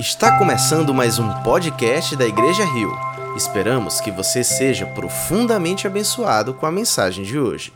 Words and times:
Está 0.00 0.38
começando 0.38 0.94
mais 0.94 1.18
um 1.18 1.28
podcast 1.42 2.16
da 2.16 2.24
Igreja 2.24 2.64
Rio. 2.64 2.90
Esperamos 3.36 4.00
que 4.00 4.10
você 4.10 4.42
seja 4.42 4.86
profundamente 4.86 5.86
abençoado 5.86 6.54
com 6.54 6.64
a 6.64 6.72
mensagem 6.72 7.22
de 7.22 7.38
hoje. 7.38 7.70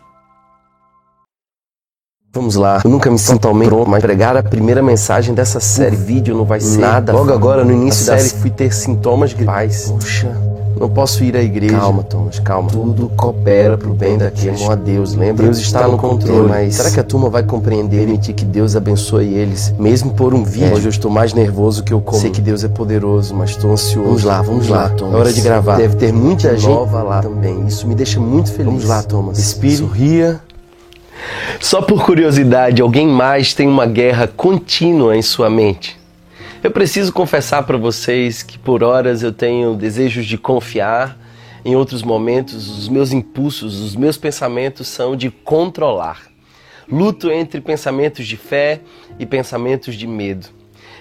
Vamos 2.33 2.55
lá, 2.55 2.81
eu 2.83 2.91
nunca 2.91 3.11
me 3.11 3.19
sinto 3.19 3.43
totalmente 3.43 3.69
pronto, 3.69 3.91
mas 3.91 4.03
pregar 4.03 4.39
a 4.39 4.43
primeira 4.43 4.83
mensagem 4.83 5.35
dessa 5.35 5.61
série. 5.61 5.97
O 5.97 5.99
vídeo 5.99 6.35
não 6.35 6.47
vai 6.47 6.61
ser 6.61 6.79
nada. 6.79 7.13
Logo 7.13 7.31
agora, 7.31 7.63
no 7.63 7.73
início 7.73 8.07
da 8.07 8.17
série, 8.19 8.41
fui 8.41 8.51
ter 8.51 8.73
sintomas 8.73 9.35
gripais. 9.35 9.91
Puxa, 9.91 10.35
não 10.79 10.89
posso 10.89 11.23
ir 11.23 11.37
à 11.37 11.43
igreja. 11.43 11.79
Calma, 11.79 12.03
Thomas, 12.03 12.39
calma. 12.39 12.71
Tudo 12.71 13.11
coopera 13.17 13.77
pro 13.77 13.93
bem 13.93 14.17
daqueles. 14.17 14.63
A 14.63 14.75
Deus, 14.75 15.15
lembra? 15.15 15.45
Deus 15.45 15.59
está 15.59 15.87
no 15.87 15.99
controle. 15.99 16.49
Mas 16.49 16.77
será 16.77 16.91
que 16.91 17.01
a 17.01 17.05
turma 17.05 17.29
vai 17.29 17.43
compreender 17.43 18.09
e 18.09 18.15
permitir 18.15 18.33
que 18.33 18.45
Deus 18.45 18.77
abençoe 18.77 19.35
eles, 19.35 19.75
mesmo 19.79 20.15
por 20.15 20.33
um 20.35 20.45
vídeo? 20.45 20.69
É. 20.69 20.75
Hoje 20.75 20.87
eu 20.87 20.91
estou 20.91 21.11
mais 21.11 21.35
nervoso 21.35 21.83
que 21.83 21.93
eu 21.93 22.01
como. 22.01 22.21
Sei 22.21 22.31
que 22.31 22.41
Deus 22.41 22.63
é 22.65 22.69
poderoso, 22.69 23.35
mas 23.35 23.51
estou 23.51 23.73
ansioso. 23.73 24.05
Vamos 24.05 24.25
lá, 24.25 24.43
vamos 24.43 24.69
lá, 24.69 24.89
Thomas. 24.91 25.15
É 25.15 25.19
hora 25.19 25.33
de 25.33 25.41
gravar. 25.41 25.77
Deve 25.77 25.97
ter 25.97 26.13
muita 26.13 26.57
gente 26.57 26.69
nova 26.69 27.03
lá 27.03 27.23
também. 27.23 27.67
Isso 27.67 27.87
me 27.87 27.95
deixa 27.95 28.21
muito 28.21 28.53
feliz. 28.53 28.67
Vamos 28.67 28.85
lá, 28.85 29.03
Thomas. 29.03 29.39
Respire. 29.39 29.77
Sorria. 29.77 30.41
Só 31.61 31.81
por 31.83 32.05
curiosidade, 32.05 32.83
alguém 32.83 33.07
mais 33.07 33.55
tem 33.55 33.67
uma 33.67 33.87
guerra 33.87 34.29
contínua 34.29 35.17
em 35.17 35.23
sua 35.23 35.49
mente? 35.49 35.99
Eu 36.65 36.71
preciso 36.71 37.13
confessar 37.13 37.63
para 37.65 37.77
vocês 37.77 38.43
que 38.43 38.59
por 38.59 38.83
horas 38.83 39.23
eu 39.23 39.31
tenho 39.31 39.75
desejos 39.75 40.25
de 40.25 40.39
confiar, 40.39 41.15
em 41.63 41.77
outros 41.77 42.03
momentos 42.03 42.71
os 42.79 42.89
meus 42.89 43.13
impulsos, 43.13 43.81
os 43.81 43.95
meus 43.95 44.17
pensamentos 44.17 44.89
são 44.89 45.15
de 45.15 45.31
controlar. 45.31 46.23
Luto 46.91 47.31
entre 47.31 47.61
pensamentos 47.61 48.27
de 48.27 48.39
fé 48.39 48.81
e 49.19 49.27
pensamentos 49.27 49.95
de 49.95 50.07
medo. 50.07 50.49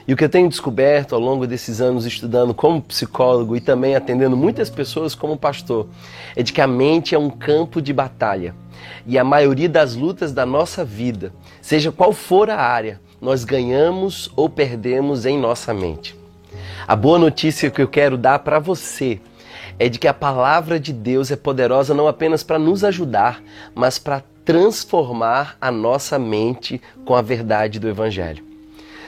E 0.05 0.11
o 0.13 0.17
que 0.17 0.25
eu 0.25 0.29
tenho 0.29 0.49
descoberto 0.49 1.15
ao 1.15 1.21
longo 1.21 1.47
desses 1.47 1.79
anos 1.79 2.05
estudando 2.05 2.53
como 2.53 2.81
psicólogo 2.81 3.55
e 3.55 3.61
também 3.61 3.95
atendendo 3.95 4.35
muitas 4.35 4.69
pessoas 4.69 5.15
como 5.15 5.37
pastor 5.37 5.87
é 6.35 6.43
de 6.43 6.51
que 6.51 6.59
a 6.59 6.67
mente 6.67 7.15
é 7.15 7.17
um 7.17 7.29
campo 7.29 7.81
de 7.81 7.93
batalha. 7.93 8.53
E 9.07 9.17
a 9.17 9.23
maioria 9.23 9.69
das 9.69 9.95
lutas 9.95 10.33
da 10.33 10.45
nossa 10.45 10.83
vida, 10.83 11.31
seja 11.61 11.89
qual 11.89 12.11
for 12.11 12.49
a 12.49 12.59
área, 12.59 12.99
nós 13.23 13.45
ganhamos 13.45 14.29
ou 14.35 14.49
perdemos 14.49 15.25
em 15.25 15.39
nossa 15.39 15.73
mente. 15.73 16.13
A 16.85 16.93
boa 16.93 17.17
notícia 17.17 17.71
que 17.71 17.81
eu 17.81 17.87
quero 17.87 18.17
dar 18.17 18.39
para 18.39 18.59
você 18.59 19.17
é 19.79 19.87
de 19.87 19.97
que 19.97 20.09
a 20.09 20.13
palavra 20.13 20.77
de 20.77 20.91
Deus 20.91 21.31
é 21.31 21.37
poderosa 21.37 21.93
não 21.93 22.05
apenas 22.05 22.43
para 22.43 22.59
nos 22.59 22.83
ajudar, 22.83 23.41
mas 23.73 23.97
para 23.97 24.21
transformar 24.43 25.55
a 25.61 25.71
nossa 25.71 26.19
mente 26.19 26.81
com 27.05 27.15
a 27.15 27.21
verdade 27.21 27.79
do 27.79 27.87
Evangelho. 27.87 28.43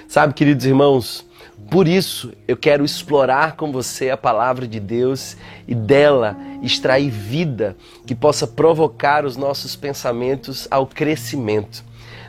Sabe, 0.08 0.33
queridos 0.33 0.66
irmãos, 0.66 1.25
por 1.69 1.86
isso 1.86 2.31
eu 2.47 2.55
quero 2.55 2.86
explorar 2.86 3.58
com 3.58 3.69
você 3.69 4.11
a 4.11 4.16
palavra 4.16 4.66
de 4.66 4.80
Deus 4.80 5.36
e 5.67 5.75
dela 5.75 6.38
extrair 6.63 7.09
vida 7.09 7.75
que 8.05 8.16
possa 8.16 8.47
provocar 8.47 9.25
os 9.25 9.36
nossos 9.36 9.75
pensamentos 9.75 10.69
ao 10.71 10.88
crescimento. 10.88 11.83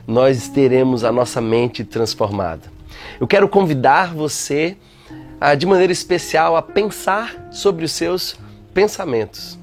Nós 0.07 0.49
teremos 0.49 1.03
a 1.03 1.11
nossa 1.11 1.41
mente 1.41 1.83
transformada. 1.85 2.63
Eu 3.21 3.27
quero 3.27 3.49
convidar 3.49 4.15
você 4.15 4.77
a, 5.41 5.55
de 5.55 5.67
maneira 5.67 5.93
especial 5.93 6.57
a 6.57 6.63
pensar 6.63 7.49
sobre 7.51 7.85
os 7.85 7.93
seus 7.93 8.39
pensamentos. 8.73 9.59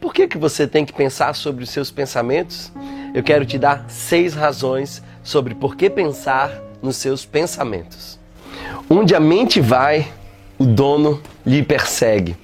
Por 0.00 0.12
que, 0.12 0.26
que 0.26 0.38
você 0.38 0.66
tem 0.66 0.84
que 0.84 0.92
pensar 0.92 1.34
sobre 1.34 1.64
os 1.64 1.70
seus 1.70 1.90
pensamentos? 1.90 2.72
Eu 3.14 3.22
quero 3.22 3.46
te 3.46 3.58
dar 3.58 3.86
seis 3.88 4.34
razões 4.34 5.02
sobre 5.22 5.54
por 5.54 5.76
que 5.76 5.88
pensar 5.88 6.52
nos 6.82 6.96
seus 6.96 7.24
pensamentos. 7.24 8.18
Onde 8.90 9.14
a 9.14 9.20
mente 9.20 9.60
vai, 9.60 10.12
o 10.58 10.64
dono 10.64 11.22
lhe 11.44 11.62
persegue. 11.62 12.36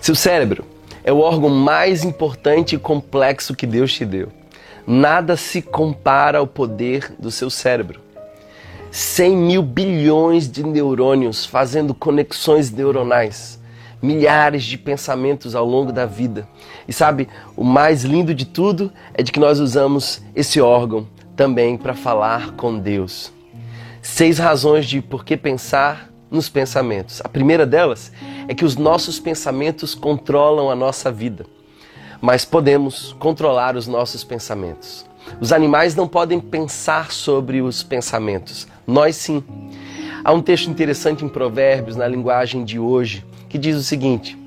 Seu 0.00 0.14
cérebro 0.14 0.64
é 1.02 1.12
o 1.12 1.20
órgão 1.20 1.50
mais 1.50 2.04
importante 2.04 2.74
e 2.74 2.78
complexo 2.78 3.54
que 3.54 3.66
Deus 3.66 3.92
te 3.92 4.04
deu. 4.04 4.32
Nada 4.86 5.36
se 5.36 5.62
compara 5.62 6.38
ao 6.38 6.46
poder 6.46 7.14
do 7.18 7.30
seu 7.30 7.48
cérebro. 7.48 8.00
100 8.90 9.36
mil 9.36 9.62
bilhões 9.62 10.48
de 10.48 10.62
neurônios 10.62 11.44
fazendo 11.44 11.94
conexões 11.94 12.70
neuronais, 12.70 13.58
milhares 14.00 14.62
de 14.62 14.78
pensamentos 14.78 15.54
ao 15.54 15.66
longo 15.66 15.90
da 15.90 16.06
vida. 16.06 16.46
E 16.86 16.92
sabe, 16.92 17.28
o 17.56 17.64
mais 17.64 18.04
lindo 18.04 18.34
de 18.34 18.44
tudo 18.44 18.92
é 19.14 19.22
de 19.22 19.32
que 19.32 19.40
nós 19.40 19.58
usamos 19.58 20.22
esse 20.36 20.60
órgão 20.60 21.08
também 21.34 21.76
para 21.76 21.94
falar 21.94 22.52
com 22.52 22.78
Deus. 22.78 23.32
Seis 24.00 24.38
razões 24.38 24.86
de 24.86 25.00
por 25.00 25.24
que 25.24 25.36
pensar 25.36 26.10
nos 26.30 26.48
pensamentos. 26.48 27.20
A 27.24 27.28
primeira 27.28 27.64
delas 27.64 28.12
é 28.46 28.54
que 28.54 28.64
os 28.64 28.76
nossos 28.76 29.18
pensamentos 29.18 29.94
controlam 29.94 30.70
a 30.70 30.76
nossa 30.76 31.10
vida, 31.10 31.46
mas 32.24 32.42
podemos 32.42 33.14
controlar 33.18 33.76
os 33.76 33.86
nossos 33.86 34.24
pensamentos. 34.24 35.04
Os 35.42 35.52
animais 35.52 35.94
não 35.94 36.08
podem 36.08 36.40
pensar 36.40 37.12
sobre 37.12 37.60
os 37.60 37.82
pensamentos, 37.82 38.66
nós 38.86 39.16
sim. 39.16 39.44
Há 40.24 40.32
um 40.32 40.40
texto 40.40 40.70
interessante 40.70 41.22
em 41.22 41.28
Provérbios, 41.28 41.96
na 41.96 42.08
linguagem 42.08 42.64
de 42.64 42.78
hoje, 42.78 43.26
que 43.46 43.58
diz 43.58 43.76
o 43.76 43.82
seguinte: 43.82 44.38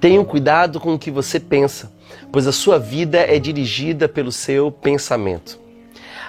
Tenham 0.00 0.24
cuidado 0.24 0.78
com 0.78 0.94
o 0.94 0.98
que 0.98 1.10
você 1.10 1.40
pensa, 1.40 1.92
pois 2.30 2.46
a 2.46 2.52
sua 2.52 2.78
vida 2.78 3.18
é 3.18 3.40
dirigida 3.40 4.08
pelo 4.08 4.30
seu 4.30 4.70
pensamento. 4.70 5.58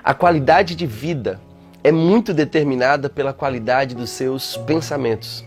A 0.03 0.15
qualidade 0.15 0.73
de 0.73 0.87
vida 0.87 1.39
é 1.83 1.91
muito 1.91 2.33
determinada 2.33 3.11
pela 3.11 3.31
qualidade 3.31 3.93
dos 3.93 4.09
seus 4.09 4.57
pensamentos. 4.57 5.45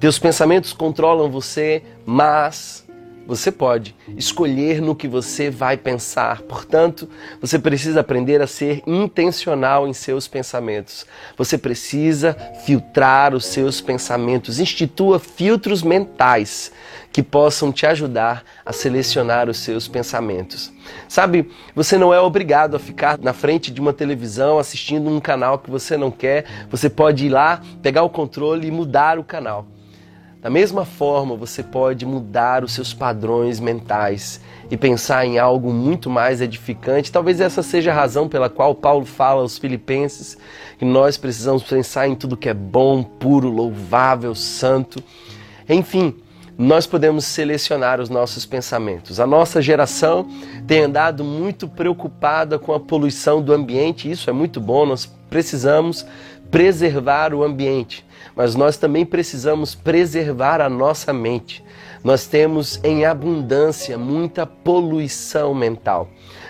Teus 0.00 0.18
pensamentos 0.18 0.72
controlam 0.72 1.30
você, 1.30 1.82
mas 2.06 2.83
você 3.26 3.50
pode 3.50 3.94
escolher 4.16 4.80
no 4.80 4.94
que 4.94 5.08
você 5.08 5.50
vai 5.50 5.76
pensar. 5.76 6.42
Portanto, 6.42 7.08
você 7.40 7.58
precisa 7.58 8.00
aprender 8.00 8.42
a 8.42 8.46
ser 8.46 8.82
intencional 8.86 9.88
em 9.88 9.92
seus 9.92 10.28
pensamentos. 10.28 11.06
Você 11.36 11.56
precisa 11.56 12.36
filtrar 12.64 13.34
os 13.34 13.46
seus 13.46 13.80
pensamentos. 13.80 14.60
Institua 14.60 15.18
filtros 15.18 15.82
mentais 15.82 16.72
que 17.12 17.22
possam 17.22 17.70
te 17.70 17.86
ajudar 17.86 18.44
a 18.66 18.72
selecionar 18.72 19.48
os 19.48 19.58
seus 19.58 19.86
pensamentos. 19.86 20.72
Sabe, 21.08 21.48
você 21.74 21.96
não 21.96 22.12
é 22.12 22.20
obrigado 22.20 22.74
a 22.74 22.78
ficar 22.78 23.18
na 23.18 23.32
frente 23.32 23.70
de 23.70 23.80
uma 23.80 23.92
televisão 23.92 24.58
assistindo 24.58 25.08
um 25.08 25.20
canal 25.20 25.58
que 25.58 25.70
você 25.70 25.96
não 25.96 26.10
quer. 26.10 26.44
Você 26.70 26.90
pode 26.90 27.26
ir 27.26 27.28
lá, 27.28 27.62
pegar 27.80 28.02
o 28.02 28.10
controle 28.10 28.66
e 28.66 28.70
mudar 28.70 29.18
o 29.18 29.24
canal. 29.24 29.66
Da 30.44 30.50
mesma 30.50 30.84
forma, 30.84 31.34
você 31.34 31.62
pode 31.62 32.04
mudar 32.04 32.64
os 32.64 32.74
seus 32.74 32.92
padrões 32.92 33.58
mentais 33.58 34.42
e 34.70 34.76
pensar 34.76 35.24
em 35.24 35.38
algo 35.38 35.72
muito 35.72 36.10
mais 36.10 36.42
edificante. 36.42 37.10
Talvez 37.10 37.40
essa 37.40 37.62
seja 37.62 37.92
a 37.92 37.94
razão 37.94 38.28
pela 38.28 38.50
qual 38.50 38.74
Paulo 38.74 39.06
fala 39.06 39.40
aos 39.40 39.56
Filipenses 39.56 40.36
que 40.78 40.84
nós 40.84 41.16
precisamos 41.16 41.62
pensar 41.62 42.08
em 42.08 42.14
tudo 42.14 42.36
que 42.36 42.50
é 42.50 42.52
bom, 42.52 43.02
puro, 43.02 43.48
louvável, 43.48 44.34
santo. 44.34 45.02
Enfim, 45.66 46.14
nós 46.58 46.86
podemos 46.86 47.24
selecionar 47.24 47.98
os 47.98 48.10
nossos 48.10 48.44
pensamentos. 48.44 49.18
A 49.18 49.26
nossa 49.26 49.62
geração 49.62 50.28
tem 50.66 50.82
andado 50.82 51.24
muito 51.24 51.66
preocupada 51.66 52.58
com 52.58 52.74
a 52.74 52.80
poluição 52.80 53.40
do 53.40 53.50
ambiente, 53.50 54.10
isso 54.10 54.28
é 54.28 54.32
muito 54.34 54.60
bom, 54.60 54.84
nós 54.84 55.10
precisamos 55.30 56.04
preservar 56.50 57.32
o 57.32 57.42
ambiente 57.42 58.04
mas 58.36 58.54
nós 58.54 58.76
também 58.76 59.04
precisamos 59.04 59.74
preservar 59.74 60.60
a 60.60 60.68
nossa 60.68 61.12
mente. 61.12 61.64
Nós 62.02 62.26
temos 62.26 62.78
em 62.82 63.04
abundância 63.04 63.96
muita 63.96 64.44
poluição 64.46 65.54
mental. 65.54 66.08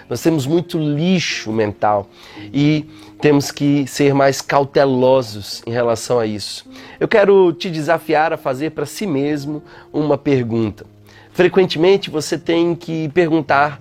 Nós 0.09 0.21
temos 0.21 0.47
muito 0.47 0.79
lixo 0.79 1.53
mental 1.53 2.09
e 2.53 2.87
temos 3.21 3.51
que 3.51 3.87
ser 3.87 4.13
mais 4.13 4.41
cautelosos 4.41 5.63
em 5.67 5.71
relação 5.71 6.19
a 6.19 6.27
isso. 6.27 6.69
Eu 7.01 7.09
quero 7.09 7.53
te 7.53 7.71
desafiar 7.71 8.33
a 8.33 8.37
fazer 8.37 8.73
para 8.73 8.85
si 8.85 9.07
mesmo 9.07 9.63
uma 9.93 10.19
pergunta. 10.19 10.85
Frequentemente 11.33 12.11
você 12.11 12.37
tem 12.37 12.75
que 12.75 13.09
perguntar: 13.11 13.81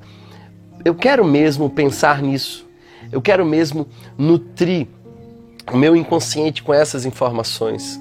eu 0.86 0.96
quero 0.96 1.26
mesmo 1.26 1.70
pensar 1.70 2.22
nisso? 2.22 2.66
Eu 3.12 3.22
quero 3.22 3.46
mesmo 3.46 3.88
nutrir 4.18 4.88
o 5.72 5.78
meu 5.78 5.96
inconsciente 5.96 6.64
com 6.64 6.74
essas 6.74 7.06
informações? 7.06 8.00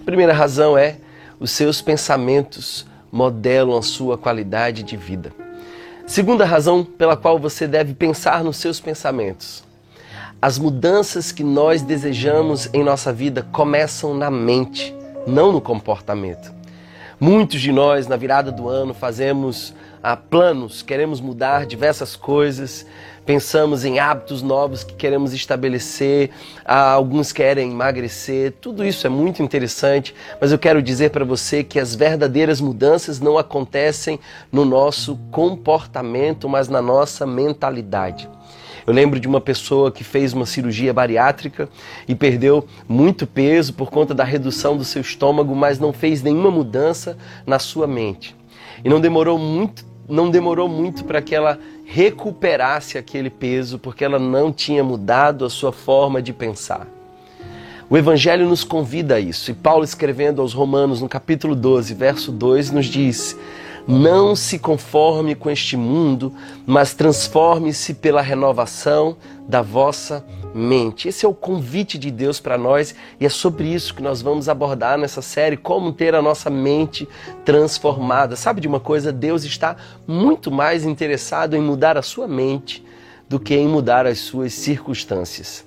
A 0.00 0.04
primeira 0.04 0.32
razão 0.32 0.76
é 0.76 0.96
os 1.40 1.50
seus 1.50 1.80
pensamentos 1.80 2.86
modelam 3.10 3.76
a 3.76 3.82
sua 3.82 4.18
qualidade 4.18 4.82
de 4.82 4.96
vida. 4.96 5.32
Segunda 6.06 6.44
razão 6.44 6.84
pela 6.84 7.16
qual 7.16 7.38
você 7.38 7.66
deve 7.66 7.94
pensar 7.94 8.42
nos 8.42 8.56
seus 8.56 8.80
pensamentos. 8.80 9.62
As 10.40 10.58
mudanças 10.58 11.32
que 11.32 11.42
nós 11.42 11.82
desejamos 11.82 12.68
em 12.72 12.84
nossa 12.84 13.12
vida 13.12 13.46
começam 13.52 14.14
na 14.14 14.30
mente, 14.30 14.94
não 15.26 15.52
no 15.52 15.60
comportamento. 15.60 16.52
Muitos 17.20 17.60
de 17.60 17.72
nós, 17.72 18.06
na 18.06 18.16
virada 18.16 18.52
do 18.52 18.68
ano, 18.68 18.94
fazemos 18.94 19.74
ah, 20.02 20.16
planos, 20.16 20.80
queremos 20.80 21.20
mudar 21.20 21.66
diversas 21.66 22.14
coisas, 22.14 22.86
pensamos 23.28 23.84
em 23.84 23.98
hábitos 23.98 24.40
novos 24.40 24.82
que 24.82 24.94
queremos 24.94 25.34
estabelecer, 25.34 26.30
ah, 26.64 26.92
alguns 26.92 27.30
querem 27.30 27.70
emagrecer, 27.70 28.54
tudo 28.58 28.82
isso 28.82 29.06
é 29.06 29.10
muito 29.10 29.42
interessante, 29.42 30.14
mas 30.40 30.50
eu 30.50 30.58
quero 30.58 30.80
dizer 30.80 31.10
para 31.10 31.26
você 31.26 31.62
que 31.62 31.78
as 31.78 31.94
verdadeiras 31.94 32.58
mudanças 32.58 33.20
não 33.20 33.36
acontecem 33.36 34.18
no 34.50 34.64
nosso 34.64 35.18
comportamento, 35.30 36.48
mas 36.48 36.70
na 36.70 36.80
nossa 36.80 37.26
mentalidade. 37.26 38.30
Eu 38.86 38.94
lembro 38.94 39.20
de 39.20 39.28
uma 39.28 39.42
pessoa 39.42 39.92
que 39.92 40.02
fez 40.02 40.32
uma 40.32 40.46
cirurgia 40.46 40.94
bariátrica 40.94 41.68
e 42.08 42.14
perdeu 42.14 42.66
muito 42.88 43.26
peso 43.26 43.74
por 43.74 43.90
conta 43.90 44.14
da 44.14 44.24
redução 44.24 44.74
do 44.74 44.86
seu 44.86 45.02
estômago, 45.02 45.54
mas 45.54 45.78
não 45.78 45.92
fez 45.92 46.22
nenhuma 46.22 46.50
mudança 46.50 47.18
na 47.46 47.58
sua 47.58 47.86
mente. 47.86 48.34
E 48.82 48.88
não 48.88 48.98
demorou 48.98 49.38
muito, 49.38 49.84
não 50.08 50.30
demorou 50.30 50.66
muito 50.66 51.04
para 51.04 51.20
que 51.20 51.34
ela 51.34 51.58
recuperasse 51.90 52.98
aquele 52.98 53.30
peso, 53.30 53.78
porque 53.78 54.04
ela 54.04 54.18
não 54.18 54.52
tinha 54.52 54.84
mudado 54.84 55.46
a 55.46 55.48
sua 55.48 55.72
forma 55.72 56.20
de 56.20 56.34
pensar. 56.34 56.86
O 57.88 57.96
Evangelho 57.96 58.46
nos 58.46 58.62
convida 58.62 59.14
a 59.14 59.20
isso. 59.20 59.50
E 59.50 59.54
Paulo, 59.54 59.84
escrevendo 59.84 60.42
aos 60.42 60.52
Romanos, 60.52 61.00
no 61.00 61.08
capítulo 61.08 61.56
12, 61.56 61.94
verso 61.94 62.30
2, 62.30 62.72
nos 62.72 62.84
diz: 62.84 63.34
não 63.86 64.36
se 64.36 64.58
conforme 64.58 65.34
com 65.34 65.48
este 65.48 65.78
mundo, 65.78 66.30
mas 66.66 66.92
transforme-se 66.92 67.94
pela 67.94 68.20
renovação 68.20 69.16
da 69.48 69.62
vossa 69.62 70.22
mente. 70.54 71.08
Esse 71.08 71.24
é 71.24 71.28
o 71.28 71.34
convite 71.34 71.98
de 71.98 72.10
Deus 72.10 72.40
para 72.40 72.58
nós 72.58 72.94
e 73.20 73.26
é 73.26 73.28
sobre 73.28 73.72
isso 73.72 73.94
que 73.94 74.02
nós 74.02 74.22
vamos 74.22 74.48
abordar 74.48 74.98
nessa 74.98 75.22
série, 75.22 75.56
como 75.56 75.92
ter 75.92 76.14
a 76.14 76.22
nossa 76.22 76.50
mente 76.50 77.08
transformada. 77.44 78.36
Sabe 78.36 78.60
de 78.60 78.68
uma 78.68 78.80
coisa? 78.80 79.12
Deus 79.12 79.44
está 79.44 79.76
muito 80.06 80.50
mais 80.50 80.84
interessado 80.84 81.54
em 81.54 81.60
mudar 81.60 81.96
a 81.96 82.02
sua 82.02 82.26
mente 82.26 82.84
do 83.28 83.38
que 83.38 83.54
em 83.54 83.68
mudar 83.68 84.06
as 84.06 84.18
suas 84.18 84.52
circunstâncias. 84.54 85.64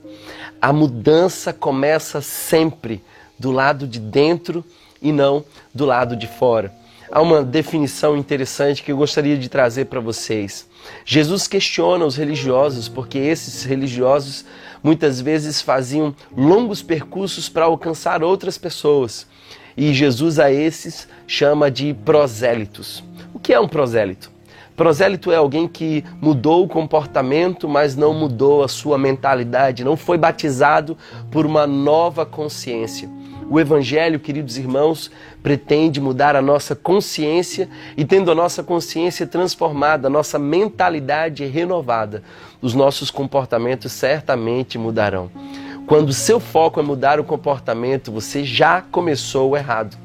A 0.62 0.74
mudança 0.74 1.54
começa 1.54 2.22
sempre 2.22 3.04
do 3.38 3.52
lado 3.52 3.88
de 3.88 4.00
dentro 4.00 4.64
e 5.02 5.12
não 5.12 5.44
do 5.74 5.86
lado 5.86 6.16
de 6.16 6.28
fora 6.28 6.82
há 7.12 7.22
uma 7.22 7.44
definição 7.44 8.16
interessante 8.16 8.82
que 8.82 8.92
eu 8.92 8.98
gostaria 8.98 9.38
de 9.38 9.50
trazer 9.50 9.86
para 9.86 10.00
vocês. 10.00 10.66
Jesus 11.06 11.48
questiona 11.48 12.06
os 12.06 12.16
religiosos 12.16 12.88
porque 12.88 13.18
esses 13.18 13.64
religiosos 13.64 14.46
muitas 14.84 15.22
vezes 15.22 15.62
faziam 15.62 16.16
longos 16.36 16.82
percursos 16.82 17.50
para 17.50 17.66
alcançar 17.66 18.24
outras 18.24 18.58
pessoas. 18.58 19.28
E 19.76 19.94
Jesus 19.94 20.40
a 20.40 20.52
esses 20.52 21.08
chama 21.26 21.72
de 21.72 21.94
prosélitos. 21.94 23.04
O 23.34 23.40
que 23.40 23.54
é 23.54 23.60
um 23.60 23.68
prosélito? 23.68 24.32
Prosélito 24.76 25.32
é 25.32 25.36
alguém 25.36 25.68
que 25.68 26.04
mudou 26.20 26.64
o 26.64 26.68
comportamento, 26.68 27.68
mas 27.68 27.96
não 27.96 28.14
mudou 28.14 28.64
a 28.64 28.68
sua 28.68 28.98
mentalidade, 28.98 29.84
não 29.84 29.96
foi 29.96 30.18
batizado 30.18 30.98
por 31.30 31.46
uma 31.46 31.68
nova 31.68 32.26
consciência. 32.26 33.10
O 33.50 33.60
Evangelho, 33.60 34.20
queridos 34.20 34.58
irmãos, 34.58 35.12
pretende 35.44 36.00
mudar 36.00 36.36
a 36.36 36.42
nossa 36.42 36.76
consciência 36.76 37.68
e, 37.98 38.06
tendo 38.06 38.32
a 38.32 38.36
nossa 38.36 38.64
consciência 38.64 39.26
transformada, 39.26 40.08
a 40.08 40.12
nossa 40.12 40.38
mentalidade 40.38 41.46
renovada, 41.46 42.24
os 42.62 42.74
nossos 42.74 43.10
comportamentos 43.10 43.92
certamente 43.92 44.78
mudarão. 44.78 45.32
Quando 45.88 46.10
o 46.10 46.14
seu 46.14 46.40
foco 46.40 46.80
é 46.80 46.84
mudar 46.84 47.20
o 47.20 47.24
comportamento, 47.24 48.12
você 48.12 48.44
já 48.44 48.82
começou 48.82 49.58
errado. 49.58 49.98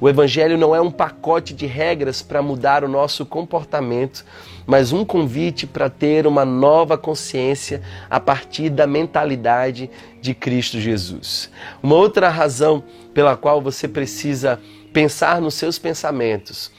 O 0.00 0.08
Evangelho 0.08 0.58
não 0.58 0.74
é 0.74 0.80
um 0.80 0.90
pacote 0.90 1.54
de 1.54 1.64
regras 1.64 2.22
para 2.22 2.42
mudar 2.42 2.82
o 2.82 2.88
nosso 2.88 3.24
comportamento, 3.24 4.24
mas 4.66 4.92
um 4.92 5.04
convite 5.04 5.64
para 5.64 5.88
ter 5.88 6.26
uma 6.26 6.44
nova 6.44 6.98
consciência 6.98 7.82
a 8.10 8.18
partir 8.18 8.68
da 8.68 8.84
mentalidade 8.84 9.88
de 10.20 10.34
Cristo 10.34 10.80
Jesus. 10.80 11.50
Uma 11.80 11.94
outra 11.94 12.28
razão 12.28 12.82
pela 13.14 13.36
qual 13.36 13.62
você 13.62 13.86
precisa 13.86 14.58
pensar 14.92 15.40
nos 15.40 15.54
seus 15.54 15.78
pensamentos 15.78 16.70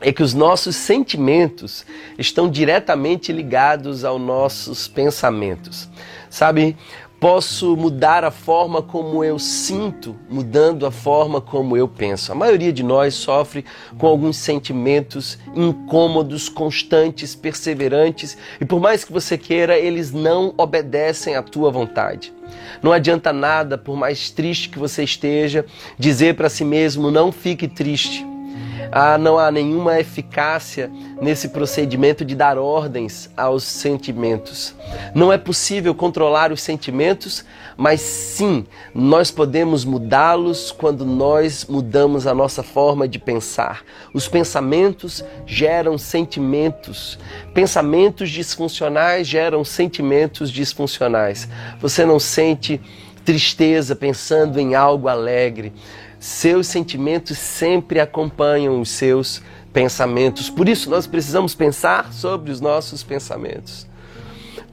é 0.00 0.12
que 0.12 0.22
os 0.22 0.32
nossos 0.32 0.76
sentimentos 0.76 1.84
estão 2.16 2.48
diretamente 2.48 3.32
ligados 3.32 4.04
aos 4.04 4.20
nossos 4.20 4.86
pensamentos. 4.86 5.88
Sabe, 6.30 6.76
Posso 7.20 7.76
mudar 7.76 8.22
a 8.22 8.30
forma 8.30 8.80
como 8.80 9.24
eu 9.24 9.40
sinto, 9.40 10.14
mudando 10.30 10.86
a 10.86 10.90
forma 10.90 11.40
como 11.40 11.76
eu 11.76 11.88
penso. 11.88 12.30
A 12.30 12.34
maioria 12.34 12.72
de 12.72 12.84
nós 12.84 13.14
sofre 13.14 13.64
com 13.98 14.06
alguns 14.06 14.36
sentimentos 14.36 15.36
incômodos, 15.52 16.48
constantes, 16.48 17.34
perseverantes, 17.34 18.38
e 18.60 18.64
por 18.64 18.78
mais 18.78 19.02
que 19.02 19.12
você 19.12 19.36
queira, 19.36 19.76
eles 19.76 20.12
não 20.12 20.54
obedecem 20.56 21.34
à 21.34 21.42
tua 21.42 21.72
vontade. 21.72 22.32
Não 22.80 22.92
adianta 22.92 23.32
nada, 23.32 23.76
por 23.76 23.96
mais 23.96 24.30
triste 24.30 24.68
que 24.68 24.78
você 24.78 25.02
esteja, 25.02 25.66
dizer 25.98 26.36
para 26.36 26.48
si 26.48 26.64
mesmo: 26.64 27.10
não 27.10 27.32
fique 27.32 27.66
triste 27.66 28.27
ah, 28.90 29.18
não 29.18 29.38
há 29.38 29.50
nenhuma 29.50 29.98
eficácia 29.98 30.90
nesse 31.20 31.48
procedimento 31.48 32.24
de 32.24 32.34
dar 32.34 32.58
ordens 32.58 33.30
aos 33.36 33.64
sentimentos. 33.64 34.74
Não 35.14 35.32
é 35.32 35.38
possível 35.38 35.94
controlar 35.94 36.52
os 36.52 36.62
sentimentos, 36.62 37.44
mas 37.76 38.00
sim, 38.00 38.66
nós 38.94 39.30
podemos 39.30 39.84
mudá-los 39.84 40.72
quando 40.72 41.04
nós 41.04 41.66
mudamos 41.68 42.26
a 42.26 42.34
nossa 42.34 42.62
forma 42.62 43.06
de 43.06 43.18
pensar. 43.18 43.82
Os 44.12 44.26
pensamentos 44.28 45.24
geram 45.46 45.98
sentimentos. 45.98 47.18
Pensamentos 47.54 48.30
disfuncionais 48.30 49.26
geram 49.26 49.64
sentimentos 49.64 50.50
disfuncionais. 50.50 51.48
Você 51.80 52.04
não 52.04 52.18
sente 52.18 52.80
tristeza 53.24 53.94
pensando 53.94 54.58
em 54.58 54.74
algo 54.74 55.06
alegre. 55.06 55.72
Seus 56.18 56.66
sentimentos 56.66 57.38
sempre 57.38 58.00
acompanham 58.00 58.80
os 58.80 58.90
seus 58.90 59.42
pensamentos. 59.72 60.50
Por 60.50 60.68
isso, 60.68 60.90
nós 60.90 61.06
precisamos 61.06 61.54
pensar 61.54 62.12
sobre 62.12 62.50
os 62.50 62.60
nossos 62.60 63.02
pensamentos. 63.02 63.86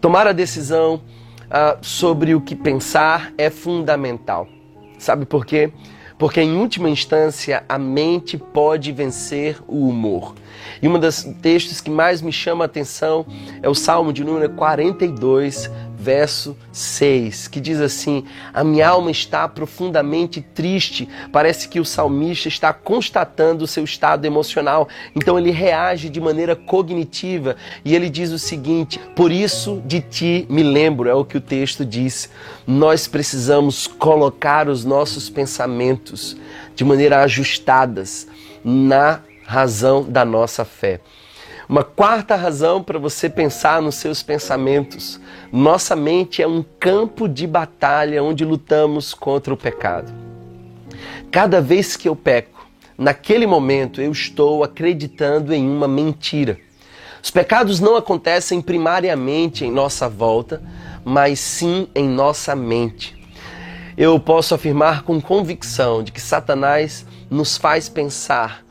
Tomar 0.02 0.28
a 0.28 0.32
decisão 0.32 1.02
uh, 1.46 1.78
sobre 1.82 2.34
o 2.34 2.42
que 2.42 2.56
pensar 2.56 3.32
é 3.38 3.50
fundamental. 3.50 4.48
Sabe 4.98 5.26
por 5.26 5.46
quê? 5.46 5.72
Porque, 6.18 6.42
em 6.42 6.56
última 6.56 6.90
instância, 6.90 7.64
a 7.68 7.78
mente 7.78 8.38
pode 8.38 8.92
vencer 8.92 9.58
o 9.68 9.88
humor. 9.88 10.34
E 10.82 10.88
um 10.88 10.98
dos 10.98 11.24
textos 11.42 11.82
que 11.82 11.90
mais 11.90 12.22
me 12.22 12.32
chama 12.32 12.64
a 12.64 12.68
atenção 12.68 13.26
é 13.62 13.70
o 13.70 13.76
Salmo 13.76 14.14
de 14.14 14.24
número 14.24 14.50
42, 14.52 15.70
verso 15.98 16.58
6, 16.72 17.48
que 17.48 17.60
diz 17.60 17.80
assim: 17.80 18.26
A 18.54 18.64
minha 18.64 18.88
alma 18.88 19.12
está 19.12 19.48
profundamente 19.48 20.42
triste. 20.42 21.08
Parece 21.32 21.68
que 21.68 21.80
o 21.80 21.86
salmista 21.86 22.48
está 22.48 22.74
constatando 22.74 23.64
o 23.64 23.68
seu 23.68 23.84
estado 23.84 24.26
emocional. 24.26 24.88
Então 25.16 25.38
ele 25.40 25.52
reage 25.52 26.10
de 26.10 26.20
maneira 26.20 26.56
cognitiva 26.56 27.56
e 27.84 27.96
ele 27.96 28.10
diz 28.10 28.32
o 28.32 28.40
seguinte: 28.40 29.00
Por 29.16 29.32
isso 29.32 29.82
de 29.86 30.02
ti 30.02 30.46
me 30.50 30.64
lembro, 30.64 31.10
é 31.10 31.14
o 31.14 31.26
que 31.26 31.38
o 31.38 31.42
texto 31.42 31.86
diz. 31.86 32.30
Nós 32.68 33.08
precisamos 33.08 33.88
colocar 33.88 34.68
os 34.68 34.84
nossos 34.84 35.30
pensamentos 35.30 36.36
de 36.76 36.84
maneira 36.84 37.22
ajustadas 37.24 38.28
na 38.64 39.22
razão 39.46 40.04
da 40.04 40.26
nossa 40.26 40.66
fé. 40.66 41.00
Uma 41.68 41.84
quarta 41.84 42.36
razão 42.36 42.84
para 42.84 43.00
você 43.00 43.28
pensar 43.28 43.82
nos 43.82 43.96
seus 43.96 44.22
pensamentos. 44.22 45.20
Nossa 45.52 45.96
mente 45.96 46.42
é 46.42 46.48
um 46.48 46.64
campo 46.80 47.28
de 47.28 47.48
batalha 47.48 48.24
onde 48.24 48.46
lutamos 48.46 49.16
contra 49.16 49.52
o 49.52 49.58
pecado. 49.58 50.14
Cada 51.32 51.62
vez 51.62 51.98
que 51.98 52.08
eu 52.08 52.16
peco, 52.16 52.68
naquele 52.96 53.48
momento 53.48 54.00
eu 54.00 54.12
estou 54.12 54.64
acreditando 54.64 55.54
em 55.54 55.68
uma 55.68 55.88
mentira. 55.88 56.60
Os 57.22 57.32
pecados 57.32 57.80
não 57.80 57.96
acontecem 57.96 58.62
primariamente 58.62 59.66
em 59.66 59.72
nossa 59.72 60.08
volta, 60.08 60.62
mas 61.04 61.40
sim 61.40 61.88
em 61.96 62.08
nossa 62.08 62.56
mente. 62.56 63.16
Eu 63.98 64.20
posso 64.20 64.54
afirmar 64.54 65.02
com 65.02 65.20
convicção 65.20 66.04
de 66.04 66.12
que 66.12 66.22
Satanás 66.22 67.06
nos 67.30 67.58
faz 67.58 67.90
pensar 67.90 68.65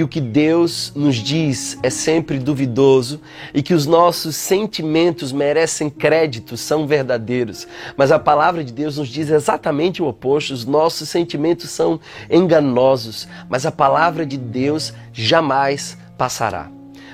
que 0.00 0.04
o 0.04 0.08
que 0.08 0.20
Deus 0.20 0.92
nos 0.96 1.16
diz 1.16 1.78
é 1.82 1.90
sempre 1.90 2.38
duvidoso 2.38 3.20
e 3.52 3.62
que 3.62 3.74
os 3.74 3.84
nossos 3.84 4.34
sentimentos 4.34 5.30
merecem 5.30 5.90
crédito, 5.90 6.56
são 6.56 6.86
verdadeiros. 6.86 7.68
Mas 7.98 8.10
a 8.10 8.18
palavra 8.18 8.64
de 8.64 8.72
Deus 8.72 8.96
nos 8.96 9.08
diz 9.10 9.28
exatamente 9.28 10.02
o 10.02 10.06
oposto: 10.06 10.54
os 10.54 10.64
nossos 10.64 11.10
sentimentos 11.10 11.68
são 11.68 12.00
enganosos, 12.30 13.28
mas 13.46 13.66
a 13.66 13.70
palavra 13.70 14.24
de 14.24 14.38
Deus 14.38 14.94
jamais 15.12 15.98
passará. 16.16 16.70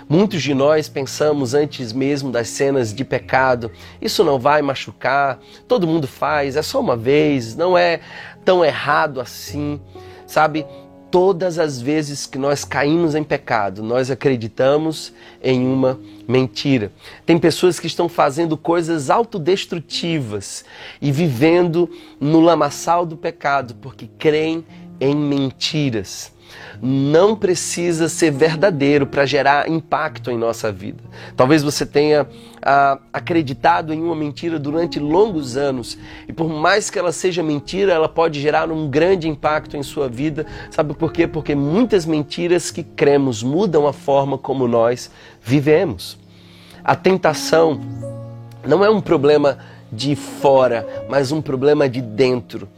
Muitos 0.09 0.41
de 0.41 0.55
nós 0.55 0.89
pensamos 0.89 1.55
antes 1.55 1.93
mesmo 1.93 2.31
das 2.31 2.47
cenas 2.47 2.95
de 2.95 3.05
pecado, 3.05 3.73
isso 4.01 4.23
não 4.23 4.39
vai 4.39 4.63
machucar, 4.63 5.41
todo 5.67 5.89
mundo 5.89 6.07
faz, 6.07 6.55
é 6.55 6.63
só 6.63 6.79
uma 6.79 6.97
vez, 6.97 7.57
não 7.57 7.77
é 7.77 7.99
tão 8.45 8.65
errado 8.65 9.21
assim. 9.21 9.81
Sabe, 10.25 10.67
todas 11.11 11.59
as 11.59 11.81
vezes 11.81 12.27
que 12.27 12.39
nós 12.39 12.65
caímos 12.65 13.15
em 13.15 13.25
pecado, 13.25 13.83
nós 13.83 14.11
acreditamos 14.11 15.13
em 15.43 15.67
uma 15.67 15.99
mentira. 16.29 16.93
Tem 17.25 17.39
pessoas 17.39 17.81
que 17.81 17.87
estão 17.87 18.09
fazendo 18.09 18.57
coisas 18.57 19.11
autodestrutivas 19.11 20.65
e 21.01 21.11
vivendo 21.11 21.91
no 22.21 22.41
lamaçal 22.41 23.07
do 23.07 23.17
pecado 23.17 23.75
porque 23.77 24.09
creem 24.19 24.65
em 25.01 25.15
mentiras 25.15 26.36
não 26.81 27.35
precisa 27.35 28.09
ser 28.09 28.31
verdadeiro 28.31 29.07
para 29.07 29.25
gerar 29.27 29.69
impacto 29.69 30.31
em 30.31 30.37
nossa 30.37 30.71
vida. 30.71 31.03
Talvez 31.37 31.63
você 31.63 31.87
tenha 31.87 32.27
ah, 32.63 32.99
acreditado 33.13 33.93
em 33.93 34.03
uma 34.03 34.15
mentira 34.15 34.59
durante 34.59 34.99
longos 34.99 35.57
anos 35.57 35.99
e 36.29 36.33
por 36.33 36.49
mais 36.49 36.91
que 36.91 36.99
ela 36.99 37.13
seja 37.13 37.43
mentira, 37.43 37.93
ela 37.93 38.09
pode 38.09 38.41
gerar 38.41 38.71
um 38.71 38.89
grande 38.89 39.29
impacto 39.29 39.77
em 39.77 39.83
sua 39.83 40.09
vida. 40.09 40.47
Sabe 40.71 40.95
por 40.95 41.13
quê? 41.13 41.27
Porque 41.27 41.55
muitas 41.55 42.05
mentiras 42.05 42.71
que 42.71 42.83
cremos 42.83 43.43
mudam 43.43 43.87
a 43.87 43.93
forma 43.93 44.37
como 44.37 44.69
nós 44.69 45.11
vivemos. 45.43 46.19
A 46.85 46.95
tentação 46.95 47.81
não 48.67 48.85
é 48.85 48.91
um 48.91 49.01
problema 49.01 49.59
de 49.91 50.17
fora, 50.17 50.87
mas 51.09 51.33
um 51.33 51.41
problema 51.41 51.89
de 51.89 52.01
dentro. 52.01 52.69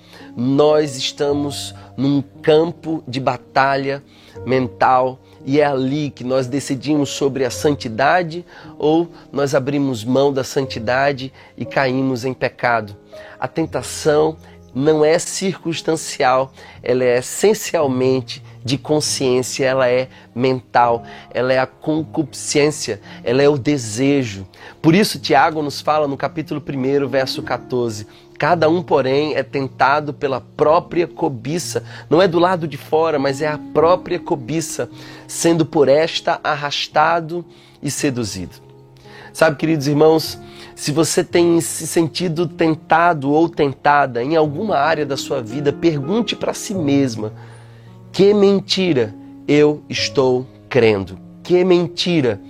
Nós 0.40 0.95
estamos 0.95 1.75
num 1.97 2.23
campo 2.23 3.02
de 3.09 3.18
batalha 3.18 4.04
mental 4.47 5.18
e 5.45 5.61
é 5.61 5.64
ali 5.64 6.11
que 6.11 6.23
nós 6.23 6.47
decidimos 6.47 7.09
sobre 7.09 7.45
a 7.45 7.50
santidade 7.50 8.47
ou 8.78 9.11
nós 9.33 9.52
abrimos 9.52 10.04
mão 10.04 10.33
da 10.33 10.45
santidade 10.45 11.33
e 11.57 11.64
caímos 11.64 12.25
em 12.25 12.33
pecado. 12.33 12.95
A 13.37 13.49
tentação 13.49 14.37
não 14.73 15.04
é 15.04 15.18
circunstancial, 15.18 16.52
ela 16.85 17.02
é 17.02 17.18
essencialmente 17.18 18.40
de 18.64 18.78
consciência, 18.78 19.64
ela 19.64 19.88
é 19.88 20.09
mental, 20.33 21.02
ela 21.35 21.52
é 21.52 21.59
a 21.59 21.66
concupiscência, 21.66 23.00
ela 23.25 23.42
é 23.42 23.49
o 23.49 23.59
desejo. 23.59 24.47
Por 24.80 24.95
isso, 24.95 25.18
Tiago 25.18 25.62
nos 25.62 25.80
fala 25.80 26.07
no 26.07 26.16
capítulo 26.16 26.62
1, 26.62 27.09
verso 27.09 27.42
14: 27.42 28.07
Cada 28.38 28.71
um, 28.71 28.80
porém, 28.80 29.35
é 29.35 29.42
tentado 29.42 30.14
pela 30.14 30.40
própria 30.40 31.09
cobiça. 31.09 31.83
Não 32.09 32.23
é 32.23 32.28
do 32.28 32.38
lado 32.38 32.68
de 32.68 32.76
fora, 32.76 33.18
mas 33.18 33.42
é 33.42 33.49
a 33.49 33.59
própria 33.59 34.21
cobiça, 34.21 34.88
sendo 35.26 35.66
por 35.66 35.88
esta 35.88 36.38
arrastado 36.45 37.45
e 37.83 37.90
seduzido. 37.90 38.52
Sabe, 39.33 39.57
queridos 39.57 39.88
irmãos, 39.88 40.38
se 40.76 40.92
você 40.92 41.25
tem 41.25 41.61
se 41.61 41.85
sentido 41.85 42.47
tentado 42.47 43.33
ou 43.33 43.49
tentada 43.49 44.23
em 44.23 44.37
alguma 44.37 44.76
área 44.76 45.04
da 45.04 45.16
sua 45.16 45.42
vida, 45.42 45.73
pergunte 45.73 46.37
para 46.37 46.54
si 46.54 46.75
mesma 46.75 47.33
que 48.12 48.33
mentira 48.33 49.12
eu 49.49 49.83
estou 49.88 50.47
crendo? 50.68 51.18
Que 51.42 51.64
mentira 51.64 52.40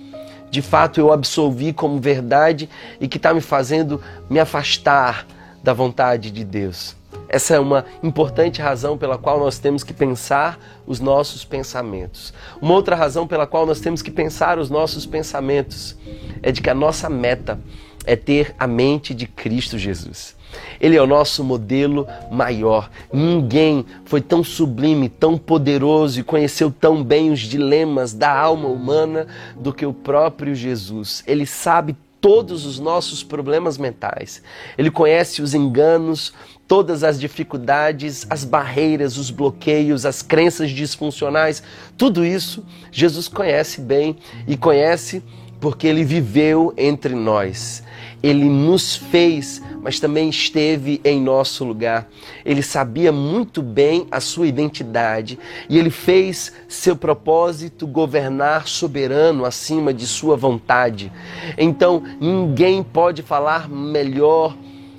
de 0.51 0.61
fato 0.61 0.99
eu 0.99 1.11
absolvi 1.11 1.73
como 1.73 1.99
verdade 1.99 2.69
e 2.99 3.07
que 3.07 3.17
está 3.17 3.33
me 3.33 3.41
fazendo 3.41 4.01
me 4.29 4.39
afastar 4.39 5.25
da 5.63 5.73
vontade 5.73 6.31
de 6.31 6.43
Deus? 6.43 6.95
Essa 7.27 7.55
é 7.55 7.59
uma 7.59 7.85
importante 8.01 8.59
razão 8.59 8.97
pela 8.97 9.17
qual 9.17 9.39
nós 9.39 9.59
temos 9.59 9.83
que 9.83 9.93
pensar 9.93 10.59
os 10.87 10.99
nossos 10.99 11.45
pensamentos. 11.45 12.33
Uma 12.59 12.73
outra 12.73 12.95
razão 12.95 13.27
pela 13.27 13.45
qual 13.45 13.67
nós 13.67 13.79
temos 13.79 14.01
que 14.01 14.09
pensar 14.09 14.57
os 14.57 14.69
nossos 14.69 15.05
pensamentos 15.05 15.95
é 16.41 16.51
de 16.51 16.59
que 16.59 16.69
a 16.69 16.75
nossa 16.75 17.07
meta 17.07 17.59
é 18.03 18.15
ter 18.15 18.55
a 18.57 18.65
mente 18.65 19.13
de 19.13 19.27
Cristo 19.27 19.77
Jesus. 19.77 20.35
Ele 20.81 20.95
é 20.95 21.01
o 21.01 21.05
nosso 21.05 21.43
modelo 21.43 22.07
maior. 22.31 22.89
Ninguém 23.13 23.85
foi 24.05 24.21
tão 24.21 24.43
sublime, 24.43 25.07
tão 25.07 25.37
poderoso 25.37 26.19
e 26.19 26.23
conheceu 26.23 26.71
tão 26.71 27.03
bem 27.03 27.31
os 27.31 27.41
dilemas 27.41 28.13
da 28.13 28.35
alma 28.35 28.67
humana 28.67 29.27
do 29.55 29.71
que 29.71 29.85
o 29.85 29.93
próprio 29.93 30.55
Jesus. 30.55 31.23
Ele 31.27 31.45
sabe 31.45 31.95
todos 32.21 32.65
os 32.65 32.79
nossos 32.79 33.23
problemas 33.23 33.77
mentais. 33.77 34.41
Ele 34.77 34.91
conhece 34.91 35.41
os 35.41 35.53
enganos, 35.53 36.33
todas 36.67 37.03
as 37.03 37.19
dificuldades, 37.19 38.27
as 38.29 38.43
barreiras, 38.43 39.17
os 39.17 39.31
bloqueios, 39.31 40.05
as 40.05 40.21
crenças 40.21 40.71
disfuncionais. 40.71 41.63
Tudo 41.97 42.25
isso 42.25 42.63
Jesus 42.91 43.27
conhece 43.27 43.81
bem 43.81 44.17
e 44.47 44.55
conhece 44.55 45.23
porque 45.59 45.87
ele 45.87 46.03
viveu 46.03 46.73
entre 46.77 47.15
nós. 47.15 47.83
Ele 48.21 48.45
nos 48.45 48.95
fez, 48.95 49.61
mas 49.81 49.99
também 49.99 50.29
esteve 50.29 50.99
em 51.03 51.21
nosso 51.21 51.63
lugar. 51.63 52.09
Ele 52.45 52.61
sabia 52.61 53.11
muito 53.11 53.61
bem 53.61 54.07
a 54.11 54.19
sua 54.19 54.47
identidade 54.47 55.39
e 55.69 55.77
ele 55.77 55.89
fez 55.89 56.53
seu 56.67 56.95
propósito 56.95 57.87
governar 57.87 58.67
soberano 58.67 59.45
acima 59.45 59.93
de 59.93 60.05
sua 60.05 60.35
vontade. 60.35 61.11
Então, 61.57 62.03
ninguém 62.19 62.83
pode 62.83 63.21
falar 63.21 63.69
melhor 63.69 64.55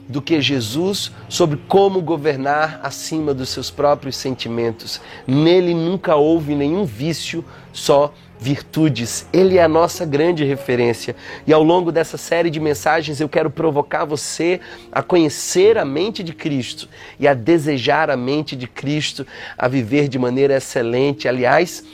do 0.09 0.21
que 0.21 0.41
Jesus 0.41 1.13
sobre 1.29 1.57
como 1.69 2.03
governar 2.03 2.81
acima 2.83 3.33
dos 3.33 3.49
seus 3.51 3.71
próprios 3.71 4.17
sentimentos. 4.17 5.01
Nele 5.25 5.73
nunca 5.73 6.17
houve 6.17 6.55
nenhum 6.57 6.85
vício, 6.85 7.45
só 7.73 8.13
virtudes. 8.41 9.27
Ele 9.33 9.59
é 9.59 9.63
a 9.63 9.69
nossa 9.69 10.07
grande 10.07 10.45
referência. 10.45 11.15
E 11.47 11.53
ao 11.53 11.63
longo 11.63 11.93
dessa 11.93 12.17
série 12.17 12.51
de 12.51 12.59
mensagens 12.59 13.21
eu 13.21 13.29
quero 13.29 13.51
provocar 13.51 14.05
você 14.05 14.61
a 14.91 15.03
conhecer 15.03 15.77
a 15.77 15.85
mente 15.85 16.23
de 16.23 16.33
Cristo 16.33 16.89
e 17.19 17.29
a 17.29 17.35
desejar 17.35 18.11
a 18.11 18.17
mente 18.17 18.57
de 18.57 18.67
Cristo, 18.67 19.27
a 19.59 19.69
viver 19.69 20.09
de 20.09 20.19
maneira 20.19 20.57
excelente. 20.57 21.29
Aliás, 21.29 21.85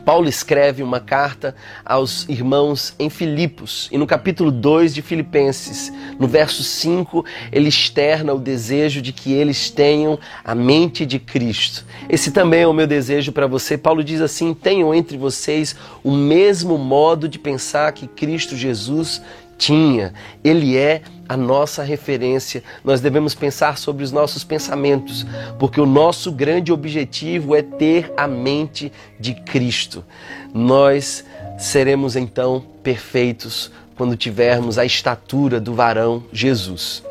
Paulo 0.00 0.28
escreve 0.28 0.82
uma 0.82 0.98
carta 1.00 1.54
aos 1.84 2.28
irmãos 2.28 2.94
em 2.98 3.08
Filipos, 3.08 3.88
e 3.92 3.98
no 3.98 4.06
capítulo 4.06 4.50
2 4.50 4.94
de 4.94 5.02
Filipenses, 5.02 5.92
no 6.18 6.26
verso 6.26 6.62
5, 6.62 7.24
ele 7.52 7.68
externa 7.68 8.32
o 8.32 8.38
desejo 8.38 9.00
de 9.00 9.12
que 9.12 9.32
eles 9.32 9.70
tenham 9.70 10.18
a 10.44 10.54
mente 10.54 11.06
de 11.06 11.18
Cristo. 11.18 11.84
Esse 12.08 12.30
também 12.30 12.62
é 12.62 12.66
o 12.66 12.72
meu 12.72 12.86
desejo 12.86 13.32
para 13.32 13.46
você. 13.46 13.78
Paulo 13.78 14.02
diz 14.02 14.20
assim: 14.20 14.54
tenham 14.54 14.94
entre 14.94 15.16
vocês 15.16 15.76
o 16.02 16.12
mesmo 16.12 16.76
modo 16.76 17.28
de 17.28 17.38
pensar 17.38 17.92
que 17.92 18.06
Cristo 18.06 18.56
Jesus 18.56 19.22
tinha. 19.62 20.12
Ele 20.42 20.76
é 20.76 21.02
a 21.28 21.36
nossa 21.36 21.84
referência. 21.84 22.64
Nós 22.84 23.00
devemos 23.00 23.32
pensar 23.32 23.78
sobre 23.78 24.02
os 24.02 24.10
nossos 24.10 24.42
pensamentos, 24.42 25.24
porque 25.56 25.80
o 25.80 25.86
nosso 25.86 26.32
grande 26.32 26.72
objetivo 26.72 27.54
é 27.54 27.62
ter 27.62 28.12
a 28.16 28.26
mente 28.26 28.92
de 29.20 29.34
Cristo. 29.34 30.04
Nós 30.52 31.24
seremos 31.56 32.16
então 32.16 32.64
perfeitos 32.82 33.70
quando 33.96 34.16
tivermos 34.16 34.78
a 34.78 34.84
estatura 34.84 35.60
do 35.60 35.74
varão 35.74 36.24
Jesus. 36.32 37.04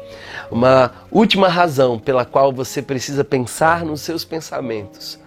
Uma 0.51 0.91
última 1.09 1.47
razão 1.47 1.97
pela 1.97 2.25
qual 2.25 2.51
você 2.51 2.81
precisa 2.81 3.23
pensar 3.23 3.85
nos 3.85 4.01
seus 4.01 4.25
pensamentos 4.25 5.17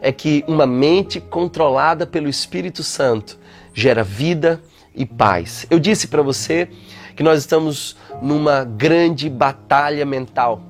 é 0.00 0.10
que 0.10 0.44
uma 0.48 0.66
mente 0.66 1.20
controlada 1.20 2.04
pelo 2.04 2.28
Espírito 2.28 2.82
Santo 2.82 3.38
gera 3.72 4.02
vida, 4.02 4.60
e 4.94 5.06
paz. 5.06 5.66
Eu 5.70 5.78
disse 5.78 6.08
para 6.08 6.22
você 6.22 6.68
que 7.16 7.22
nós 7.22 7.38
estamos 7.38 7.96
numa 8.20 8.64
grande 8.64 9.28
batalha 9.28 10.04
mental, 10.04 10.62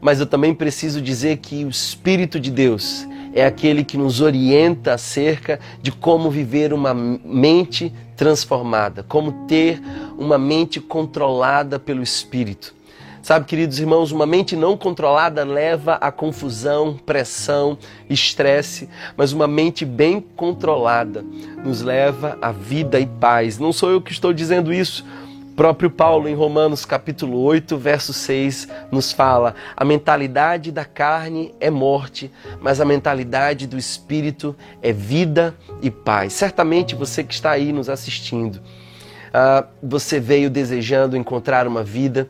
mas 0.00 0.20
eu 0.20 0.26
também 0.26 0.54
preciso 0.54 1.00
dizer 1.00 1.38
que 1.38 1.64
o 1.64 1.68
Espírito 1.68 2.40
de 2.40 2.50
Deus 2.50 3.06
é 3.32 3.44
aquele 3.44 3.84
que 3.84 3.96
nos 3.96 4.20
orienta 4.20 4.94
acerca 4.94 5.60
de 5.82 5.92
como 5.92 6.30
viver 6.30 6.72
uma 6.72 6.92
mente 6.92 7.92
transformada, 8.16 9.04
como 9.04 9.46
ter 9.46 9.80
uma 10.18 10.36
mente 10.36 10.80
controlada 10.80 11.78
pelo 11.78 12.02
Espírito. 12.02 12.74
Sabe, 13.22 13.44
queridos 13.44 13.78
irmãos, 13.78 14.12
uma 14.12 14.24
mente 14.24 14.56
não 14.56 14.78
controlada 14.78 15.44
leva 15.44 15.94
a 15.94 16.10
confusão, 16.10 16.96
pressão, 17.04 17.76
estresse, 18.08 18.88
mas 19.14 19.32
uma 19.32 19.46
mente 19.46 19.84
bem 19.84 20.24
controlada 20.34 21.22
nos 21.62 21.82
leva 21.82 22.38
a 22.40 22.50
vida 22.50 22.98
e 22.98 23.06
paz. 23.06 23.58
Não 23.58 23.74
sou 23.74 23.90
eu 23.90 24.00
que 24.00 24.10
estou 24.10 24.32
dizendo 24.32 24.72
isso. 24.72 25.04
O 25.52 25.54
próprio 25.54 25.90
Paulo, 25.90 26.26
em 26.26 26.34
Romanos 26.34 26.86
capítulo 26.86 27.38
8, 27.42 27.76
verso 27.76 28.14
6, 28.14 28.66
nos 28.90 29.12
fala: 29.12 29.54
a 29.76 29.84
mentalidade 29.84 30.72
da 30.72 30.86
carne 30.86 31.54
é 31.60 31.68
morte, 31.68 32.30
mas 32.58 32.80
a 32.80 32.86
mentalidade 32.86 33.66
do 33.66 33.76
espírito 33.76 34.56
é 34.80 34.92
vida 34.92 35.54
e 35.82 35.90
paz. 35.90 36.32
Certamente 36.32 36.94
você 36.94 37.22
que 37.22 37.34
está 37.34 37.50
aí 37.50 37.70
nos 37.70 37.90
assistindo, 37.90 38.56
uh, 38.56 39.66
você 39.82 40.18
veio 40.18 40.48
desejando 40.48 41.18
encontrar 41.18 41.68
uma 41.68 41.84
vida 41.84 42.26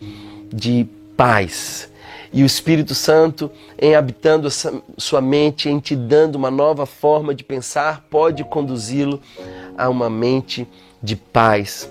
de 0.53 0.87
paz. 1.17 1.91
E 2.33 2.43
o 2.43 2.47
Espírito 2.47 2.95
Santo, 2.95 3.51
em 3.79 3.95
habitando 3.95 4.49
sua 4.97 5.21
mente, 5.21 5.69
em 5.69 5.81
te 5.81 5.97
dando 5.97 6.37
uma 6.37 6.51
nova 6.51 6.87
forma 6.87 7.35
de 7.35 7.43
pensar, 7.43 8.07
pode 8.09 8.45
conduzi-lo 8.45 9.21
a 9.77 9.89
uma 9.89 10.09
mente 10.09 10.67
de 11.03 11.17
paz. 11.17 11.91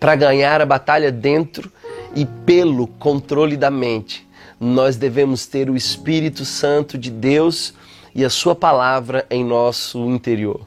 Para 0.00 0.16
ganhar 0.16 0.60
a 0.60 0.66
batalha 0.66 1.12
dentro 1.12 1.70
e 2.16 2.26
pelo 2.26 2.86
controle 2.86 3.56
da 3.56 3.70
mente, 3.70 4.26
nós 4.58 4.96
devemos 4.96 5.46
ter 5.46 5.70
o 5.70 5.76
Espírito 5.76 6.44
Santo 6.44 6.98
de 6.98 7.10
Deus 7.10 7.74
e 8.14 8.24
a 8.24 8.30
Sua 8.30 8.54
palavra 8.54 9.24
em 9.30 9.44
nosso 9.44 9.98
interior. 10.10 10.60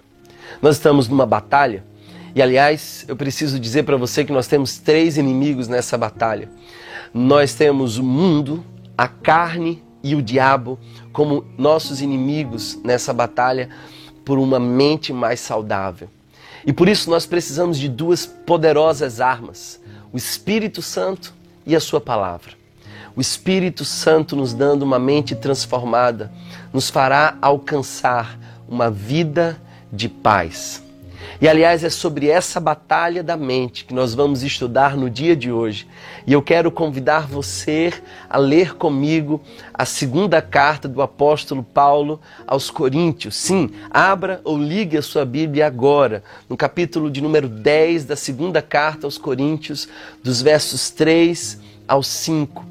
Nós 0.62 0.76
estamos 0.78 1.08
numa 1.08 1.26
batalha 1.26 1.84
e, 2.34 2.42
aliás, 2.42 3.04
eu 3.08 3.16
preciso 3.16 3.60
dizer 3.60 3.84
para 3.84 3.98
você 3.98 4.24
que 4.24 4.32
nós 4.32 4.48
temos 4.48 4.78
três 4.78 5.18
inimigos 5.18 5.68
nessa 5.68 5.98
batalha. 5.98 6.50
Nós 7.14 7.54
temos 7.54 7.98
o 7.98 8.04
mundo, 8.04 8.64
a 8.98 9.08
carne 9.08 9.84
e 10.04 10.16
o 10.16 10.22
diabo 10.22 10.80
como 11.12 11.46
nossos 11.58 12.02
inimigos 12.02 12.80
nessa 12.84 13.14
batalha 13.14 13.70
por 14.24 14.38
uma 14.38 14.60
mente 14.60 15.12
mais 15.14 15.40
saudável. 15.40 16.10
E 16.66 16.74
por 16.74 16.90
isso 16.90 17.10
nós 17.10 17.26
precisamos 17.26 17.78
de 17.78 17.88
duas 17.88 18.26
poderosas 18.26 19.22
armas: 19.22 19.80
o 20.12 20.18
Espírito 20.18 20.82
Santo 20.82 21.34
e 21.66 21.76
a 21.76 21.80
Sua 21.80 22.02
palavra. 22.02 22.52
O 23.16 23.22
Espírito 23.22 23.84
Santo 23.84 24.36
nos 24.36 24.54
dando 24.54 24.84
uma 24.84 25.00
mente 25.00 25.36
transformada 25.36 26.32
nos 26.72 26.90
fará 26.90 27.36
alcançar 27.42 28.38
uma 28.68 28.92
vida 28.92 29.60
de 29.92 30.08
paz. 30.08 30.84
E 31.39 31.48
aliás, 31.48 31.84
é 31.84 31.89
sobre 31.89 32.29
essa 32.29 32.60
batalha 32.60 33.22
da 33.22 33.38
mente 33.38 33.86
que 33.86 33.94
nós 33.94 34.15
vamos 34.15 34.41
estudar 34.41 34.98
no 34.98 35.08
dia 35.08 35.36
de 35.36 35.51
hoje. 35.51 35.88
E 36.25 36.34
eu 36.34 36.41
quero 36.41 36.72
convidar 36.72 37.27
você 37.27 37.94
a 38.27 38.39
ler 38.39 38.74
comigo 38.74 39.39
a 39.72 39.86
segunda 39.86 40.41
carta 40.41 40.88
do 40.88 41.00
apóstolo 41.00 41.62
Paulo 41.62 42.20
aos 42.48 42.72
Coríntios. 42.72 43.36
Sim, 43.36 43.70
abra 43.91 44.41
ou 44.44 44.58
ligue 44.58 44.98
a 44.98 45.01
sua 45.03 45.25
Bíblia 45.25 45.67
agora, 45.67 46.24
no 46.50 46.58
capítulo 46.58 47.12
de 47.12 47.22
número 47.22 47.48
10 47.48 48.06
da 48.06 48.15
segunda 48.15 48.60
carta 48.60 49.06
aos 49.06 49.20
Coríntios, 49.20 49.88
dos 50.24 50.41
versos 50.41 50.89
3 50.89 51.60
ao 51.88 52.01
5. 52.01 52.65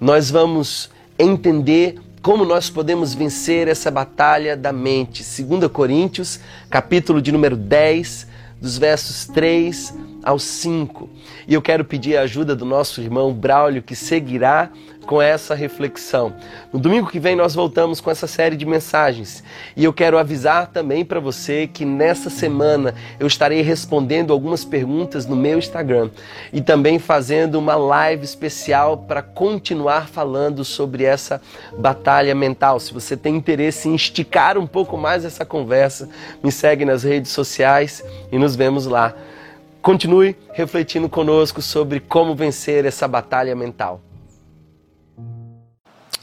Nós 0.00 0.30
vamos 0.30 0.88
entender 1.18 1.96
como 2.24 2.42
nós 2.42 2.70
podemos 2.70 3.14
vencer 3.14 3.68
essa 3.68 3.90
batalha 3.90 4.56
da 4.56 4.72
mente. 4.72 5.22
2 5.22 5.70
Coríntios, 5.70 6.40
capítulo 6.70 7.20
de 7.20 7.30
número 7.30 7.54
10, 7.54 8.26
dos 8.58 8.78
versos 8.78 9.26
3 9.26 9.92
ao 10.24 10.38
5. 10.38 11.08
E 11.46 11.54
eu 11.54 11.60
quero 11.60 11.84
pedir 11.84 12.16
a 12.16 12.22
ajuda 12.22 12.56
do 12.56 12.64
nosso 12.64 13.00
irmão 13.00 13.32
Braulio, 13.32 13.82
que 13.82 13.94
seguirá 13.94 14.70
com 15.04 15.20
essa 15.20 15.54
reflexão. 15.54 16.34
No 16.72 16.80
domingo 16.80 17.10
que 17.10 17.20
vem 17.20 17.36
nós 17.36 17.54
voltamos 17.54 18.00
com 18.00 18.10
essa 18.10 18.26
série 18.26 18.56
de 18.56 18.64
mensagens. 18.64 19.44
E 19.76 19.84
eu 19.84 19.92
quero 19.92 20.18
avisar 20.18 20.68
também 20.68 21.04
para 21.04 21.20
você 21.20 21.66
que 21.66 21.84
nessa 21.84 22.30
semana 22.30 22.94
eu 23.20 23.26
estarei 23.26 23.60
respondendo 23.60 24.32
algumas 24.32 24.64
perguntas 24.64 25.26
no 25.26 25.36
meu 25.36 25.58
Instagram 25.58 26.10
e 26.52 26.60
também 26.60 26.98
fazendo 26.98 27.56
uma 27.56 27.76
live 27.76 28.24
especial 28.24 28.98
para 28.98 29.22
continuar 29.22 30.08
falando 30.08 30.64
sobre 30.64 31.04
essa 31.04 31.40
batalha 31.78 32.34
mental. 32.34 32.80
Se 32.80 32.92
você 32.92 33.16
tem 33.16 33.36
interesse 33.36 33.88
em 33.88 33.94
esticar 33.94 34.56
um 34.56 34.66
pouco 34.66 34.96
mais 34.96 35.24
essa 35.24 35.44
conversa, 35.44 36.08
me 36.42 36.50
segue 36.50 36.84
nas 36.84 37.02
redes 37.02 37.30
sociais 37.30 38.02
e 38.32 38.38
nos 38.38 38.56
vemos 38.56 38.86
lá. 38.86 39.14
Continue 39.84 40.34
refletindo 40.54 41.10
conosco 41.10 41.60
sobre 41.60 42.00
como 42.00 42.34
vencer 42.34 42.86
essa 42.86 43.06
batalha 43.06 43.54
mental. 43.54 44.00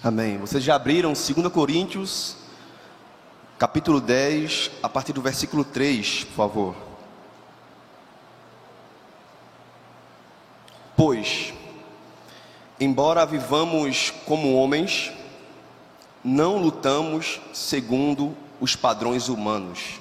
Amém. 0.03 0.39
Vocês 0.39 0.63
já 0.63 0.74
abriram 0.74 1.13
2 1.13 1.48
Coríntios, 1.53 2.38
capítulo 3.60 4.01
10, 4.01 4.72
a 4.82 4.89
partir 4.89 5.13
do 5.13 5.22
versículo 5.22 5.63
3, 5.63 6.24
por 6.24 6.34
favor. 6.34 6.75
Pois, 10.98 11.53
embora 12.80 13.27
vivamos 13.27 14.10
como 14.25 14.56
homens, 14.56 15.13
não 16.24 16.58
lutamos 16.58 17.39
segundo 17.53 18.36
os 18.60 18.75
padrões 18.75 19.30
humanos. 19.30 20.00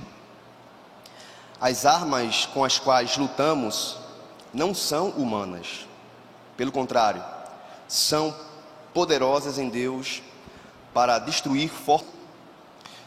As 1.61 1.85
armas 1.85 2.47
com 2.47 2.65
as 2.65 2.79
quais 2.79 3.17
lutamos 3.17 3.99
não 4.53 4.75
são 4.75 5.11
humanas. 5.11 5.87
Pelo 6.57 6.73
contrário, 6.73 7.23
são 7.87 8.35
poderosas 8.95 9.59
em 9.59 9.69
Deus 9.69 10.23
para 10.93 11.19
destruir 11.19 11.69
for... 11.69 12.03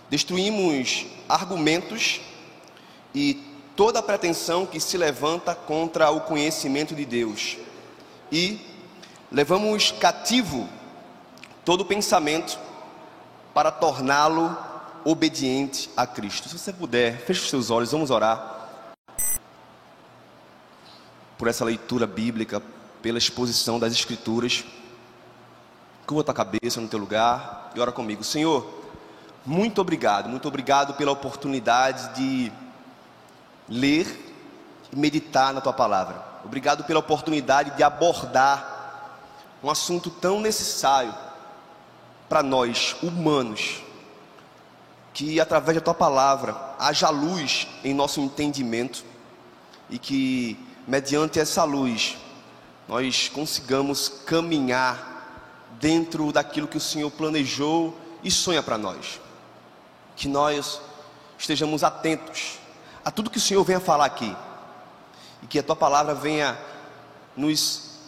destruímos 0.10 1.06
argumentos 1.27 2.21
e 3.13 3.43
toda 3.75 4.04
pretensão 4.04 4.65
que 4.65 4.80
se 4.80 4.97
levanta 4.97 5.56
contra 5.56 6.12
o 6.12 6.21
conhecimento 6.21 6.95
de 6.95 7.06
Deus 7.06 7.58
e 8.32 8.60
levamos 9.32 9.91
cativo 9.91 10.69
todo 11.65 11.86
pensamento 11.86 12.58
para 13.54 13.71
torná-lo 13.71 14.56
obediente 15.06 15.89
a 15.95 16.08
Cristo. 16.08 16.49
Se 16.49 16.58
você 16.58 16.71
puder, 16.71 17.19
feche 17.19 17.41
os 17.41 17.49
seus 17.49 17.69
olhos, 17.69 17.91
vamos 17.91 18.10
orar 18.10 18.52
por 21.43 21.49
essa 21.49 21.65
leitura 21.65 22.08
bíblica, 22.08 22.63
pela 23.01 23.17
exposição 23.17 23.77
das 23.77 23.91
Escrituras. 23.91 24.63
Curva 26.08 26.23
tua 26.23 26.34
cabeça 26.34 26.79
no 26.79 26.88
teu 26.88 26.97
lugar 26.97 27.69
e 27.75 27.82
ora 27.82 27.91
comigo. 27.91 28.23
Senhor, 28.23 28.65
muito 29.45 29.82
obrigado, 29.82 30.29
muito 30.29 30.47
obrigado 30.47 30.93
pela 30.93 31.12
oportunidade 31.12 32.15
de 32.15 32.49
ler 33.67 34.08
e 34.89 34.95
meditar 34.95 35.53
na 35.53 35.60
tua 35.60 35.73
palavra. 35.73 36.23
Obrigado 36.45 36.86
pela 36.86 37.01
oportunidade 37.01 37.75
de 37.75 37.84
abordar 37.84 39.19
um 39.62 39.69
assunto 39.69 40.10
tão 40.10 40.39
necessário 40.39 41.13
para 42.29 42.41
nós, 42.41 42.95
humanos, 43.03 43.82
que 45.13 45.41
através 45.41 45.75
da 45.75 45.84
tua 45.84 45.93
palavra 45.93 46.56
haja 46.79 47.10
luz 47.10 47.67
em 47.84 47.93
nosso 47.93 48.21
entendimento 48.21 49.03
e 49.89 49.99
que, 49.99 50.58
mediante 50.88 51.39
essa 51.39 51.63
luz, 51.63 52.17
nós 52.88 53.30
consigamos 53.30 54.10
caminhar 54.26 55.13
dentro 55.80 56.32
daquilo 56.32 56.67
que 56.67 56.78
o 56.78 56.82
Senhor 56.82 57.10
planejou 57.12 57.98
e 58.24 58.32
sonha 58.32 58.62
para 58.62 58.78
nós. 58.78 59.19
Que 60.15 60.28
nós 60.28 60.82
estejamos 61.38 61.84
atentos 61.84 62.60
a 63.04 63.12
tudo 63.12 63.30
que 63.30 63.38
o 63.38 63.41
Senhor 63.41 63.63
venha 63.63 63.80
falar 63.80 64.06
aqui 64.06 64.36
e 65.41 65.48
que 65.48 65.60
a 65.60 65.63
tua 65.63 65.76
palavra 65.76 66.13
venha 66.13 66.58
nos 67.36 68.00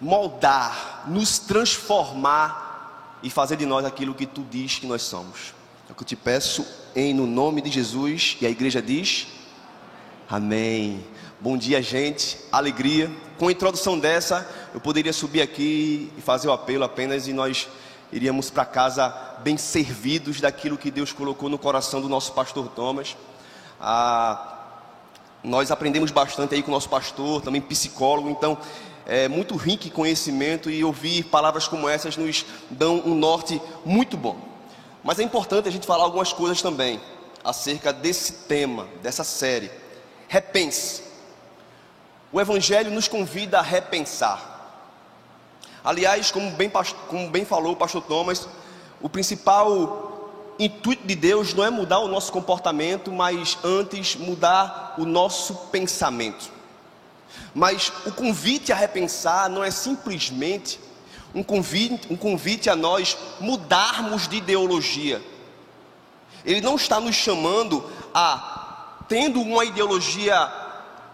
moldar, 0.00 1.04
nos 1.06 1.38
transformar 1.38 3.18
e 3.22 3.30
fazer 3.30 3.56
de 3.56 3.66
nós 3.66 3.84
aquilo 3.84 4.14
que 4.14 4.26
tu 4.26 4.42
diz 4.42 4.78
que 4.78 4.86
nós 4.86 5.02
somos. 5.02 5.54
É 5.88 5.92
o 5.92 5.94
que 5.94 6.02
eu 6.02 6.06
te 6.06 6.16
peço 6.16 6.66
em 6.94 7.14
no 7.14 7.26
nome 7.26 7.60
de 7.62 7.70
Jesus 7.70 8.36
e 8.40 8.46
a 8.46 8.50
igreja 8.50 8.82
diz: 8.82 9.26
Amém. 10.28 11.04
Bom 11.40 11.56
dia, 11.56 11.80
gente. 11.80 12.36
Alegria. 12.50 13.08
Com 13.38 13.46
a 13.46 13.52
introdução 13.52 13.96
dessa, 13.96 14.44
eu 14.74 14.80
poderia 14.80 15.12
subir 15.12 15.40
aqui 15.40 16.12
e 16.18 16.20
fazer 16.20 16.48
o 16.48 16.52
apelo 16.52 16.82
apenas 16.82 17.28
e 17.28 17.32
nós 17.32 17.68
iríamos 18.10 18.50
para 18.50 18.64
casa 18.64 19.08
bem 19.44 19.56
servidos 19.56 20.40
daquilo 20.40 20.76
que 20.76 20.90
Deus 20.90 21.12
colocou 21.12 21.48
no 21.48 21.56
coração 21.56 22.00
do 22.00 22.08
nosso 22.08 22.32
pastor 22.32 22.66
Thomas. 22.70 23.16
Ah, 23.80 24.66
nós 25.44 25.70
aprendemos 25.70 26.10
bastante 26.10 26.56
aí 26.56 26.62
com 26.62 26.72
o 26.72 26.74
nosso 26.74 26.88
pastor, 26.88 27.40
também 27.40 27.60
psicólogo, 27.60 28.28
então 28.28 28.58
é 29.06 29.28
muito 29.28 29.54
rico 29.54 29.86
em 29.86 29.90
conhecimento 29.90 30.68
e 30.68 30.82
ouvir 30.82 31.22
palavras 31.26 31.68
como 31.68 31.88
essas 31.88 32.16
nos 32.16 32.44
dão 32.68 33.00
um 33.06 33.14
norte 33.14 33.62
muito 33.84 34.16
bom. 34.16 34.36
Mas 35.04 35.20
é 35.20 35.22
importante 35.22 35.68
a 35.68 35.72
gente 35.72 35.86
falar 35.86 36.02
algumas 36.02 36.32
coisas 36.32 36.60
também 36.60 37.00
acerca 37.44 37.92
desse 37.92 38.32
tema, 38.48 38.88
dessa 39.00 39.22
série. 39.22 39.70
Repense. 40.26 41.07
O 42.30 42.40
Evangelho 42.40 42.90
nos 42.90 43.08
convida 43.08 43.58
a 43.58 43.62
repensar. 43.62 44.56
Aliás, 45.82 46.30
como 46.30 46.50
bem, 46.50 46.70
como 47.08 47.30
bem 47.30 47.44
falou 47.44 47.72
o 47.72 47.76
pastor 47.76 48.02
Thomas, 48.02 48.46
o 49.00 49.08
principal 49.08 50.54
intuito 50.58 51.06
de 51.06 51.14
Deus 51.14 51.54
não 51.54 51.64
é 51.64 51.70
mudar 51.70 52.00
o 52.00 52.08
nosso 52.08 52.32
comportamento, 52.32 53.12
mas 53.12 53.56
antes 53.64 54.16
mudar 54.16 54.94
o 54.98 55.06
nosso 55.06 55.54
pensamento. 55.70 56.50
Mas 57.54 57.92
o 58.04 58.12
convite 58.12 58.72
a 58.72 58.76
repensar 58.76 59.48
não 59.48 59.62
é 59.62 59.70
simplesmente 59.70 60.80
um 61.34 61.42
convite, 61.42 62.12
um 62.12 62.16
convite 62.16 62.68
a 62.68 62.76
nós 62.76 63.16
mudarmos 63.40 64.26
de 64.26 64.36
ideologia. 64.36 65.22
Ele 66.44 66.60
não 66.60 66.76
está 66.76 67.00
nos 67.00 67.14
chamando 67.14 67.84
a, 68.12 69.02
tendo 69.08 69.40
uma 69.40 69.64
ideologia 69.64 70.50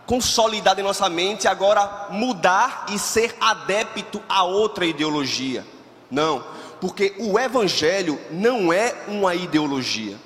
consolidado 0.07 0.81
em 0.81 0.85
nossa 0.85 1.09
mente, 1.09 1.49
agora 1.49 2.09
mudar 2.11 2.87
e 2.91 2.99
ser 2.99 3.35
adepto 3.41 4.23
a 4.29 4.45
outra 4.45 4.85
ideologia. 4.85 5.65
Não, 6.11 6.45
porque 6.81 7.15
o 7.19 7.39
Evangelho 7.39 8.21
não 8.31 8.73
é 8.73 8.95
uma 9.09 9.35
ideologia. 9.35 10.17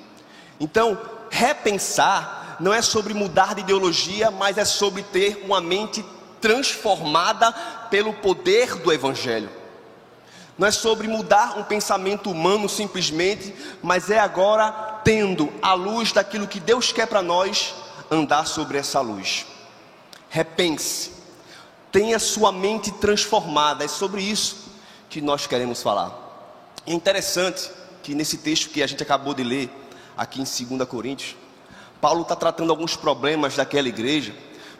Então, 0.59 0.99
repensar 1.29 2.57
não 2.59 2.73
é 2.73 2.81
sobre 2.81 3.13
mudar 3.13 3.55
de 3.55 3.61
ideologia, 3.61 4.29
mas 4.29 4.57
é 4.57 4.65
sobre 4.65 5.01
ter 5.03 5.43
uma 5.45 5.61
mente 5.61 6.03
transformada 6.41 7.51
pelo 7.89 8.13
poder 8.13 8.75
do 8.75 8.91
Evangelho. 8.91 9.49
não 10.57 10.67
é 10.67 10.71
sobre 10.71 11.07
mudar 11.07 11.57
um 11.57 11.63
pensamento 11.63 12.29
humano 12.29 12.67
simplesmente, 12.67 13.55
mas 13.81 14.09
é 14.09 14.19
agora 14.19 14.99
tendo 15.05 15.49
a 15.61 15.73
luz 15.73 16.11
daquilo 16.11 16.49
que 16.49 16.59
Deus 16.59 16.91
quer 16.91 17.07
para 17.07 17.21
nós, 17.21 17.73
andar 18.11 18.45
sobre 18.45 18.77
essa 18.77 18.99
luz. 18.99 19.45
Repense, 20.29 21.11
tenha 21.91 22.19
sua 22.19 22.51
mente 22.51 22.91
transformada, 22.91 23.83
é 23.83 23.87
sobre 23.87 24.21
isso 24.21 24.69
que 25.09 25.21
nós 25.21 25.47
queremos 25.47 25.81
falar. 25.81 26.29
É 26.85 26.93
interessante 26.93 27.69
que 28.03 28.13
nesse 28.13 28.37
texto 28.37 28.69
que 28.69 28.81
a 28.83 28.87
gente 28.87 29.01
acabou 29.03 29.33
de 29.33 29.43
ler, 29.43 29.69
aqui 30.15 30.41
em 30.41 30.67
2 30.77 30.87
Coríntios, 30.87 31.35
Paulo 31.99 32.21
está 32.21 32.35
tratando 32.35 32.69
alguns 32.69 32.95
problemas 32.95 33.55
daquela 33.55 33.87
igreja, 33.87 34.33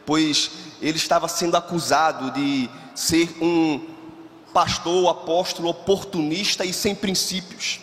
pois 0.05 0.51
ele 0.81 0.97
estava 0.97 1.27
sendo 1.27 1.57
acusado 1.57 2.31
de 2.31 2.69
ser 2.95 3.35
um 3.41 3.87
pastor, 4.53 5.09
apóstolo 5.09 5.69
oportunista 5.69 6.65
e 6.65 6.73
sem 6.73 6.95
princípios. 6.95 7.79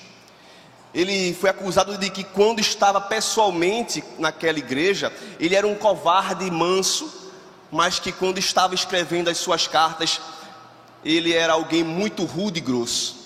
Ele 0.95 1.35
foi 1.35 1.51
acusado 1.51 1.99
de 1.99 2.09
que 2.11 2.25
quando 2.25 2.61
estava 2.61 3.01
pessoalmente 3.01 4.03
naquela 4.19 4.59
igreja, 4.59 5.13
ele 5.39 5.55
era 5.55 5.67
um 5.67 5.75
covarde 5.75 6.51
manso, 6.51 7.26
mas 7.71 7.99
que 7.99 8.13
quando 8.13 8.39
estava 8.39 8.75
escrevendo 8.75 9.29
as 9.29 9.39
suas 9.39 9.67
cartas, 9.67 10.21
ele 11.05 11.33
era 11.33 11.53
alguém 11.53 11.85
muito 11.85 12.25
rude 12.25 12.59
e 12.59 12.63
grosso. 12.63 13.17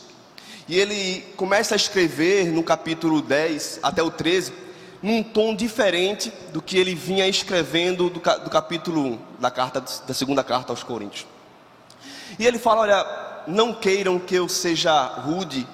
E 0.69 0.79
ele 0.79 1.23
começa 1.37 1.75
a 1.75 1.77
escrever 1.77 2.47
no 2.47 2.63
capítulo 2.63 3.21
10 3.21 3.81
até 3.83 4.03
o 4.03 4.11
13, 4.11 4.53
num 5.03 5.23
tom 5.23 5.55
diferente 5.55 6.33
do 6.53 6.63
que 6.63 6.79
ele 6.79 6.95
vinha 6.95 7.27
escrevendo 7.27 8.11
do, 8.11 8.21
capítulo 8.21 9.15
1 9.15 9.19
da, 9.41 9.51
carta, 9.51 9.81
da 9.81 10.15
segunda 10.15 10.45
carta 10.45 10.73
aos 10.73 10.83
Coríntios. 10.83 11.27
E 12.39 12.47
ele 12.47 12.59
fala: 12.59 12.83
Olha, 12.83 13.07
não 13.47 13.75
queiram 13.75 14.19
que 14.19 14.35
eu 14.35 14.49
seja 14.49 15.07
rude 15.07 15.67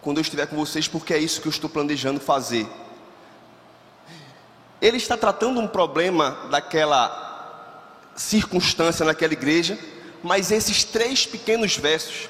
quando 0.00 0.18
eu 0.18 0.22
estiver 0.22 0.46
com 0.46 0.56
vocês, 0.56 0.88
porque 0.88 1.14
é 1.14 1.18
isso 1.18 1.40
que 1.40 1.46
eu 1.46 1.52
estou 1.52 1.70
planejando 1.70 2.18
fazer. 2.18 2.66
Ele 4.80 4.96
está 4.96 5.16
tratando 5.16 5.60
um 5.60 5.68
problema 5.68 6.36
daquela 6.50 7.21
circunstância 8.16 9.04
naquela 9.04 9.32
igreja, 9.32 9.78
mas 10.22 10.50
esses 10.50 10.84
três 10.84 11.26
pequenos 11.26 11.76
versos 11.76 12.28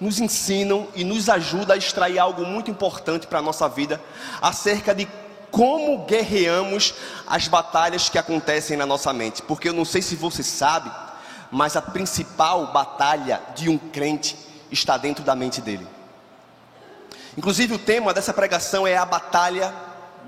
nos 0.00 0.18
ensinam 0.18 0.88
e 0.94 1.04
nos 1.04 1.28
ajudam 1.28 1.74
a 1.74 1.78
extrair 1.78 2.18
algo 2.18 2.44
muito 2.44 2.70
importante 2.70 3.26
para 3.26 3.38
a 3.38 3.42
nossa 3.42 3.68
vida 3.68 4.00
acerca 4.40 4.94
de 4.94 5.06
como 5.50 6.04
guerreamos 6.06 6.94
as 7.26 7.48
batalhas 7.48 8.08
que 8.08 8.18
acontecem 8.18 8.76
na 8.76 8.86
nossa 8.86 9.12
mente. 9.12 9.42
Porque 9.42 9.68
eu 9.68 9.72
não 9.72 9.84
sei 9.84 10.00
se 10.00 10.16
você 10.16 10.42
sabe, 10.42 10.90
mas 11.50 11.76
a 11.76 11.82
principal 11.82 12.72
batalha 12.72 13.40
de 13.54 13.68
um 13.68 13.76
crente 13.76 14.36
está 14.70 14.96
dentro 14.96 15.24
da 15.24 15.34
mente 15.34 15.60
dele. 15.60 15.86
Inclusive, 17.36 17.74
o 17.74 17.78
tema 17.78 18.14
dessa 18.14 18.32
pregação 18.32 18.86
é 18.86 18.96
a 18.96 19.04
batalha 19.04 19.74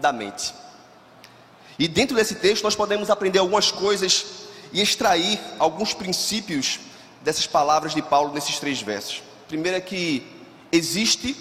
da 0.00 0.12
mente. 0.12 0.54
E 1.78 1.88
dentro 1.88 2.16
desse 2.16 2.36
texto, 2.36 2.62
nós 2.62 2.76
podemos 2.76 3.10
aprender 3.10 3.38
algumas 3.38 3.70
coisas 3.70 4.24
e 4.72 4.80
extrair 4.80 5.38
alguns 5.58 5.94
princípios 5.94 6.80
dessas 7.22 7.46
palavras 7.46 7.94
de 7.94 8.02
Paulo 8.02 8.32
nesses 8.32 8.58
três 8.58 8.80
versos. 8.80 9.22
Primeiro 9.48 9.76
é 9.76 9.80
que 9.80 10.26
existe, 10.70 11.36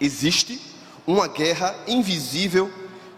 existe 0.00 0.60
uma 1.06 1.26
guerra 1.26 1.74
invisível 1.86 2.70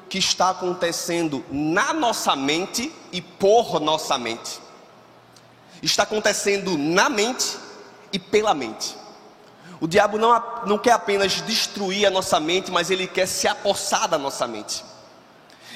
que 0.09 0.18
está 0.18 0.50
acontecendo 0.50 1.44
na 1.50 1.92
nossa 1.92 2.37
mente 2.37 2.92
e 3.11 3.20
por 3.20 3.81
nossa 3.81 4.16
mente 4.18 4.62
está 5.83 6.05
acontecendo 6.05 6.78
na 6.78 7.09
mente 7.09 7.57
e 8.12 8.18
pela 8.18 8.55
mente. 8.55 8.96
O 9.81 9.88
diabo 9.88 10.16
não, 10.16 10.42
não 10.64 10.78
quer 10.78 10.92
apenas 10.92 11.42
destruir 11.42 12.07
a 12.07 12.11
nossa 12.11 12.38
mente, 12.38 12.70
mas 12.70 12.90
ele 12.90 13.07
quer 13.09 13.26
se 13.26 13.48
apossar 13.48 14.09
da 14.09 14.16
nossa 14.16 14.46
mente. 14.46 14.85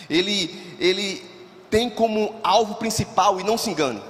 Ele, 0.09 0.77
ele 0.79 1.29
tem 1.71 1.91
como 1.91 2.35
alvo 2.43 2.77
principal, 2.77 3.41
e 3.41 3.45
não 3.45 3.59
se 3.59 3.71
engane, 3.71 4.03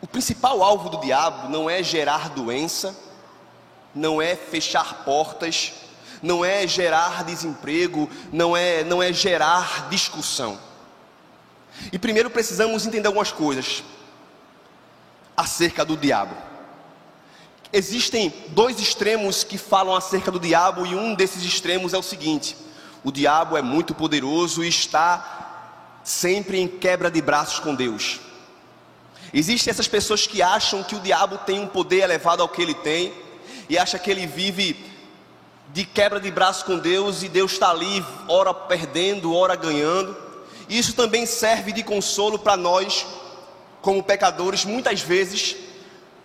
o 0.00 0.06
principal 0.06 0.62
alvo 0.62 0.88
do 0.88 1.00
diabo 1.00 1.48
não 1.48 1.68
é 1.68 1.82
gerar 1.82 2.28
doença, 2.30 2.96
não 3.94 4.20
é 4.20 4.36
fechar 4.36 5.04
portas, 5.04 5.72
não 6.22 6.44
é 6.44 6.66
gerar 6.66 7.24
desemprego, 7.24 8.08
não 8.32 8.56
é, 8.56 8.84
não 8.84 9.02
é 9.02 9.12
gerar 9.12 9.88
discussão. 9.88 10.58
E 11.92 11.98
primeiro 11.98 12.30
precisamos 12.30 12.86
entender 12.86 13.06
algumas 13.06 13.32
coisas 13.32 13.82
acerca 15.36 15.84
do 15.84 15.96
diabo. 15.96 16.34
Existem 17.72 18.32
dois 18.48 18.78
extremos 18.78 19.44
que 19.44 19.58
falam 19.58 19.94
acerca 19.94 20.30
do 20.30 20.40
diabo, 20.40 20.86
e 20.86 20.94
um 20.94 21.14
desses 21.14 21.42
extremos 21.42 21.92
é 21.92 21.98
o 21.98 22.02
seguinte: 22.02 22.56
o 23.02 23.10
diabo 23.10 23.56
é 23.56 23.62
muito 23.62 23.94
poderoso 23.94 24.64
e 24.64 24.68
está 24.68 25.45
sempre 26.06 26.60
em 26.60 26.68
quebra 26.68 27.10
de 27.10 27.20
braços 27.20 27.58
com 27.58 27.74
Deus. 27.74 28.20
Existem 29.34 29.72
essas 29.72 29.88
pessoas 29.88 30.24
que 30.24 30.40
acham 30.40 30.84
que 30.84 30.94
o 30.94 31.00
diabo 31.00 31.36
tem 31.38 31.58
um 31.58 31.66
poder 31.66 32.04
elevado 32.04 32.42
ao 32.42 32.48
que 32.48 32.62
ele 32.62 32.74
tem, 32.74 33.12
e 33.68 33.76
acha 33.76 33.98
que 33.98 34.08
ele 34.08 34.24
vive 34.24 34.86
de 35.72 35.84
quebra 35.84 36.20
de 36.20 36.30
braços 36.30 36.62
com 36.62 36.78
Deus, 36.78 37.24
e 37.24 37.28
Deus 37.28 37.54
está 37.54 37.70
ali, 37.70 38.04
ora 38.28 38.54
perdendo, 38.54 39.34
ora 39.34 39.56
ganhando. 39.56 40.16
Isso 40.68 40.94
também 40.94 41.26
serve 41.26 41.72
de 41.72 41.82
consolo 41.82 42.38
para 42.38 42.56
nós 42.56 43.04
como 43.82 44.00
pecadores, 44.00 44.64
muitas 44.64 45.00
vezes 45.00 45.56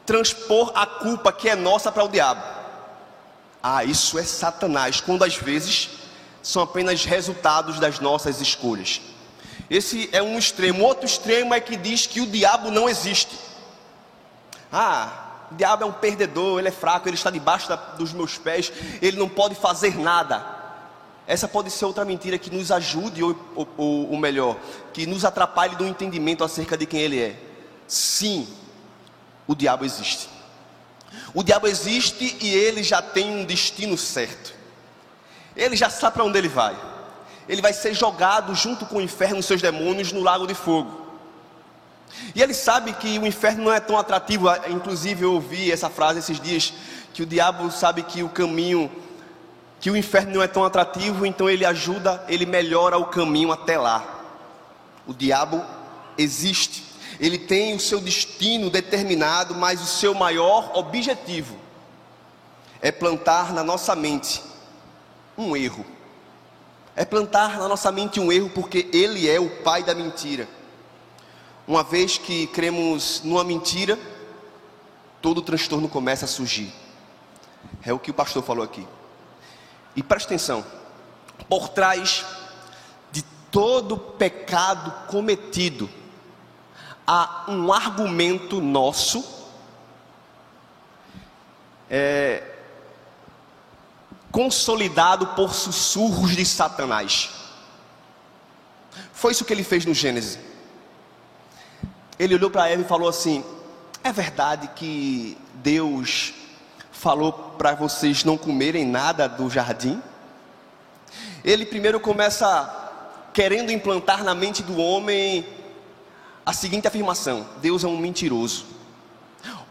transpor 0.06 0.72
a 0.76 0.86
culpa 0.86 1.34
que 1.34 1.50
é 1.50 1.56
nossa 1.56 1.92
para 1.92 2.04
o 2.04 2.08
diabo. 2.08 2.44
Ah, 3.64 3.84
isso 3.84 4.20
é 4.20 4.24
Satanás, 4.24 5.02
quando 5.02 5.24
às 5.24 5.36
vezes 5.36 5.90
são 6.44 6.62
apenas 6.62 7.04
resultados 7.04 7.80
das 7.80 8.00
nossas 8.00 8.42
escolhas. 8.42 9.02
Esse 9.72 10.10
é 10.12 10.22
um 10.22 10.38
extremo. 10.38 10.84
Outro 10.84 11.06
extremo 11.06 11.54
é 11.54 11.62
que 11.62 11.78
diz 11.78 12.06
que 12.06 12.20
o 12.20 12.28
diabo 12.28 12.70
não 12.70 12.90
existe. 12.90 13.40
Ah, 14.70 15.48
o 15.50 15.56
diabo 15.56 15.84
é 15.84 15.86
um 15.86 15.94
perdedor, 15.94 16.60
ele 16.60 16.68
é 16.68 16.72
fraco, 16.72 17.08
ele 17.08 17.16
está 17.16 17.30
debaixo 17.30 17.70
da, 17.70 17.78
dos 17.78 18.12
meus 18.12 18.38
pés, 18.38 18.70
ele 19.02 19.18
não 19.18 19.30
pode 19.30 19.56
fazer 19.56 19.98
nada. 19.98 20.46
Essa 21.26 21.48
pode 21.48 21.72
ser 21.72 21.86
outra 21.86 22.04
mentira 22.04 22.38
que 22.38 22.50
nos 22.50 22.70
ajude, 22.70 23.24
ou, 23.24 23.34
ou, 23.56 24.12
ou 24.12 24.18
melhor, 24.18 24.58
que 24.92 25.06
nos 25.06 25.24
atrapalhe 25.24 25.78
do 25.78 25.88
entendimento 25.88 26.44
acerca 26.44 26.78
de 26.78 26.86
quem 26.86 27.00
ele 27.00 27.22
é. 27.22 27.40
Sim, 27.88 28.46
o 29.48 29.56
diabo 29.56 29.86
existe. 29.86 30.28
O 31.34 31.44
diabo 31.44 31.66
existe 31.66 32.38
e 32.42 32.50
ele 32.50 32.84
já 32.84 33.02
tem 33.02 33.38
um 33.38 33.46
destino 33.46 33.98
certo. 33.98 34.54
Ele 35.56 35.78
já 35.78 35.90
sabe 35.90 36.16
para 36.16 36.26
onde 36.26 36.38
ele 36.38 36.50
vai. 36.50 36.91
Ele 37.52 37.62
vai 37.62 37.74
ser 37.74 37.94
jogado 37.94 38.56
junto 38.56 38.86
com 38.86 38.98
o 38.98 39.02
inferno 39.02 39.40
e 39.40 39.44
seus 39.44 39.62
demônios 39.62 40.12
no 40.12 40.22
lago 40.22 40.48
de 40.48 40.56
fogo. 40.56 41.02
E 42.34 42.42
ele 42.42 42.54
sabe 42.54 42.94
que 42.94 43.20
o 43.20 43.28
inferno 43.28 43.66
não 43.66 43.74
é 43.74 43.80
tão 43.80 43.98
atrativo. 43.98 44.48
Inclusive 44.70 45.24
eu 45.24 45.34
ouvi 45.34 45.72
essa 45.72 45.90
frase 45.90 46.20
esses 46.20 46.40
dias 46.40 46.74
que 47.14 47.22
o 47.22 47.26
diabo 47.26 47.70
sabe 47.70 48.04
que 48.04 48.24
o 48.24 48.30
caminho, 48.30 48.90
que 49.80 49.92
o 49.92 49.98
inferno 49.98 50.36
não 50.36 50.42
é 50.42 50.48
tão 50.48 50.64
atrativo, 50.64 51.26
então 51.26 51.50
ele 51.50 51.66
ajuda, 51.66 52.24
ele 52.28 52.46
melhora 52.46 52.98
o 52.98 53.06
caminho 53.06 53.52
até 53.52 53.78
lá. 53.78 54.04
O 55.06 55.14
diabo 55.14 55.62
existe 56.18 56.92
ele 57.22 57.38
tem 57.38 57.76
o 57.76 57.80
seu 57.80 58.02
destino 58.02 58.68
determinado, 58.72 59.54
mas 59.54 59.80
o 59.80 59.86
seu 59.86 60.12
maior 60.12 60.72
objetivo 60.74 61.56
é 62.82 62.92
plantar 62.92 63.54
na 63.54 63.64
nossa 63.64 63.96
mente 63.96 64.42
um 65.38 65.56
erro. 65.56 65.86
É 66.96 67.06
plantar 67.06 67.58
na 67.58 67.68
nossa 67.68 67.92
mente 67.92 68.20
um 68.20 68.32
erro, 68.32 68.50
porque 68.50 68.90
ele 68.94 69.30
é 69.30 69.40
o 69.40 69.50
pai 69.62 69.84
da 69.84 69.96
mentira. 69.96 70.48
Uma 71.68 71.84
vez 71.84 72.18
que 72.18 72.48
cremos 72.48 73.22
numa 73.24 73.44
mentira, 73.44 73.98
todo 75.22 75.42
transtorno 75.42 75.88
começa 75.88 76.26
a 76.26 76.28
surgir. 76.28 76.74
É 77.84 77.94
o 77.94 78.00
que 78.00 78.12
o 78.12 78.14
pastor 78.14 78.44
falou 78.44 78.64
aqui. 78.64 78.86
E 79.96 80.04
preste 80.04 80.26
atenção: 80.26 80.66
por 81.48 81.70
trás 81.70 82.26
de 83.12 83.22
todo 83.52 83.98
pecado 83.98 84.92
cometido, 85.08 85.90
há 87.06 87.46
um 87.48 87.72
argumento 87.72 88.60
nosso 88.60 89.24
é, 91.90 92.51
consolidado 94.32 95.28
por 95.28 95.54
sussurros 95.54 96.36
de 96.36 96.46
Satanás. 96.46 97.30
Foi 99.14 99.32
isso 99.32 99.46
que 99.46 99.54
ele 99.54 99.64
fez 99.64 99.86
no 99.86 99.94
Gênesis. 99.94 100.40
Ele 102.18 102.36
olhou 102.36 102.50
para 102.50 102.70
Eva 102.70 102.82
e 102.82 102.88
falou 102.88 103.10
assim: 103.10 103.44
É 104.04 104.12
verdade 104.12 104.70
que 104.76 105.38
Deus 105.56 106.34
falou 106.92 107.34
para 107.34 107.74
vocês 107.74 108.24
não 108.24 108.38
comerem 108.38 108.86
nada 108.86 109.28
do 109.28 109.50
jardim? 109.50 110.02
Ele 111.44 111.66
primeiro 111.66 112.00
começa 112.00 112.78
querendo 113.34 113.72
implantar 113.72 114.24
na 114.24 114.36
mente 114.36 114.62
do 114.62 114.78
homem 114.78 115.46
a 116.46 116.54
seguinte 116.54 116.88
afirmação: 116.88 117.48
Deus 117.62 117.84
é 117.84 117.88
um 117.88 117.98
mentiroso. 117.98 118.66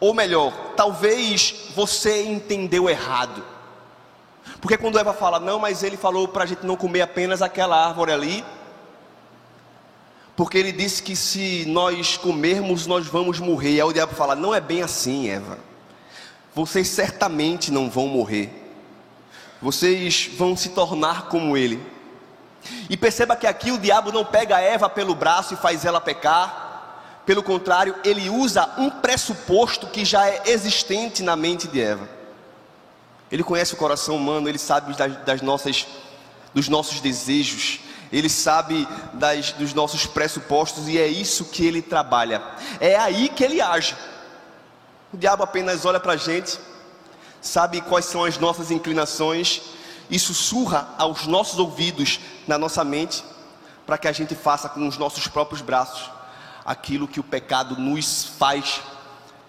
Ou 0.01 0.15
melhor, 0.15 0.53
talvez 0.77 1.55
você 1.75 2.25
entendeu 2.25 2.89
errado. 2.89 3.45
Porque 4.61 4.77
quando 4.77 4.99
Eva 4.99 5.13
fala, 5.13 5.41
não, 5.41 5.59
mas 5.59 5.83
ele 5.83 5.97
falou 5.97 6.29
para 6.29 6.45
a 6.45 6.47
gente 6.47 6.67
não 6.67 6.77
comer 6.77 7.01
apenas 7.01 7.41
aquela 7.41 7.87
árvore 7.87 8.13
ali. 8.13 8.45
Porque 10.37 10.59
ele 10.59 10.73
disse 10.73 11.03
que 11.03 11.17
se 11.17 11.65
nós 11.67 12.17
comermos, 12.17 12.87
nós 12.87 13.07
vamos 13.07 13.39
morrer. 13.39 13.81
Aí 13.81 13.83
o 13.83 13.93
diabo 13.93 14.15
fala, 14.15 14.35
não 14.35 14.55
é 14.55 14.61
bem 14.61 14.83
assim, 14.83 15.29
Eva. 15.29 15.59
Vocês 16.55 16.89
certamente 16.89 17.71
não 17.71 17.89
vão 17.89 18.07
morrer. 18.07 18.51
Vocês 19.63 20.31
vão 20.37 20.57
se 20.57 20.71
tornar 20.71 21.29
como 21.29 21.57
ele. 21.57 21.81
E 22.89 22.97
perceba 22.97 23.37
que 23.37 23.47
aqui 23.47 23.71
o 23.71 23.79
diabo 23.79 24.13
não 24.13 24.25
pega 24.25 24.61
Eva 24.61 24.89
pelo 24.89 25.15
braço 25.15 25.55
e 25.55 25.57
faz 25.57 25.85
ela 25.85 26.01
pecar 26.01 26.69
pelo 27.31 27.45
contrário, 27.45 27.95
ele 28.03 28.29
usa 28.29 28.69
um 28.77 28.91
pressuposto 28.91 29.87
que 29.87 30.05
já 30.05 30.27
é 30.27 30.43
existente 30.47 31.23
na 31.23 31.37
mente 31.37 31.69
de 31.69 31.81
Eva. 31.81 32.09
Ele 33.31 33.45
conhece 33.45 33.75
o 33.75 33.77
coração 33.77 34.17
humano, 34.17 34.49
ele 34.49 34.59
sabe 34.59 34.95
das, 34.97 35.17
das 35.25 35.43
nossas, 35.43 35.87
dos 36.53 36.69
nossos 36.69 37.01
desejos, 37.01 37.81
ele 38.13 38.29
sabe 38.29 38.89
das, 39.13 39.53
dos 39.53 39.73
nossos 39.73 40.05
pressupostos 40.07 40.89
e 40.89 40.99
é 40.99 41.07
isso 41.07 41.45
que 41.45 41.65
ele 41.65 41.81
trabalha. 41.81 42.43
É 42.81 42.97
aí 42.97 43.29
que 43.29 43.45
ele 43.45 43.61
age. 43.61 43.97
O 45.13 45.17
diabo 45.17 45.43
apenas 45.43 45.85
olha 45.85 46.01
para 46.01 46.15
a 46.15 46.17
gente, 46.17 46.59
sabe 47.41 47.81
quais 47.81 48.05
são 48.05 48.25
as 48.25 48.37
nossas 48.39 48.71
inclinações 48.71 49.63
e 50.09 50.19
sussurra 50.19 50.89
aos 50.99 51.27
nossos 51.27 51.59
ouvidos, 51.59 52.19
na 52.47 52.59
nossa 52.59 52.83
mente, 52.83 53.25
para 53.87 53.97
que 53.97 54.09
a 54.09 54.13
gente 54.13 54.35
faça 54.35 54.69
com 54.69 54.87
os 54.87 54.99
nossos 54.99 55.29
próprios 55.29 55.63
braços 55.63 56.11
aquilo 56.65 57.09
que 57.09 57.21
o 57.21 57.25
pecado 57.25 57.77
nos 57.77 58.25
faz 58.39 58.81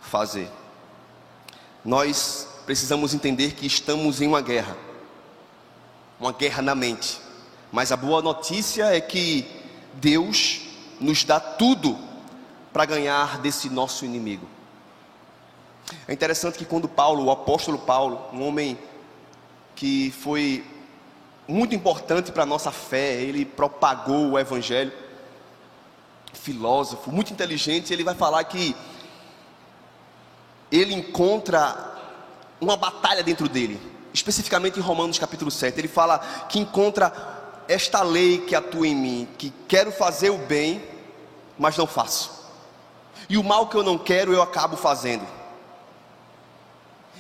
fazer. 0.02 0.50
Nós 1.84 2.48
precisamos 2.66 3.14
entender 3.14 3.54
que 3.54 3.66
estamos 3.66 4.22
em 4.22 4.28
uma 4.28 4.42
guerra, 4.42 4.78
uma 6.20 6.32
guerra 6.32 6.62
na 6.62 6.76
mente. 6.76 7.20
Mas 7.72 7.92
a 7.92 7.98
boa 7.98 8.22
notícia 8.22 8.86
é 8.86 9.00
que 9.00 9.46
Deus 9.94 10.62
nos 11.00 11.24
dá 11.24 11.40
tudo 11.40 11.98
para 12.72 12.86
ganhar 12.86 13.40
desse 13.40 13.70
nosso 13.70 14.06
inimigo. 14.06 14.48
É 16.08 16.14
interessante 16.14 16.58
que 16.58 16.66
quando 16.66 16.88
Paulo, 16.88 17.26
o 17.26 17.32
apóstolo 17.32 17.80
Paulo, 17.80 18.22
um 18.34 18.46
homem 18.48 18.78
que 19.76 20.12
foi 20.12 20.64
muito 21.48 21.76
importante 21.76 22.32
para 22.32 22.44
a 22.44 22.46
nossa 22.46 22.72
fé, 22.72 23.22
ele 23.22 23.46
propagou 23.46 24.32
o 24.32 24.40
evangelho 24.40 24.92
filósofo, 26.34 27.12
muito 27.12 27.34
inteligente, 27.34 27.92
ele 27.92 28.04
vai 28.04 28.16
falar 28.16 28.44
que 28.46 28.76
ele 30.72 30.94
encontra 30.94 31.92
uma 32.62 32.78
batalha 32.78 33.24
dentro 33.24 33.50
dele, 33.50 33.82
especificamente 34.14 34.80
em 34.80 34.84
Romanos 34.84 35.18
capítulo 35.18 35.50
7. 35.50 35.78
Ele 35.80 35.88
fala 35.88 36.20
que 36.48 36.60
encontra 36.60 37.12
esta 37.68 38.04
lei 38.04 38.38
que 38.38 38.56
atua 38.56 38.88
em 38.88 38.96
mim, 38.96 39.28
que 39.38 39.52
quero 39.68 39.92
fazer 39.92 40.30
o 40.30 40.38
bem, 40.38 40.84
mas 41.58 41.76
não 41.76 41.88
faço. 41.88 42.32
E 43.28 43.38
o 43.38 43.44
mal 43.44 43.68
que 43.68 43.76
eu 43.76 43.84
não 43.84 43.98
quero, 43.98 44.32
eu 44.32 44.42
acabo 44.42 44.78
fazendo. 44.78 45.26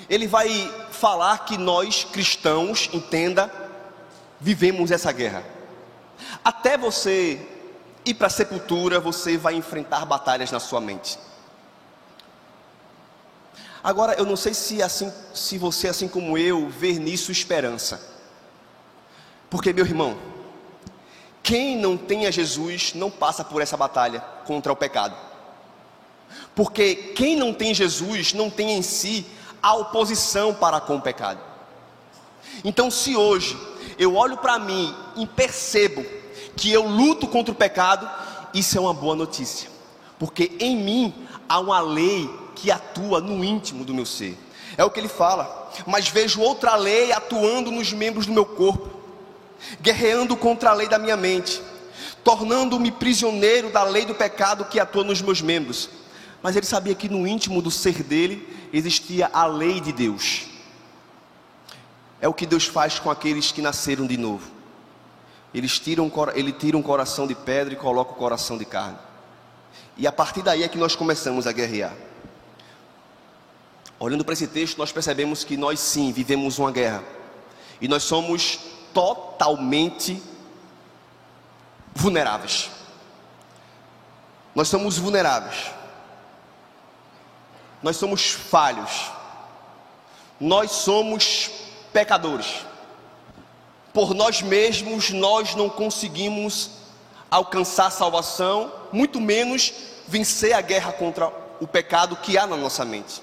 Ele 0.07 0.27
vai 0.27 0.49
falar 0.91 1.45
que 1.45 1.57
nós 1.57 2.03
cristãos, 2.03 2.89
entenda, 2.93 3.51
vivemos 4.39 4.91
essa 4.91 5.11
guerra. 5.11 5.43
Até 6.43 6.77
você 6.77 7.47
e 8.05 8.13
para 8.13 8.27
a 8.27 8.29
sepultura 8.29 8.99
você 8.99 9.37
vai 9.37 9.55
enfrentar 9.55 10.05
batalhas 10.05 10.51
na 10.51 10.59
sua 10.59 10.81
mente. 10.81 11.17
Agora, 13.83 14.13
eu 14.13 14.25
não 14.25 14.35
sei 14.35 14.53
se 14.53 14.81
assim, 14.81 15.11
se 15.33 15.57
você 15.57 15.87
assim 15.87 16.07
como 16.07 16.37
eu 16.37 16.69
vê 16.69 16.93
nisso 16.93 17.31
esperança. 17.31 18.01
Porque 19.49 19.73
meu 19.73 19.85
irmão, 19.85 20.17
quem 21.41 21.77
não 21.77 21.97
tem 21.97 22.27
a 22.27 22.31
Jesus 22.31 22.93
não 22.93 23.09
passa 23.09 23.43
por 23.43 23.61
essa 23.61 23.75
batalha 23.75 24.19
contra 24.45 24.71
o 24.71 24.75
pecado. 24.75 25.15
Porque 26.55 26.95
quem 27.15 27.35
não 27.35 27.53
tem 27.53 27.73
Jesus 27.73 28.33
não 28.33 28.49
tem 28.49 28.73
em 28.73 28.81
si 28.81 29.25
a 29.61 29.73
oposição 29.75 30.53
para 30.53 30.79
com 30.79 30.97
o 30.97 31.01
pecado. 31.01 31.39
Então, 32.63 32.91
se 32.91 33.15
hoje 33.15 33.57
eu 33.97 34.15
olho 34.15 34.37
para 34.37 34.59
mim 34.59 34.93
e 35.15 35.25
percebo 35.25 36.05
que 36.55 36.71
eu 36.71 36.87
luto 36.87 37.27
contra 37.27 37.51
o 37.51 37.55
pecado, 37.55 38.09
isso 38.53 38.77
é 38.77 38.81
uma 38.81 38.93
boa 38.93 39.15
notícia, 39.15 39.69
porque 40.19 40.51
em 40.59 40.75
mim 40.75 41.27
há 41.47 41.59
uma 41.59 41.79
lei 41.79 42.29
que 42.55 42.71
atua 42.71 43.19
no 43.19 43.43
íntimo 43.43 43.83
do 43.83 43.93
meu 43.93 44.05
ser. 44.05 44.37
É 44.77 44.83
o 44.83 44.89
que 44.89 44.99
ele 44.99 45.07
fala, 45.07 45.71
mas 45.85 46.07
vejo 46.07 46.41
outra 46.41 46.75
lei 46.75 47.11
atuando 47.11 47.71
nos 47.71 47.91
membros 47.91 48.25
do 48.25 48.33
meu 48.33 48.45
corpo, 48.45 48.89
guerreando 49.81 50.35
contra 50.35 50.69
a 50.69 50.73
lei 50.73 50.87
da 50.87 50.97
minha 50.97 51.17
mente, 51.17 51.61
tornando-me 52.23 52.91
prisioneiro 52.91 53.69
da 53.69 53.83
lei 53.83 54.05
do 54.05 54.15
pecado 54.15 54.65
que 54.65 54.79
atua 54.79 55.03
nos 55.03 55.21
meus 55.21 55.41
membros. 55.41 55.89
Mas 56.41 56.55
ele 56.55 56.65
sabia 56.65 56.95
que 56.95 57.09
no 57.09 57.27
íntimo 57.27 57.61
do 57.61 57.69
ser 57.69 58.01
dele 58.01 58.47
existia 58.73 59.29
a 59.31 59.45
lei 59.45 59.79
de 59.79 59.91
Deus. 59.91 60.47
É 62.19 62.27
o 62.27 62.33
que 62.33 62.45
Deus 62.45 62.65
faz 62.65 62.99
com 62.99 63.09
aqueles 63.09 63.51
que 63.51 63.61
nasceram 63.61 64.07
de 64.07 64.17
novo. 64.17 64.49
Eles 65.53 65.79
tiram, 65.79 66.11
ele 66.33 66.51
tira 66.51 66.77
um 66.77 66.81
coração 66.81 67.27
de 67.27 67.35
pedra 67.35 67.73
e 67.73 67.77
coloca 67.77 68.11
o 68.11 68.15
coração 68.15 68.57
de 68.57 68.65
carne. 68.65 68.97
E 69.97 70.07
a 70.07 70.11
partir 70.11 70.41
daí 70.41 70.63
é 70.63 70.67
que 70.67 70.77
nós 70.77 70.95
começamos 70.95 71.45
a 71.45 71.51
guerrear. 71.51 71.93
Olhando 74.03 74.25
para 74.25 74.33
esse 74.33 74.47
texto, 74.47 74.77
nós 74.77 74.91
percebemos 74.91 75.43
que 75.43 75.55
nós 75.55 75.79
sim 75.79 76.11
vivemos 76.11 76.57
uma 76.59 76.71
guerra. 76.71 77.03
E 77.79 77.87
nós 77.87 78.03
somos 78.03 78.59
totalmente 78.93 80.21
vulneráveis. 81.93 82.69
Nós 84.53 84.67
somos 84.67 84.97
vulneráveis. 84.97 85.71
Nós 87.81 87.95
somos 87.95 88.31
falhos. 88.31 89.11
Nós 90.39 90.71
somos 90.71 91.49
pecadores 91.93 92.65
por 93.93 94.13
nós 94.13 94.41
mesmos 94.41 95.09
nós 95.09 95.55
não 95.55 95.69
conseguimos 95.69 96.71
alcançar 97.29 97.89
salvação, 97.91 98.71
muito 98.91 99.19
menos 99.19 99.73
vencer 100.07 100.53
a 100.53 100.61
guerra 100.61 100.91
contra 100.91 101.31
o 101.59 101.67
pecado 101.67 102.15
que 102.17 102.37
há 102.37 102.45
na 102.45 102.57
nossa 102.57 102.83
mente. 102.83 103.21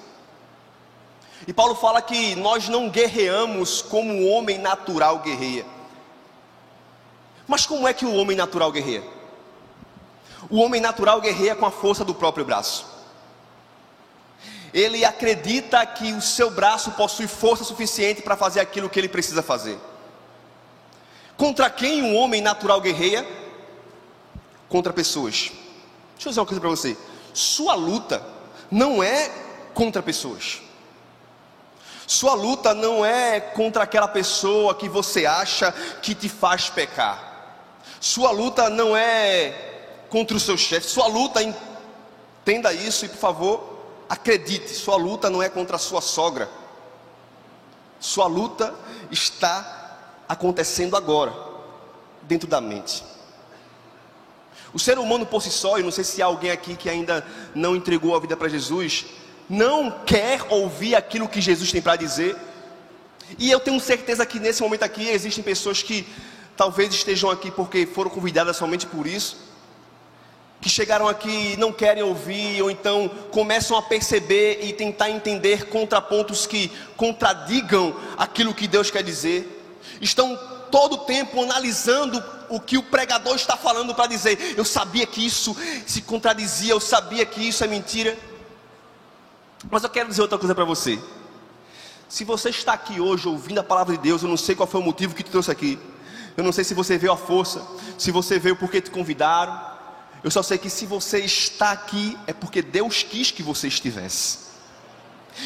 E 1.47 1.53
Paulo 1.53 1.75
fala 1.75 2.01
que 2.01 2.35
nós 2.35 2.67
não 2.67 2.89
guerreamos 2.89 3.81
como 3.81 4.13
o 4.13 4.27
homem 4.27 4.57
natural 4.57 5.19
guerreia. 5.19 5.65
Mas 7.47 7.65
como 7.65 7.87
é 7.87 7.93
que 7.93 8.05
o 8.05 8.13
homem 8.13 8.37
natural 8.37 8.71
guerreia? 8.71 9.03
O 10.49 10.59
homem 10.59 10.79
natural 10.79 11.19
guerreia 11.19 11.55
com 11.55 11.65
a 11.65 11.71
força 11.71 12.05
do 12.05 12.13
próprio 12.13 12.45
braço. 12.45 12.85
Ele 14.73 15.03
acredita 15.03 15.83
que 15.85 16.13
o 16.13 16.21
seu 16.21 16.51
braço 16.51 16.91
possui 16.91 17.27
força 17.27 17.63
suficiente 17.63 18.21
para 18.21 18.37
fazer 18.37 18.59
aquilo 18.59 18.89
que 18.89 18.99
ele 18.99 19.09
precisa 19.09 19.41
fazer. 19.41 19.79
Contra 21.35 21.69
quem 21.69 22.03
um 22.03 22.15
homem 22.15 22.41
natural 22.41 22.79
guerreia? 22.79 23.25
Contra 24.67 24.93
pessoas. 24.93 25.51
Deixa 26.13 26.27
eu 26.27 26.29
dizer 26.29 26.39
uma 26.41 26.45
coisa 26.45 26.61
para 26.61 26.69
você. 26.69 26.97
Sua 27.33 27.73
luta 27.73 28.21
não 28.69 29.01
é 29.01 29.31
contra 29.73 30.03
pessoas. 30.03 30.61
Sua 32.09 32.33
luta 32.33 32.73
não 32.73 33.05
é 33.05 33.39
contra 33.39 33.83
aquela 33.83 34.07
pessoa 34.07 34.73
que 34.73 34.89
você 34.89 35.27
acha 35.27 35.71
que 36.01 36.15
te 36.15 36.27
faz 36.27 36.67
pecar. 36.67 37.53
Sua 38.01 38.31
luta 38.31 38.67
não 38.67 38.97
é 38.97 39.51
contra 40.09 40.35
o 40.35 40.39
seu 40.39 40.57
chefe. 40.57 40.87
Sua 40.87 41.05
luta, 41.05 41.39
entenda 41.43 42.73
isso 42.73 43.05
e 43.05 43.09
por 43.09 43.17
favor, 43.19 43.79
acredite: 44.09 44.73
sua 44.73 44.95
luta 44.95 45.29
não 45.29 45.43
é 45.43 45.49
contra 45.49 45.75
a 45.75 45.79
sua 45.79 46.01
sogra. 46.01 46.49
Sua 47.99 48.25
luta 48.25 48.73
está 49.11 49.99
acontecendo 50.27 50.97
agora, 50.97 51.31
dentro 52.23 52.47
da 52.47 52.59
mente. 52.59 53.03
O 54.73 54.79
ser 54.79 54.97
humano 54.97 55.27
por 55.27 55.43
si 55.43 55.51
só, 55.51 55.77
e 55.77 55.83
não 55.83 55.91
sei 55.91 56.03
se 56.03 56.23
há 56.23 56.25
alguém 56.25 56.49
aqui 56.49 56.75
que 56.75 56.89
ainda 56.89 57.23
não 57.53 57.75
entregou 57.75 58.15
a 58.15 58.19
vida 58.19 58.35
para 58.35 58.49
Jesus, 58.49 59.05
não 59.49 59.91
quer 60.05 60.45
ouvir 60.49 60.95
aquilo 60.95 61.27
que 61.27 61.41
Jesus 61.41 61.71
tem 61.71 61.81
para 61.81 61.95
dizer. 61.95 62.35
E 63.37 63.49
eu 63.49 63.59
tenho 63.59 63.79
certeza 63.79 64.25
que 64.25 64.39
nesse 64.39 64.61
momento 64.61 64.83
aqui 64.83 65.07
existem 65.07 65.43
pessoas 65.43 65.81
que 65.81 66.07
talvez 66.55 66.93
estejam 66.93 67.29
aqui 67.29 67.49
porque 67.49 67.85
foram 67.85 68.09
convidadas 68.09 68.57
somente 68.57 68.85
por 68.85 69.07
isso, 69.07 69.37
que 70.61 70.69
chegaram 70.69 71.07
aqui 71.07 71.53
e 71.53 71.57
não 71.57 71.71
querem 71.71 72.03
ouvir, 72.03 72.61
ou 72.61 72.69
então 72.69 73.09
começam 73.31 73.77
a 73.77 73.81
perceber 73.81 74.59
e 74.61 74.73
tentar 74.73 75.09
entender 75.09 75.67
contrapontos 75.69 76.45
que 76.45 76.69
contradigam 76.97 77.95
aquilo 78.17 78.53
que 78.53 78.67
Deus 78.67 78.91
quer 78.91 79.03
dizer 79.03 79.55
estão 80.01 80.37
todo 80.69 80.93
o 80.93 80.97
tempo 80.99 81.41
analisando 81.41 82.23
o 82.49 82.59
que 82.59 82.77
o 82.77 82.83
pregador 82.83 83.35
está 83.35 83.55
falando 83.55 83.93
para 83.93 84.07
dizer: 84.07 84.55
eu 84.57 84.65
sabia 84.65 85.05
que 85.05 85.25
isso 85.25 85.55
se 85.85 86.01
contradizia, 86.01 86.73
eu 86.73 86.79
sabia 86.79 87.25
que 87.25 87.47
isso 87.47 87.63
é 87.63 87.67
mentira. 87.67 88.17
Mas 89.69 89.83
eu 89.83 89.89
quero 89.89 90.09
dizer 90.09 90.21
outra 90.21 90.37
coisa 90.37 90.55
para 90.55 90.63
você. 90.63 90.99
Se 92.07 92.23
você 92.23 92.49
está 92.49 92.73
aqui 92.73 92.99
hoje 92.99 93.27
ouvindo 93.27 93.59
a 93.59 93.63
palavra 93.63 93.95
de 93.95 94.01
Deus, 94.01 94.23
eu 94.23 94.29
não 94.29 94.37
sei 94.37 94.55
qual 94.55 94.67
foi 94.67 94.79
o 94.79 94.83
motivo 94.83 95.13
que 95.13 95.23
te 95.23 95.31
trouxe 95.31 95.51
aqui. 95.51 95.77
Eu 96.37 96.43
não 96.43 96.51
sei 96.51 96.63
se 96.63 96.73
você 96.73 96.97
veio 96.97 97.11
à 97.11 97.17
força, 97.17 97.61
se 97.97 98.11
você 98.11 98.39
veio 98.39 98.55
porque 98.55 98.79
te 98.79 98.89
convidaram. 98.89 99.59
Eu 100.23 100.31
só 100.31 100.41
sei 100.41 100.57
que 100.57 100.69
se 100.69 100.85
você 100.85 101.19
está 101.19 101.71
aqui 101.71 102.17
é 102.25 102.33
porque 102.33 102.61
Deus 102.61 103.03
quis 103.03 103.31
que 103.31 103.43
você 103.43 103.67
estivesse. 103.67 104.49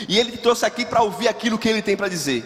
E 0.07 0.19
Ele 0.19 0.31
te 0.31 0.37
trouxe 0.37 0.65
aqui 0.65 0.85
para 0.85 1.01
ouvir 1.01 1.27
aquilo 1.27 1.57
que 1.57 1.67
Ele 1.67 1.81
tem 1.81 1.97
para 1.97 2.07
dizer. 2.07 2.45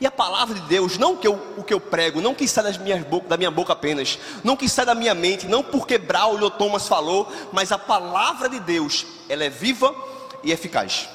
E 0.00 0.06
a 0.06 0.10
palavra 0.10 0.54
de 0.54 0.62
Deus, 0.62 0.96
não 0.96 1.16
que 1.16 1.26
eu, 1.26 1.34
o 1.58 1.62
que 1.62 1.74
eu 1.74 1.80
prego, 1.80 2.22
não 2.22 2.34
que 2.34 2.48
sai 2.48 2.64
das 2.64 2.78
minhas 2.78 3.04
boca, 3.04 3.28
da 3.28 3.36
minha 3.36 3.50
boca 3.50 3.74
apenas, 3.74 4.18
não 4.42 4.56
que 4.56 4.66
sai 4.66 4.86
da 4.86 4.94
minha 4.94 5.14
mente, 5.14 5.46
não 5.46 5.62
porque 5.62 5.98
Braulio 5.98 6.48
Thomas 6.50 6.88
falou, 6.88 7.30
mas 7.52 7.70
a 7.70 7.76
palavra 7.76 8.48
de 8.48 8.60
Deus, 8.60 9.04
ela 9.28 9.44
é 9.44 9.50
viva 9.50 9.94
e 10.42 10.52
eficaz. 10.52 11.08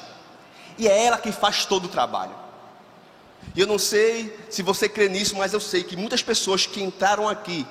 E 0.78 0.86
é 0.88 1.04
ela 1.04 1.18
que 1.18 1.32
faz 1.32 1.64
todo 1.64 1.86
o 1.86 1.88
trabalho. 1.88 2.34
E 3.54 3.60
eu 3.60 3.66
não 3.66 3.78
sei 3.78 4.36
se 4.50 4.62
você 4.62 4.88
crê 4.88 5.08
nisso, 5.08 5.36
mas 5.36 5.52
eu 5.52 5.60
sei 5.60 5.82
que 5.82 5.96
muitas 5.96 6.22
pessoas 6.22 6.66
que 6.66 6.82
entraram 6.82 7.28
aqui 7.28 7.66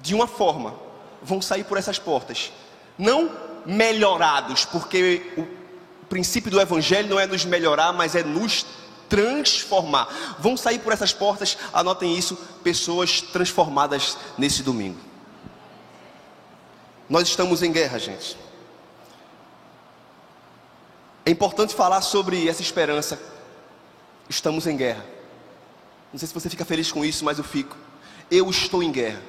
de 0.00 0.14
uma 0.14 0.26
forma 0.26 0.74
vão 1.22 1.40
sair 1.40 1.64
por 1.64 1.78
essas 1.78 1.98
portas, 1.98 2.52
não 2.98 3.30
melhorados, 3.64 4.64
porque 4.64 5.32
o 5.36 5.46
princípio 6.06 6.50
do 6.50 6.60
evangelho 6.60 7.08
não 7.08 7.18
é 7.18 7.26
nos 7.26 7.44
melhorar, 7.44 7.92
mas 7.92 8.14
é 8.14 8.22
nos 8.22 8.66
transformar. 9.08 10.08
Vão 10.38 10.56
sair 10.56 10.78
por 10.80 10.92
essas 10.92 11.12
portas, 11.12 11.56
anotem 11.72 12.16
isso, 12.16 12.36
pessoas 12.62 13.20
transformadas 13.20 14.16
nesse 14.36 14.62
domingo. 14.62 14.98
Nós 17.08 17.28
estamos 17.28 17.62
em 17.62 17.70
guerra, 17.70 17.98
gente. 17.98 18.36
É 21.24 21.30
importante 21.30 21.74
falar 21.74 22.00
sobre 22.00 22.48
essa 22.48 22.62
esperança. 22.62 23.18
Estamos 24.28 24.66
em 24.66 24.76
guerra. 24.76 25.04
Não 26.12 26.18
sei 26.18 26.28
se 26.28 26.34
você 26.34 26.50
fica 26.50 26.64
feliz 26.64 26.90
com 26.90 27.04
isso, 27.04 27.24
mas 27.24 27.38
eu 27.38 27.44
fico. 27.44 27.76
Eu 28.30 28.50
estou 28.50 28.82
em 28.82 28.90
guerra. 28.90 29.22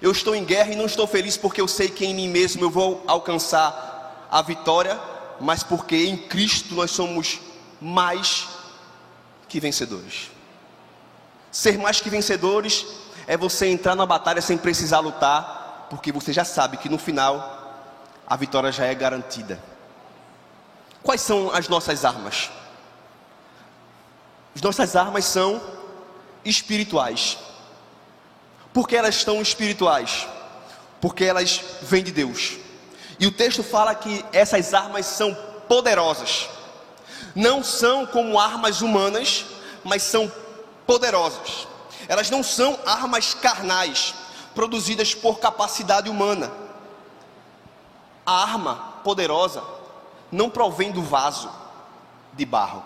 Eu 0.00 0.12
estou 0.12 0.34
em 0.34 0.44
guerra 0.44 0.72
e 0.72 0.76
não 0.76 0.86
estou 0.86 1.06
feliz 1.06 1.36
porque 1.36 1.60
eu 1.60 1.66
sei 1.66 1.88
que 1.88 2.04
em 2.04 2.14
mim 2.14 2.28
mesmo 2.28 2.62
eu 2.62 2.70
vou 2.70 3.02
alcançar 3.06 4.28
a 4.30 4.42
vitória, 4.42 4.98
mas 5.40 5.62
porque 5.62 5.96
em 5.96 6.16
Cristo 6.16 6.74
nós 6.74 6.90
somos 6.90 7.40
mais 7.80 8.48
que 9.48 9.58
vencedores. 9.58 10.30
Ser 11.50 11.78
mais 11.78 12.00
que 12.00 12.10
vencedores 12.10 12.86
é 13.26 13.36
você 13.36 13.66
entrar 13.66 13.94
na 13.94 14.06
batalha 14.06 14.40
sem 14.40 14.56
precisar 14.56 15.00
lutar, 15.00 15.86
porque 15.90 16.12
você 16.12 16.32
já 16.32 16.44
sabe 16.44 16.76
que 16.76 16.88
no 16.88 16.98
final 16.98 17.56
a 18.26 18.36
vitória 18.36 18.70
já 18.70 18.84
é 18.84 18.94
garantida. 18.94 19.60
Quais 21.02 21.20
são 21.20 21.50
as 21.52 21.68
nossas 21.68 22.04
armas? 22.04 22.50
As 24.54 24.62
nossas 24.62 24.96
armas 24.96 25.24
são 25.24 25.60
espirituais. 26.44 27.38
Por 28.72 28.88
que 28.88 28.96
elas 28.96 29.16
estão 29.16 29.40
espirituais? 29.40 30.26
Porque 31.00 31.24
elas 31.24 31.62
vêm 31.82 32.02
de 32.02 32.12
Deus. 32.12 32.56
E 33.18 33.26
o 33.26 33.32
texto 33.32 33.62
fala 33.62 33.94
que 33.94 34.24
essas 34.32 34.74
armas 34.74 35.06
são 35.06 35.34
poderosas 35.68 36.48
não 37.38 37.62
são 37.62 38.04
como 38.04 38.38
armas 38.38 38.80
humanas, 38.82 39.46
mas 39.84 40.02
são 40.02 40.30
poderosas. 40.84 41.68
Elas 42.08 42.30
não 42.30 42.42
são 42.42 42.78
armas 42.84 43.32
carnais, 43.32 44.14
produzidas 44.54 45.14
por 45.14 45.38
capacidade 45.38 46.08
humana. 46.10 46.50
A 48.26 48.42
arma 48.42 48.74
poderosa 49.04 49.62
não 50.30 50.50
provém 50.50 50.90
do 50.90 51.02
vaso 51.02 51.50
de 52.34 52.44
barro, 52.44 52.84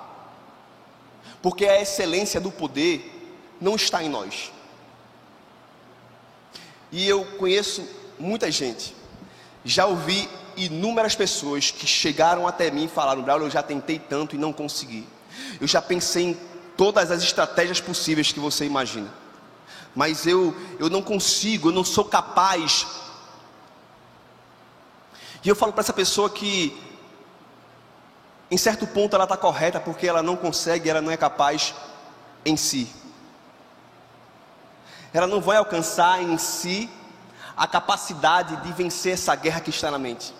porque 1.40 1.66
a 1.66 1.80
excelência 1.80 2.40
do 2.40 2.50
poder 2.50 3.08
não 3.60 3.74
está 3.74 4.02
em 4.02 4.08
nós. 4.08 4.52
E 6.90 7.08
eu 7.08 7.24
conheço 7.38 7.86
muita 8.18 8.50
gente, 8.50 8.94
já 9.64 9.86
ouvi 9.86 10.28
inúmeras 10.56 11.14
pessoas 11.14 11.70
que 11.70 11.86
chegaram 11.86 12.46
até 12.46 12.70
mim 12.70 12.84
e 12.84 12.88
falaram: 12.88 13.22
Braulio, 13.22 13.46
eu 13.46 13.50
já 13.50 13.62
tentei 13.62 13.98
tanto 13.98 14.36
e 14.36 14.38
não 14.38 14.52
consegui. 14.52 15.06
Eu 15.60 15.66
já 15.66 15.80
pensei 15.80 16.24
em 16.24 16.38
todas 16.76 17.10
as 17.10 17.22
estratégias 17.22 17.80
possíveis 17.80 18.32
que 18.32 18.40
você 18.40 18.64
imagina, 18.64 19.12
mas 19.94 20.26
eu, 20.26 20.54
eu 20.78 20.90
não 20.90 21.02
consigo, 21.02 21.68
eu 21.68 21.72
não 21.72 21.84
sou 21.84 22.04
capaz. 22.04 22.86
E 25.44 25.48
eu 25.48 25.56
falo 25.56 25.72
para 25.72 25.80
essa 25.80 25.92
pessoa 25.92 26.30
que, 26.30 26.76
em 28.52 28.58
certo 28.58 28.86
ponto, 28.86 29.14
ela 29.14 29.24
está 29.24 29.34
correta 29.34 29.80
porque 29.80 30.06
ela 30.06 30.22
não 30.22 30.36
consegue, 30.36 30.90
ela 30.90 31.00
não 31.00 31.10
é 31.10 31.16
capaz 31.16 31.74
em 32.44 32.54
si. 32.54 32.86
Ela 35.10 35.26
não 35.26 35.40
vai 35.40 35.56
alcançar 35.56 36.22
em 36.22 36.36
si 36.36 36.90
a 37.56 37.66
capacidade 37.66 38.56
de 38.56 38.70
vencer 38.74 39.14
essa 39.14 39.34
guerra 39.34 39.62
que 39.62 39.70
está 39.70 39.90
na 39.90 39.98
mente. 39.98 40.34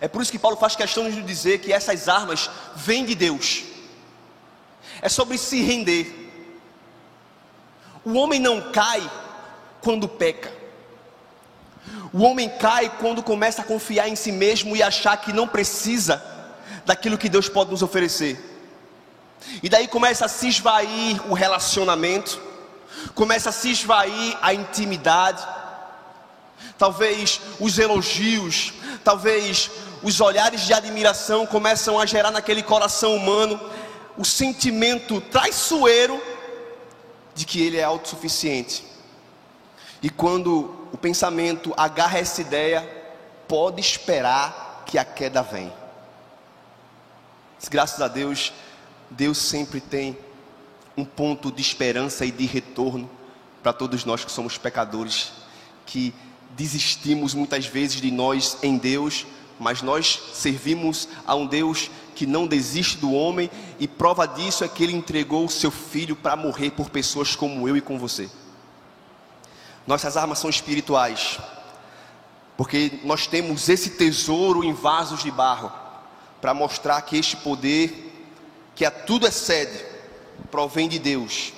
É 0.00 0.06
por 0.06 0.22
isso 0.22 0.30
que 0.30 0.38
Paulo 0.38 0.56
faz 0.56 0.76
questão 0.76 1.10
de 1.10 1.20
dizer 1.20 1.58
que 1.58 1.72
essas 1.72 2.08
armas 2.08 2.48
vêm 2.76 3.04
de 3.04 3.16
Deus. 3.16 3.64
É 5.02 5.08
sobre 5.08 5.36
se 5.36 5.62
render. 5.62 6.30
O 8.04 8.12
homem 8.12 8.38
não 8.38 8.70
cai 8.70 9.02
quando 9.80 10.06
peca. 10.06 10.52
O 12.12 12.22
homem 12.22 12.48
cai 12.48 12.88
quando 13.00 13.20
começa 13.20 13.62
a 13.62 13.64
confiar 13.64 14.08
em 14.08 14.14
si 14.14 14.30
mesmo 14.30 14.76
e 14.76 14.82
achar 14.82 15.16
que 15.16 15.32
não 15.32 15.48
precisa 15.48 16.33
daquilo 16.84 17.18
que 17.18 17.28
Deus 17.28 17.48
pode 17.48 17.70
nos 17.70 17.82
oferecer. 17.82 18.52
E 19.62 19.68
daí 19.68 19.88
começa 19.88 20.24
a 20.24 20.28
se 20.28 20.48
esvair 20.48 21.20
o 21.30 21.34
relacionamento, 21.34 22.40
começa 23.14 23.50
a 23.50 23.52
se 23.52 23.70
esvair 23.70 24.38
a 24.40 24.54
intimidade, 24.54 25.46
talvez 26.78 27.40
os 27.60 27.78
elogios, 27.78 28.72
talvez 29.02 29.70
os 30.02 30.20
olhares 30.20 30.62
de 30.62 30.72
admiração 30.72 31.46
começam 31.46 31.98
a 31.98 32.06
gerar 32.06 32.30
naquele 32.30 32.62
coração 32.62 33.16
humano 33.16 33.60
o 34.16 34.24
sentimento 34.24 35.20
traiçoeiro 35.20 36.22
de 37.34 37.44
que 37.44 37.60
ele 37.60 37.78
é 37.78 37.84
autossuficiente. 37.84 38.84
E 40.02 40.10
quando 40.10 40.88
o 40.92 40.98
pensamento 40.98 41.72
agarra 41.76 42.18
essa 42.18 42.40
ideia, 42.40 42.88
pode 43.48 43.80
esperar 43.80 44.84
que 44.86 44.98
a 44.98 45.04
queda 45.04 45.42
vem. 45.42 45.72
Graças 47.68 48.00
a 48.00 48.08
Deus, 48.08 48.52
Deus 49.10 49.38
sempre 49.38 49.80
tem 49.80 50.16
um 50.96 51.04
ponto 51.04 51.50
de 51.50 51.60
esperança 51.60 52.24
e 52.24 52.30
de 52.30 52.46
retorno 52.46 53.10
para 53.62 53.72
todos 53.72 54.04
nós 54.04 54.24
que 54.24 54.30
somos 54.30 54.58
pecadores, 54.58 55.32
que 55.86 56.14
desistimos 56.50 57.34
muitas 57.34 57.66
vezes 57.66 58.00
de 58.00 58.10
nós 58.10 58.58
em 58.62 58.76
Deus, 58.76 59.26
mas 59.58 59.82
nós 59.82 60.20
servimos 60.34 61.08
a 61.26 61.34
um 61.34 61.46
Deus 61.46 61.90
que 62.14 62.26
não 62.26 62.46
desiste 62.46 62.98
do 62.98 63.12
homem, 63.12 63.50
e 63.78 63.88
prova 63.88 64.26
disso 64.26 64.62
é 64.62 64.68
que 64.68 64.84
ele 64.84 64.92
entregou 64.92 65.44
o 65.44 65.50
seu 65.50 65.70
filho 65.70 66.14
para 66.14 66.36
morrer 66.36 66.70
por 66.70 66.90
pessoas 66.90 67.34
como 67.34 67.68
eu 67.68 67.76
e 67.76 67.80
com 67.80 67.98
você. 67.98 68.30
Nossas 69.86 70.16
armas 70.16 70.38
são 70.38 70.48
espirituais, 70.48 71.38
porque 72.56 73.00
nós 73.04 73.26
temos 73.26 73.68
esse 73.68 73.90
tesouro 73.90 74.62
em 74.62 74.72
vasos 74.72 75.22
de 75.22 75.30
barro, 75.30 75.72
para 76.44 76.52
mostrar 76.52 77.00
que 77.00 77.16
este 77.16 77.38
poder, 77.38 78.12
que 78.74 78.84
a 78.84 78.90
tudo 78.90 79.26
excede, 79.26 79.82
provém 80.50 80.90
de 80.90 80.98
Deus 80.98 81.54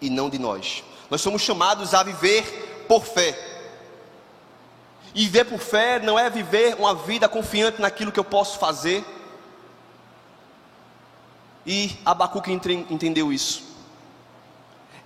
e 0.00 0.08
não 0.08 0.30
de 0.30 0.38
nós. 0.38 0.82
Nós 1.10 1.20
somos 1.20 1.42
chamados 1.42 1.92
a 1.92 2.02
viver 2.02 2.86
por 2.88 3.04
fé. 3.04 3.38
E 5.14 5.24
viver 5.24 5.44
por 5.44 5.58
fé 5.58 6.00
não 6.00 6.18
é 6.18 6.30
viver 6.30 6.76
uma 6.76 6.94
vida 6.94 7.28
confiante 7.28 7.78
naquilo 7.78 8.10
que 8.10 8.18
eu 8.18 8.24
posso 8.24 8.58
fazer. 8.58 9.04
E 11.66 11.94
Abacuque 12.02 12.50
entendeu 12.50 13.30
isso. 13.30 13.64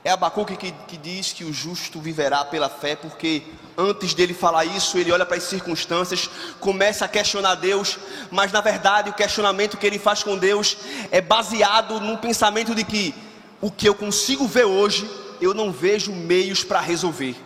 É 0.04 0.12
Abacuque 0.12 0.56
que, 0.56 0.70
que 0.70 0.96
diz 0.96 1.32
que 1.32 1.42
o 1.42 1.52
justo 1.52 2.00
viverá 2.00 2.44
pela 2.44 2.68
fé, 2.68 2.94
porque 2.94 3.42
antes 3.76 4.14
dele 4.14 4.34
falar 4.34 4.64
isso, 4.64 4.98
ele 4.98 5.12
olha 5.12 5.26
para 5.26 5.36
as 5.36 5.44
circunstâncias, 5.44 6.28
começa 6.60 7.04
a 7.04 7.08
questionar 7.08 7.54
Deus, 7.54 7.98
mas 8.30 8.52
na 8.52 8.60
verdade 8.60 9.10
o 9.10 9.14
questionamento 9.14 9.76
que 9.76 9.86
ele 9.86 9.98
faz 9.98 10.22
com 10.22 10.36
Deus 10.36 10.76
é 11.10 11.20
baseado 11.20 12.00
no 12.00 12.18
pensamento 12.18 12.74
de 12.74 12.84
que 12.84 13.14
o 13.60 13.70
que 13.70 13.88
eu 13.88 13.94
consigo 13.94 14.46
ver 14.46 14.64
hoje, 14.64 15.08
eu 15.40 15.54
não 15.54 15.70
vejo 15.70 16.12
meios 16.12 16.64
para 16.64 16.80
resolver. 16.80 17.36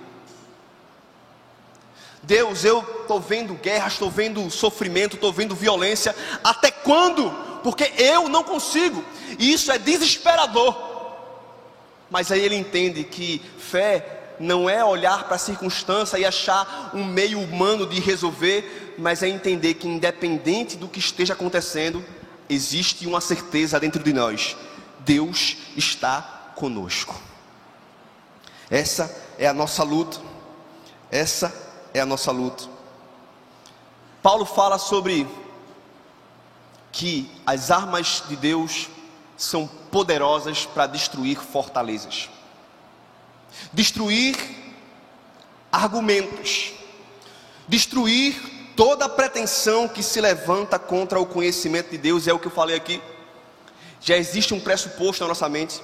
Deus, 2.22 2.64
eu 2.64 2.80
estou 3.02 3.20
vendo 3.20 3.54
guerra, 3.54 3.88
estou 3.88 4.10
vendo 4.10 4.50
sofrimento, 4.50 5.16
estou 5.16 5.32
vendo 5.32 5.54
violência. 5.54 6.14
Até 6.42 6.70
quando? 6.70 7.30
Porque 7.62 7.92
eu 7.98 8.28
não 8.28 8.42
consigo. 8.42 9.04
E 9.38 9.52
isso 9.52 9.70
é 9.70 9.78
desesperador. 9.78 10.74
Mas 12.10 12.30
aí 12.30 12.40
ele 12.40 12.56
entende 12.56 13.04
que 13.04 13.42
fé 13.58 14.13
não 14.38 14.68
é 14.68 14.84
olhar 14.84 15.24
para 15.24 15.36
a 15.36 15.38
circunstância 15.38 16.18
e 16.18 16.24
achar 16.24 16.90
um 16.94 17.04
meio 17.04 17.40
humano 17.40 17.86
de 17.86 18.00
resolver, 18.00 18.94
mas 18.98 19.22
é 19.22 19.28
entender 19.28 19.74
que, 19.74 19.88
independente 19.88 20.76
do 20.76 20.88
que 20.88 20.98
esteja 20.98 21.32
acontecendo, 21.32 22.04
existe 22.48 23.06
uma 23.06 23.20
certeza 23.20 23.78
dentro 23.80 24.02
de 24.02 24.12
nós: 24.12 24.56
Deus 25.00 25.56
está 25.76 26.52
conosco. 26.54 27.20
Essa 28.70 29.14
é 29.38 29.46
a 29.46 29.52
nossa 29.52 29.82
luta. 29.82 30.18
Essa 31.10 31.52
é 31.92 32.00
a 32.00 32.06
nossa 32.06 32.32
luta. 32.32 32.64
Paulo 34.22 34.44
fala 34.44 34.78
sobre 34.78 35.28
que 36.90 37.30
as 37.44 37.70
armas 37.70 38.22
de 38.28 38.36
Deus 38.36 38.88
são 39.36 39.66
poderosas 39.66 40.64
para 40.64 40.86
destruir 40.86 41.38
fortalezas, 41.38 42.30
destruir 43.72 44.36
argumentos, 45.70 46.72
destruir 47.66 48.34
toda 48.76 49.08
pretensão 49.08 49.88
que 49.88 50.02
se 50.02 50.20
levanta 50.20 50.78
contra 50.78 51.20
o 51.20 51.26
conhecimento 51.26 51.90
de 51.90 51.98
Deus, 51.98 52.26
é 52.26 52.32
o 52.32 52.38
que 52.38 52.46
eu 52.46 52.52
falei 52.52 52.76
aqui. 52.76 53.00
Já 54.00 54.16
existe 54.16 54.52
um 54.52 54.60
pressuposto 54.60 55.22
na 55.24 55.28
nossa 55.28 55.48
mente. 55.48 55.80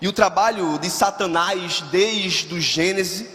E 0.00 0.08
o 0.08 0.12
trabalho 0.12 0.78
de 0.78 0.90
Satanás 0.90 1.80
desde 1.90 2.54
o 2.54 2.60
Gênesis 2.60 3.26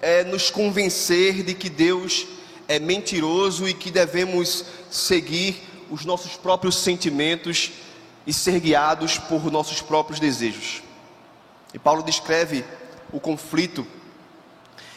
é 0.00 0.24
nos 0.24 0.50
convencer 0.50 1.42
de 1.42 1.54
que 1.54 1.68
Deus 1.68 2.26
é 2.66 2.78
mentiroso 2.78 3.66
e 3.68 3.74
que 3.74 3.90
devemos 3.90 4.64
seguir 4.90 5.62
os 5.90 6.04
nossos 6.04 6.36
próprios 6.36 6.76
sentimentos 6.76 7.70
e 8.26 8.32
ser 8.32 8.60
guiados 8.60 9.18
por 9.18 9.50
nossos 9.50 9.80
próprios 9.80 10.20
desejos. 10.20 10.82
E 11.72 11.78
Paulo 11.78 12.02
descreve 12.02 12.64
o 13.12 13.20
conflito 13.20 13.86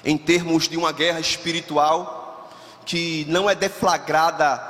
em 0.03 0.17
termos 0.17 0.67
de 0.67 0.77
uma 0.77 0.91
guerra 0.91 1.19
espiritual 1.19 2.49
que 2.85 3.25
não 3.27 3.49
é 3.49 3.55
deflagrada 3.55 4.69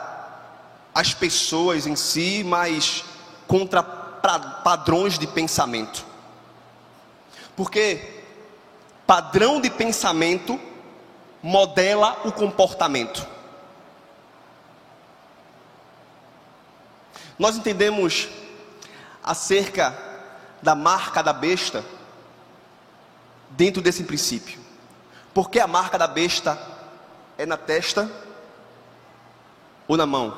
às 0.93 1.13
pessoas 1.13 1.87
em 1.87 1.95
si, 1.95 2.43
mas 2.43 3.03
contra 3.47 3.81
padrões 3.81 5.17
de 5.17 5.27
pensamento. 5.27 6.05
Porque 7.55 8.23
padrão 9.07 9.61
de 9.61 9.69
pensamento 9.69 10.59
modela 11.41 12.21
o 12.25 12.31
comportamento. 12.31 13.25
Nós 17.37 17.55
entendemos 17.55 18.29
acerca 19.23 20.10
da 20.61 20.75
marca 20.75 21.21
da 21.21 21.33
besta 21.33 21.83
dentro 23.49 23.81
desse 23.81 24.03
princípio. 24.03 24.59
Porque 25.33 25.59
a 25.59 25.67
marca 25.67 25.97
da 25.97 26.07
besta 26.07 26.59
é 27.37 27.45
na 27.45 27.57
testa 27.57 28.09
ou 29.87 29.97
na 29.97 30.05
mão? 30.05 30.37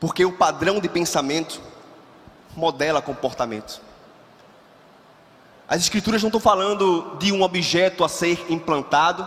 Porque 0.00 0.24
o 0.24 0.32
padrão 0.32 0.80
de 0.80 0.88
pensamento 0.88 1.60
modela 2.56 3.00
comportamento. 3.00 3.80
As 5.68 5.82
escrituras 5.82 6.22
não 6.22 6.28
estão 6.28 6.40
falando 6.40 7.16
de 7.18 7.30
um 7.30 7.42
objeto 7.42 8.02
a 8.02 8.08
ser 8.08 8.44
implantado, 8.48 9.26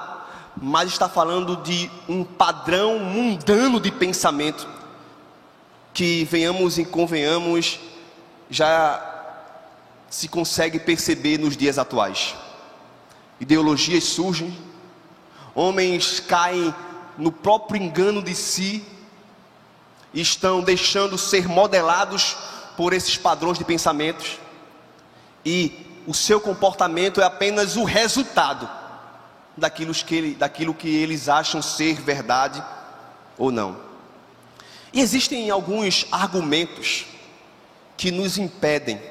mas 0.57 0.89
está 0.89 1.07
falando 1.07 1.57
de 1.57 1.89
um 2.09 2.23
padrão 2.23 2.99
mundano 2.99 3.79
de 3.79 3.91
pensamento 3.91 4.67
que 5.93 6.25
venhamos 6.25 6.77
e 6.77 6.85
convenhamos 6.85 7.79
já 8.49 9.10
se 10.11 10.27
consegue 10.27 10.77
perceber 10.77 11.39
nos 11.39 11.55
dias 11.55 11.79
atuais. 11.79 12.35
Ideologias 13.39 14.03
surgem, 14.03 14.55
homens 15.55 16.19
caem 16.19 16.75
no 17.17 17.31
próprio 17.31 17.81
engano 17.81 18.21
de 18.21 18.35
si, 18.35 18.85
e 20.13 20.19
estão 20.19 20.61
deixando 20.61 21.17
ser 21.17 21.47
modelados 21.47 22.35
por 22.75 22.91
esses 22.91 23.15
padrões 23.15 23.57
de 23.57 23.63
pensamentos, 23.63 24.37
e 25.45 25.87
o 26.05 26.13
seu 26.13 26.41
comportamento 26.41 27.21
é 27.21 27.23
apenas 27.23 27.77
o 27.77 27.85
resultado 27.85 28.69
daquilo 29.55 29.93
que, 29.93 30.15
ele, 30.15 30.35
daquilo 30.35 30.73
que 30.73 30.89
eles 30.89 31.29
acham 31.29 31.61
ser 31.61 32.01
verdade 32.01 32.61
ou 33.37 33.49
não. 33.49 33.79
E 34.91 34.99
existem 34.99 35.49
alguns 35.49 36.05
argumentos 36.11 37.05
que 37.95 38.11
nos 38.11 38.37
impedem 38.37 39.10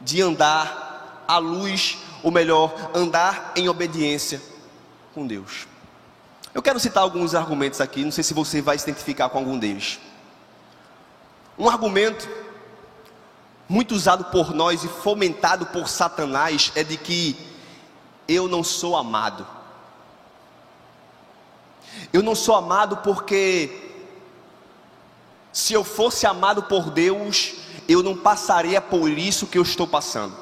de 0.00 0.22
andar 0.22 1.24
à 1.26 1.38
luz, 1.38 1.98
ou 2.22 2.30
melhor, 2.30 2.90
andar 2.94 3.52
em 3.56 3.68
obediência 3.68 4.40
com 5.14 5.26
Deus. 5.26 5.66
Eu 6.52 6.62
quero 6.62 6.78
citar 6.78 7.02
alguns 7.02 7.34
argumentos 7.34 7.80
aqui, 7.80 8.04
não 8.04 8.12
sei 8.12 8.22
se 8.22 8.34
você 8.34 8.62
vai 8.62 8.78
se 8.78 8.84
identificar 8.84 9.28
com 9.28 9.38
algum 9.38 9.58
deles. 9.58 9.98
Um 11.58 11.68
argumento 11.68 12.28
muito 13.68 13.94
usado 13.94 14.24
por 14.24 14.54
nós 14.54 14.84
e 14.84 14.88
fomentado 14.88 15.66
por 15.66 15.88
Satanás 15.88 16.70
é 16.74 16.84
de 16.84 16.96
que 16.96 17.36
eu 18.28 18.48
não 18.48 18.62
sou 18.62 18.96
amado. 18.96 19.46
Eu 22.12 22.22
não 22.22 22.34
sou 22.34 22.54
amado 22.54 22.98
porque 22.98 23.93
se 25.54 25.72
eu 25.72 25.84
fosse 25.84 26.26
amado 26.26 26.64
por 26.64 26.90
Deus, 26.90 27.54
eu 27.88 28.02
não 28.02 28.16
passaria 28.16 28.80
por 28.80 29.08
isso 29.08 29.46
que 29.46 29.56
eu 29.56 29.62
estou 29.62 29.86
passando. 29.86 30.36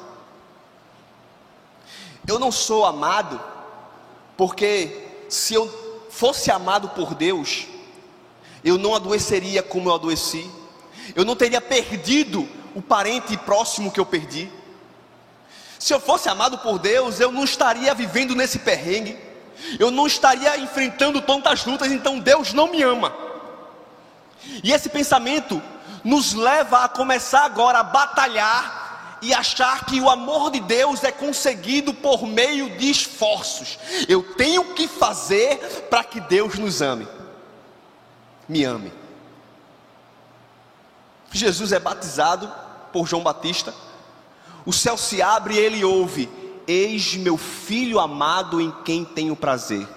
Eu 2.27 2.39
não 2.39 2.51
sou 2.51 2.83
amado 2.83 3.39
porque 4.35 5.07
se 5.29 5.53
eu 5.53 5.69
fosse 6.09 6.49
amado 6.49 6.89
por 6.89 7.13
Deus, 7.13 7.67
eu 8.65 8.75
não 8.79 8.95
adoeceria 8.95 9.61
como 9.61 9.89
eu 9.89 9.93
adoeci. 9.93 10.49
Eu 11.15 11.23
não 11.23 11.35
teria 11.35 11.61
perdido 11.61 12.49
o 12.73 12.81
parente 12.81 13.37
próximo 13.37 13.91
que 13.91 13.99
eu 13.99 14.05
perdi. 14.07 14.49
Se 15.77 15.93
eu 15.93 15.99
fosse 15.99 16.27
amado 16.27 16.57
por 16.57 16.79
Deus, 16.79 17.19
eu 17.19 17.31
não 17.31 17.43
estaria 17.43 17.93
vivendo 17.93 18.33
nesse 18.33 18.57
perrengue. 18.57 19.15
Eu 19.77 19.91
não 19.91 20.07
estaria 20.07 20.57
enfrentando 20.57 21.21
tantas 21.21 21.65
lutas, 21.65 21.91
então 21.91 22.17
Deus 22.17 22.51
não 22.51 22.71
me 22.71 22.81
ama. 22.81 23.22
E 24.63 24.71
esse 24.71 24.89
pensamento 24.89 25.61
nos 26.03 26.33
leva 26.33 26.83
a 26.83 26.89
começar 26.89 27.45
agora 27.45 27.79
a 27.79 27.83
batalhar 27.83 29.19
e 29.21 29.33
achar 29.33 29.85
que 29.85 30.01
o 30.01 30.09
amor 30.09 30.51
de 30.51 30.59
Deus 30.59 31.03
é 31.03 31.11
conseguido 31.11 31.93
por 31.93 32.27
meio 32.27 32.77
de 32.77 32.89
esforços. 32.89 33.79
Eu 34.07 34.21
tenho 34.35 34.73
que 34.73 34.87
fazer 34.87 35.57
para 35.89 36.03
que 36.03 36.19
Deus 36.19 36.59
nos 36.59 36.81
ame. 36.81 37.07
Me 38.47 38.65
ame. 38.65 38.91
Jesus 41.31 41.71
é 41.71 41.79
batizado 41.79 42.51
por 42.91 43.07
João 43.07 43.23
Batista. 43.23 43.73
O 44.65 44.73
céu 44.73 44.97
se 44.97 45.21
abre 45.21 45.55
e 45.55 45.59
ele 45.59 45.85
ouve: 45.85 46.29
Eis 46.67 47.15
meu 47.15 47.37
filho 47.37 47.99
amado 47.99 48.59
em 48.59 48.71
quem 48.83 49.05
tenho 49.05 49.35
prazer. 49.35 49.87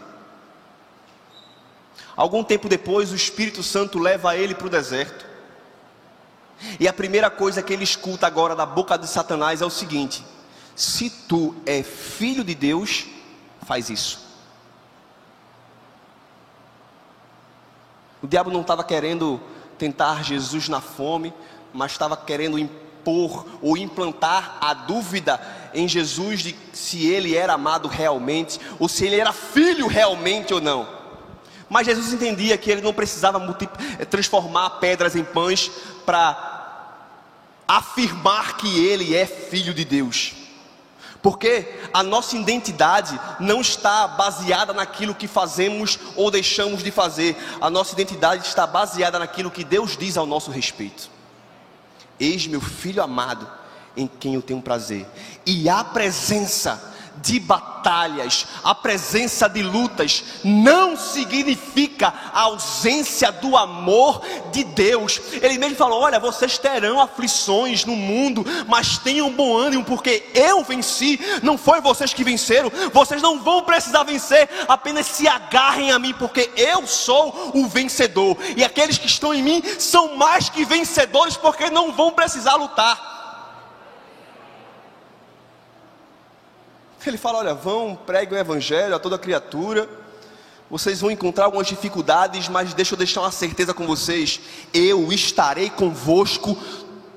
Algum 2.17 2.43
tempo 2.43 2.69
depois, 2.69 3.12
o 3.12 3.17
Espírito 3.17 3.62
Santo 3.62 3.99
leva 3.99 4.37
ele 4.37 4.55
para 4.55 4.67
o 4.67 4.71
deserto. 4.71 5.27
E 6.81 6.89
a 6.89 6.93
primeira 6.93 7.29
coisa 7.29 7.62
que 7.62 7.73
ele 7.73 7.85
escuta 7.85 8.27
agora 8.27 8.57
da 8.57 8.64
boca 8.64 8.97
de 8.97 9.07
Satanás 9.07 9.61
é 9.61 9.67
o 9.67 9.71
seguinte: 9.71 10.25
se 10.75 11.11
tu 11.11 11.55
é 11.67 11.83
filho 11.83 12.43
de 12.43 12.55
Deus, 12.55 13.05
faz 13.67 13.91
isso. 13.91 14.25
O 18.23 18.27
diabo 18.27 18.51
não 18.51 18.62
estava 18.62 18.83
querendo 18.83 19.39
tentar 19.79 20.25
Jesus 20.25 20.69
na 20.71 20.81
fome, 20.81 21.35
mas 21.73 21.93
estava 21.93 22.17
querendo 22.17 22.59
impor 22.59 23.47
ou 23.61 23.77
implantar 23.77 24.57
a 24.61 24.73
dúvida 24.73 25.39
em 25.75 25.87
Jesus 25.87 26.41
de 26.41 26.57
se 26.73 27.07
ele 27.07 27.37
era 27.37 27.53
amado 27.53 27.87
realmente, 27.87 28.59
ou 28.79 28.89
se 28.89 29.05
ele 29.05 29.21
era 29.21 29.33
filho 29.33 29.87
realmente 29.87 30.55
ou 30.55 30.61
não. 30.62 30.95
Mas 31.69 31.87
Jesus 31.87 32.12
entendia 32.12 32.57
que 32.57 32.71
ele 32.71 32.81
não 32.81 32.93
precisava 32.93 33.39
eh, 33.99 34.05
transformar 34.05 34.71
pedras 34.79 35.17
em 35.17 35.25
pães 35.25 35.71
para 36.05 36.55
afirmar 37.67 38.57
que 38.57 38.87
ele 38.87 39.14
é 39.14 39.27
filho 39.27 39.75
de 39.75 39.85
Deus. 39.85 40.35
Porque 41.21 41.81
a 41.93 42.05
nossa 42.05 42.37
identidade 42.37 43.19
não 43.41 43.61
está 43.61 44.07
baseada 44.07 44.73
naquilo 44.73 45.14
que 45.14 45.27
fazemos 45.27 45.99
ou 46.14 46.31
deixamos 46.31 46.85
de 46.85 46.93
fazer. 46.93 47.37
A 47.61 47.69
nossa 47.69 47.95
identidade 47.95 48.47
está 48.47 48.64
baseada 48.64 49.19
naquilo 49.19 49.51
que 49.51 49.64
Deus 49.64 49.97
diz 49.97 50.17
ao 50.17 50.25
nosso 50.25 50.53
respeito. 50.53 51.11
Eis 52.21 52.47
meu 52.47 52.61
filho 52.61 53.03
amado, 53.03 53.51
em 53.97 54.07
quem 54.07 54.35
eu 54.35 54.43
tenho 54.43 54.62
prazer. 54.62 55.05
E 55.45 55.69
a 55.69 55.83
presença 55.83 56.95
de 57.23 57.41
batalhas, 57.41 58.47
a 58.62 58.75
presença 58.75 59.49
de 59.49 59.62
lutas, 59.62 60.25
não 60.45 60.97
significa 60.97 62.12
a 62.33 62.43
ausência 62.43 63.31
do 63.33 63.57
amor 63.57 64.23
de 64.53 64.64
Deus. 64.64 65.21
Ele 65.41 65.59
mesmo 65.59 65.77
falou: 65.77 66.01
Olha, 66.01 66.19
vocês 66.19 66.59
terão 66.59 67.01
aflições 67.01 67.85
no 67.85 67.97
mundo, 67.97 68.45
mas 68.67 68.99
tenham 68.99 69.33
bom 69.33 69.57
ânimo, 69.57 69.85
porque 69.85 70.25
eu 70.35 70.62
venci, 70.64 71.19
não 71.43 71.57
foi 71.57 71.81
vocês 71.81 72.12
que 72.12 72.25
venceram. 72.25 72.71
Vocês 72.93 73.23
não 73.23 73.41
vão 73.41 73.62
precisar 73.62 74.03
vencer, 74.03 74.49
apenas 74.69 75.07
se 75.07 75.29
agarrem 75.29 75.91
a 75.91 75.99
mim, 75.99 76.14
porque 76.14 76.51
eu 76.57 76.87
sou 76.87 77.53
o 77.55 77.67
vencedor, 77.67 78.37
e 78.57 78.64
aqueles 78.64 78.99
que 78.99 79.07
estão 79.07 79.35
em 79.35 79.43
mim 79.43 79.62
são 79.79 80.17
mais 80.17 80.49
que 80.49 80.64
vencedores, 80.64 81.37
porque 81.37 81.71
não 81.71 81.93
vão 81.93 82.12
precisar 82.12 82.57
lutar. 82.57 83.16
Ele 87.09 87.18
fala: 87.18 87.38
olha, 87.38 87.54
vão, 87.54 87.96
preguem 88.07 88.36
o 88.36 88.40
evangelho 88.40 88.94
a 88.94 88.98
toda 88.98 89.18
criatura. 89.18 89.88
Vocês 90.68 91.00
vão 91.00 91.11
encontrar 91.11 91.44
algumas 91.44 91.68
dificuldades, 91.68 92.48
mas 92.48 92.74
deixa 92.74 92.94
eu 92.94 92.98
deixar 92.98 93.20
uma 93.20 93.30
certeza 93.30 93.72
com 93.72 93.86
vocês: 93.86 94.40
eu 94.72 95.12
estarei 95.12 95.70
convosco 95.70 96.57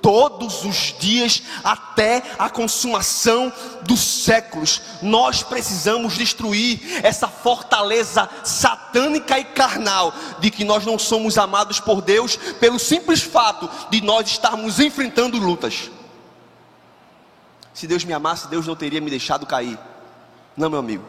todos 0.01 0.63
os 0.63 0.95
dias 0.97 1.43
até 1.63 2.23
a 2.37 2.49
consumação 2.49 3.51
dos 3.83 3.99
séculos. 3.99 4.81
Nós 5.01 5.43
precisamos 5.43 6.15
destruir 6.15 6.79
essa 7.03 7.27
fortaleza 7.27 8.29
satânica 8.43 9.39
e 9.39 9.43
carnal 9.43 10.13
de 10.39 10.49
que 10.49 10.63
nós 10.63 10.85
não 10.85 10.97
somos 10.97 11.37
amados 11.37 11.79
por 11.79 12.01
Deus 12.01 12.35
pelo 12.35 12.79
simples 12.79 13.21
fato 13.21 13.69
de 13.89 14.01
nós 14.01 14.29
estarmos 14.29 14.79
enfrentando 14.79 15.37
lutas. 15.37 15.89
Se 17.79 17.87
Deus 17.87 18.03
me 18.03 18.11
amasse, 18.11 18.49
Deus 18.49 18.67
não 18.67 18.75
teria 18.75 18.99
me 18.99 19.09
deixado 19.09 19.45
cair. 19.45 19.79
Não, 20.57 20.69
meu 20.69 20.79
amigo, 20.79 21.05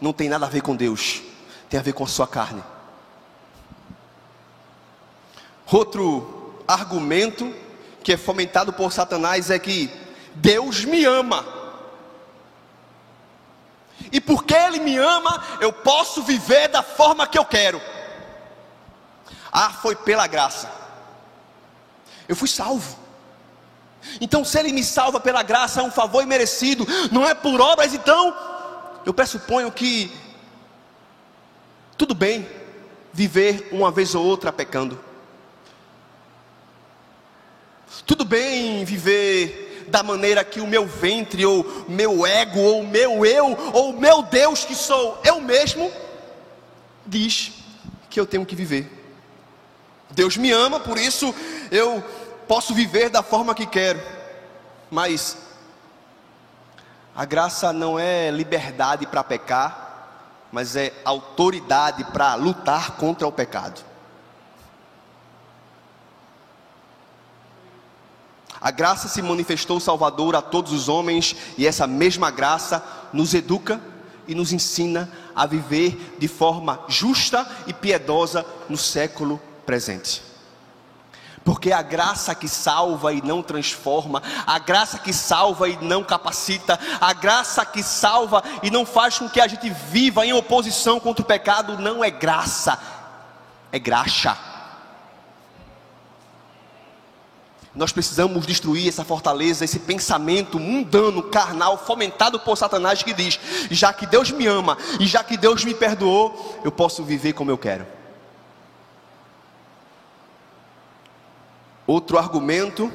não 0.00 0.10
tem 0.10 0.26
nada 0.26 0.46
a 0.46 0.48
ver 0.48 0.62
com 0.62 0.74
Deus, 0.74 1.20
tem 1.68 1.78
a 1.78 1.82
ver 1.82 1.92
com 1.92 2.02
a 2.02 2.06
sua 2.06 2.26
carne. 2.26 2.64
Outro 5.70 6.64
argumento 6.66 7.54
que 8.02 8.10
é 8.10 8.16
fomentado 8.16 8.72
por 8.72 8.90
Satanás 8.90 9.50
é 9.50 9.58
que 9.58 9.90
Deus 10.36 10.86
me 10.86 11.04
ama. 11.04 11.44
E 14.10 14.18
porque 14.18 14.54
Ele 14.54 14.80
me 14.80 14.96
ama, 14.96 15.44
eu 15.60 15.74
posso 15.74 16.22
viver 16.22 16.68
da 16.68 16.82
forma 16.82 17.26
que 17.26 17.38
eu 17.38 17.44
quero. 17.44 17.82
Ah, 19.52 19.68
foi 19.68 19.94
pela 19.94 20.26
graça. 20.26 20.72
Eu 22.26 22.34
fui 22.34 22.48
salvo. 22.48 23.03
Então, 24.20 24.44
se 24.44 24.58
Ele 24.58 24.72
me 24.72 24.82
salva 24.82 25.20
pela 25.20 25.42
graça, 25.42 25.80
é 25.80 25.82
um 25.82 25.90
favor 25.90 26.22
imerecido, 26.22 26.86
não 27.10 27.26
é 27.26 27.34
por 27.34 27.60
obras, 27.60 27.94
então, 27.94 28.34
eu 29.04 29.12
pressuponho 29.12 29.70
que 29.70 30.12
tudo 31.96 32.14
bem 32.14 32.46
viver 33.12 33.68
uma 33.70 33.90
vez 33.90 34.14
ou 34.14 34.24
outra 34.24 34.52
pecando. 34.52 34.98
Tudo 38.04 38.24
bem 38.24 38.84
viver 38.84 39.86
da 39.88 40.02
maneira 40.02 40.42
que 40.44 40.60
o 40.60 40.66
meu 40.66 40.86
ventre, 40.86 41.46
ou 41.46 41.84
meu 41.88 42.26
ego, 42.26 42.60
ou 42.60 42.84
meu 42.84 43.24
eu, 43.24 43.56
ou 43.72 43.92
meu 43.92 44.22
Deus 44.22 44.64
que 44.64 44.74
sou 44.74 45.20
eu 45.24 45.40
mesmo, 45.40 45.92
diz 47.06 47.52
que 48.10 48.18
eu 48.18 48.26
tenho 48.26 48.44
que 48.44 48.56
viver. 48.56 48.90
Deus 50.10 50.36
me 50.36 50.50
ama, 50.50 50.80
por 50.80 50.98
isso 50.98 51.34
eu 51.70 52.02
posso 52.46 52.74
viver 52.74 53.10
da 53.10 53.22
forma 53.22 53.54
que 53.54 53.66
quero, 53.66 54.00
mas 54.90 55.36
a 57.14 57.24
graça 57.24 57.72
não 57.72 57.98
é 57.98 58.30
liberdade 58.30 59.06
para 59.06 59.22
pecar, 59.22 60.48
mas 60.50 60.76
é 60.76 60.92
autoridade 61.04 62.04
para 62.04 62.34
lutar 62.34 62.92
contra 62.92 63.26
o 63.26 63.32
pecado. 63.32 63.80
A 68.60 68.70
graça 68.70 69.08
se 69.08 69.20
manifestou 69.20 69.78
salvadora 69.78 70.38
a 70.38 70.42
todos 70.42 70.72
os 70.72 70.88
homens, 70.88 71.36
e 71.58 71.66
essa 71.66 71.86
mesma 71.86 72.30
graça 72.30 72.82
nos 73.12 73.34
educa 73.34 73.80
e 74.26 74.34
nos 74.34 74.52
ensina 74.52 75.12
a 75.36 75.44
viver 75.44 76.16
de 76.18 76.26
forma 76.26 76.80
justa 76.88 77.46
e 77.66 77.74
piedosa 77.74 78.44
no 78.68 78.76
século 78.76 79.40
presente. 79.66 80.33
Porque 81.44 81.72
a 81.72 81.82
graça 81.82 82.34
que 82.34 82.48
salva 82.48 83.12
e 83.12 83.20
não 83.20 83.42
transforma, 83.42 84.22
a 84.46 84.58
graça 84.58 84.98
que 84.98 85.12
salva 85.12 85.68
e 85.68 85.76
não 85.76 86.02
capacita, 86.02 86.80
a 86.98 87.12
graça 87.12 87.66
que 87.66 87.82
salva 87.82 88.42
e 88.62 88.70
não 88.70 88.86
faz 88.86 89.18
com 89.18 89.28
que 89.28 89.40
a 89.40 89.46
gente 89.46 89.68
viva 89.68 90.24
em 90.24 90.32
oposição 90.32 90.98
contra 90.98 91.22
o 91.22 91.26
pecado, 91.26 91.78
não 91.78 92.02
é 92.02 92.10
graça, 92.10 92.78
é 93.70 93.78
graxa. 93.78 94.38
Nós 97.74 97.92
precisamos 97.92 98.46
destruir 98.46 98.88
essa 98.88 99.04
fortaleza, 99.04 99.64
esse 99.64 99.80
pensamento 99.80 100.60
mundano, 100.60 101.24
carnal, 101.24 101.76
fomentado 101.76 102.38
por 102.38 102.56
Satanás 102.56 103.02
que 103.02 103.12
diz: 103.12 103.38
já 103.70 103.92
que 103.92 104.06
Deus 104.06 104.30
me 104.30 104.46
ama 104.46 104.78
e 104.98 105.06
já 105.06 105.22
que 105.24 105.36
Deus 105.36 105.64
me 105.64 105.74
perdoou, 105.74 106.60
eu 106.64 106.72
posso 106.72 107.02
viver 107.02 107.32
como 107.32 107.50
eu 107.50 107.58
quero. 107.58 107.84
Outro 111.86 112.18
argumento 112.18 112.90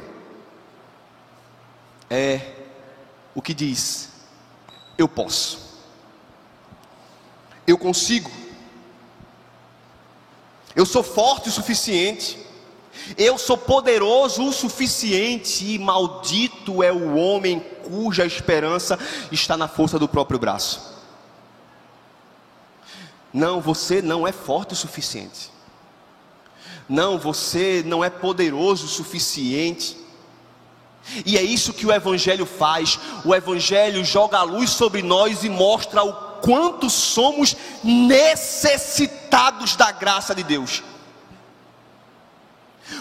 é 2.09 2.55
o 3.35 3.41
que 3.41 3.53
diz: 3.53 4.09
eu 4.97 5.07
posso, 5.07 5.59
eu 7.67 7.77
consigo, 7.77 8.31
eu 10.75 10.85
sou 10.85 11.03
forte 11.03 11.49
o 11.49 11.51
suficiente, 11.51 12.37
eu 13.15 13.37
sou 13.37 13.57
poderoso 13.57 14.43
o 14.43 14.53
suficiente, 14.53 15.65
e 15.65 15.77
maldito 15.77 16.81
é 16.81 16.91
o 16.91 17.15
homem 17.15 17.59
cuja 17.83 18.25
esperança 18.25 18.97
está 19.31 19.55
na 19.55 19.67
força 19.67 19.99
do 19.99 20.07
próprio 20.07 20.39
braço. 20.39 20.97
Não, 23.31 23.61
você 23.61 24.01
não 24.01 24.27
é 24.27 24.31
forte 24.31 24.73
o 24.73 24.75
suficiente. 24.75 25.51
Não, 26.89 27.19
você 27.19 27.83
não 27.85 28.03
é 28.03 28.09
poderoso 28.09 28.87
o 28.87 28.89
suficiente. 28.89 29.95
E 31.23 31.37
é 31.37 31.41
isso 31.43 31.71
que 31.71 31.85
o 31.85 31.91
Evangelho 31.91 32.47
faz. 32.47 32.99
O 33.23 33.35
Evangelho 33.35 34.03
joga 34.03 34.39
a 34.39 34.43
luz 34.43 34.71
sobre 34.71 35.03
nós 35.03 35.43
e 35.43 35.49
mostra 35.49 36.03
o 36.03 36.11
quanto 36.41 36.89
somos 36.89 37.55
necessitados 37.83 39.75
da 39.75 39.91
graça 39.91 40.33
de 40.33 40.41
Deus. 40.41 40.81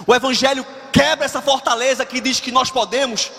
O 0.06 0.14
Evangelho 0.14 0.66
quebra 0.92 1.24
essa 1.24 1.40
fortaleza 1.40 2.04
que 2.04 2.20
diz 2.20 2.40
que 2.40 2.52
nós 2.52 2.70
podemos. 2.70 3.32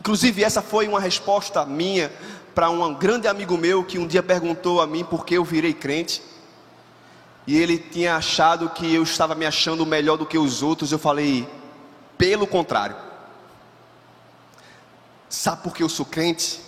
Inclusive, 0.00 0.42
essa 0.42 0.62
foi 0.62 0.88
uma 0.88 0.98
resposta 0.98 1.66
minha 1.66 2.10
para 2.54 2.70
um 2.70 2.94
grande 2.94 3.28
amigo 3.28 3.58
meu 3.58 3.84
que 3.84 3.98
um 3.98 4.06
dia 4.06 4.22
perguntou 4.22 4.80
a 4.80 4.86
mim 4.86 5.04
por 5.04 5.26
que 5.26 5.34
eu 5.34 5.44
virei 5.44 5.74
crente 5.74 6.31
e 7.46 7.56
ele 7.56 7.78
tinha 7.78 8.16
achado 8.16 8.70
que 8.70 8.92
eu 8.94 9.02
estava 9.02 9.34
me 9.34 9.44
achando 9.44 9.84
melhor 9.84 10.16
do 10.16 10.26
que 10.26 10.38
os 10.38 10.62
outros. 10.62 10.92
Eu 10.92 10.98
falei, 10.98 11.48
pelo 12.16 12.46
contrário. 12.46 12.96
Sabe 15.28 15.62
por 15.62 15.74
que 15.74 15.82
eu 15.82 15.88
sou 15.88 16.06
crente? 16.06 16.60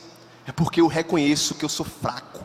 É 0.47 0.53
porque 0.53 0.81
eu 0.81 0.87
reconheço 0.87 1.55
que 1.55 1.65
eu 1.65 1.69
sou 1.69 1.87
fraco. 1.87 2.45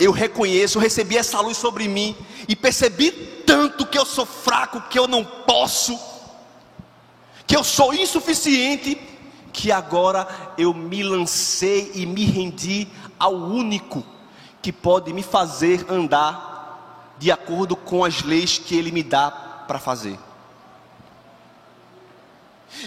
Eu 0.00 0.10
reconheço, 0.10 0.78
eu 0.78 0.82
recebi 0.82 1.16
essa 1.16 1.40
luz 1.40 1.56
sobre 1.56 1.86
mim 1.86 2.16
e 2.48 2.56
percebi 2.56 3.12
tanto 3.46 3.86
que 3.86 3.96
eu 3.96 4.04
sou 4.04 4.26
fraco, 4.26 4.80
que 4.88 4.98
eu 4.98 5.06
não 5.06 5.24
posso, 5.24 5.96
que 7.46 7.56
eu 7.56 7.62
sou 7.62 7.94
insuficiente, 7.94 9.00
que 9.52 9.70
agora 9.70 10.26
eu 10.58 10.74
me 10.74 11.04
lancei 11.04 11.92
e 11.94 12.04
me 12.04 12.24
rendi 12.24 12.88
ao 13.18 13.34
único 13.34 14.04
que 14.62 14.72
pode 14.72 15.12
me 15.12 15.22
fazer 15.22 15.84
andar 15.90 17.14
de 17.18 17.30
acordo 17.30 17.76
com 17.76 18.04
as 18.04 18.22
leis 18.22 18.58
que 18.58 18.76
Ele 18.76 18.92
me 18.92 19.02
dá 19.02 19.30
para 19.66 19.78
fazer. 19.78 20.18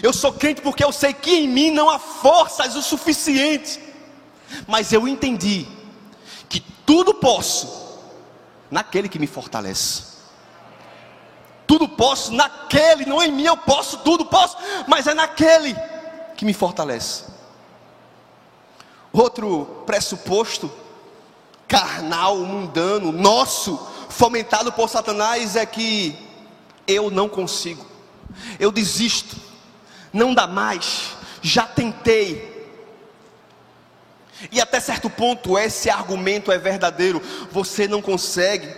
Eu 0.02 0.12
sou 0.12 0.32
crente 0.32 0.60
porque 0.60 0.82
eu 0.82 0.90
sei 0.90 1.12
que 1.12 1.30
em 1.30 1.48
mim 1.48 1.70
não 1.70 1.88
há 1.88 1.98
forças 1.98 2.74
o 2.74 2.82
suficiente, 2.82 3.80
mas 4.66 4.92
eu 4.92 5.06
entendi 5.06 5.66
que 6.48 6.60
tudo 6.60 7.14
posso 7.14 8.00
naquele 8.70 9.08
que 9.08 9.18
me 9.18 9.26
fortalece. 9.26 10.16
Tudo 11.66 11.88
posso 11.88 12.32
naquele, 12.32 13.04
não 13.04 13.22
em 13.22 13.32
mim 13.32 13.44
eu 13.44 13.56
posso, 13.56 13.98
tudo 13.98 14.24
posso, 14.24 14.56
mas 14.86 15.06
é 15.06 15.14
naquele 15.14 15.76
que 16.36 16.44
me 16.44 16.52
fortalece. 16.52 17.24
Outro 19.12 19.82
pressuposto 19.86 20.70
carnal, 21.68 22.38
mundano, 22.38 23.12
nosso, 23.12 23.78
fomentado 24.08 24.72
por 24.72 24.88
Satanás, 24.88 25.56
é 25.56 25.66
que 25.66 26.16
eu 26.86 27.10
não 27.10 27.28
consigo, 27.28 27.84
eu 28.58 28.70
desisto, 28.70 29.36
não 30.12 30.34
dá 30.34 30.46
mais, 30.46 31.16
já 31.42 31.64
tentei. 31.64 32.54
E 34.52 34.60
até 34.60 34.78
certo 34.78 35.08
ponto 35.08 35.58
esse 35.58 35.88
argumento 35.88 36.52
é 36.52 36.58
verdadeiro. 36.58 37.22
Você 37.50 37.88
não 37.88 38.02
consegue, 38.02 38.68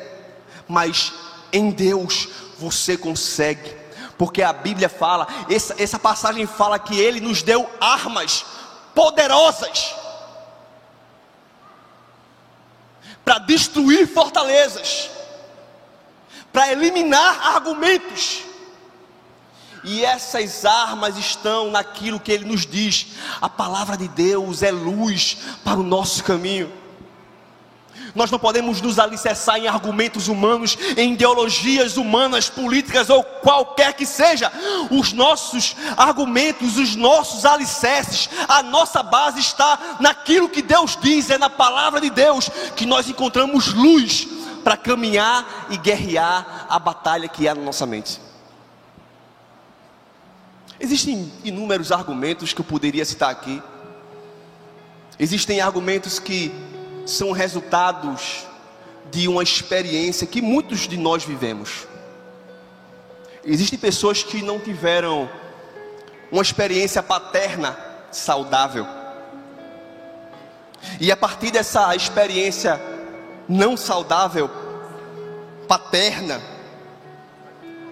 mas 0.68 1.12
em 1.52 1.70
Deus 1.70 2.28
você 2.58 2.96
consegue. 2.96 3.76
Porque 4.16 4.42
a 4.42 4.52
Bíblia 4.52 4.88
fala, 4.88 5.26
essa, 5.50 5.74
essa 5.78 5.98
passagem 5.98 6.46
fala 6.46 6.78
que 6.78 6.98
Ele 6.98 7.20
nos 7.20 7.42
deu 7.42 7.68
armas 7.80 8.44
poderosas 8.94 9.94
para 13.28 13.40
destruir 13.40 14.08
fortalezas, 14.08 15.10
para 16.50 16.72
eliminar 16.72 17.56
argumentos. 17.56 18.40
E 19.84 20.02
essas 20.02 20.64
armas 20.64 21.18
estão 21.18 21.70
naquilo 21.70 22.18
que 22.18 22.32
ele 22.32 22.46
nos 22.46 22.64
diz. 22.64 23.08
A 23.38 23.46
palavra 23.46 23.98
de 23.98 24.08
Deus 24.08 24.62
é 24.62 24.70
luz 24.70 25.36
para 25.62 25.78
o 25.78 25.82
nosso 25.82 26.24
caminho. 26.24 26.72
Nós 28.14 28.30
não 28.30 28.38
podemos 28.38 28.80
nos 28.80 28.98
alicerçar 28.98 29.58
em 29.58 29.68
argumentos 29.68 30.28
humanos, 30.28 30.76
em 30.96 31.12
ideologias 31.12 31.96
humanas, 31.96 32.48
políticas 32.48 33.10
ou 33.10 33.22
qualquer 33.22 33.94
que 33.94 34.06
seja. 34.06 34.50
Os 34.90 35.12
nossos 35.12 35.76
argumentos, 35.96 36.76
os 36.76 36.96
nossos 36.96 37.44
alicerces, 37.44 38.28
a 38.48 38.62
nossa 38.62 39.02
base 39.02 39.40
está 39.40 39.96
naquilo 40.00 40.48
que 40.48 40.62
Deus 40.62 40.98
diz, 41.00 41.30
é 41.30 41.38
na 41.38 41.50
palavra 41.50 42.00
de 42.00 42.10
Deus 42.10 42.48
que 42.76 42.86
nós 42.86 43.08
encontramos 43.08 43.72
luz 43.72 44.28
para 44.64 44.76
caminhar 44.76 45.66
e 45.70 45.76
guerrear 45.76 46.66
a 46.68 46.78
batalha 46.78 47.28
que 47.28 47.48
há 47.48 47.54
na 47.54 47.62
nossa 47.62 47.86
mente. 47.86 48.20
Existem 50.80 51.32
inúmeros 51.42 51.90
argumentos 51.90 52.52
que 52.52 52.60
eu 52.60 52.64
poderia 52.64 53.04
citar 53.04 53.30
aqui. 53.30 53.62
Existem 55.18 55.60
argumentos 55.60 56.18
que 56.18 56.52
são 57.08 57.32
resultados 57.32 58.46
de 59.10 59.26
uma 59.28 59.42
experiência 59.42 60.26
que 60.26 60.42
muitos 60.42 60.80
de 60.80 60.98
nós 60.98 61.24
vivemos. 61.24 61.86
Existem 63.42 63.78
pessoas 63.78 64.22
que 64.22 64.42
não 64.42 64.58
tiveram 64.58 65.28
uma 66.30 66.42
experiência 66.42 67.02
paterna 67.02 67.76
saudável. 68.10 68.86
E 71.00 71.10
a 71.10 71.16
partir 71.16 71.50
dessa 71.50 71.96
experiência 71.96 72.78
não 73.48 73.74
saudável, 73.74 74.50
paterna, 75.66 76.42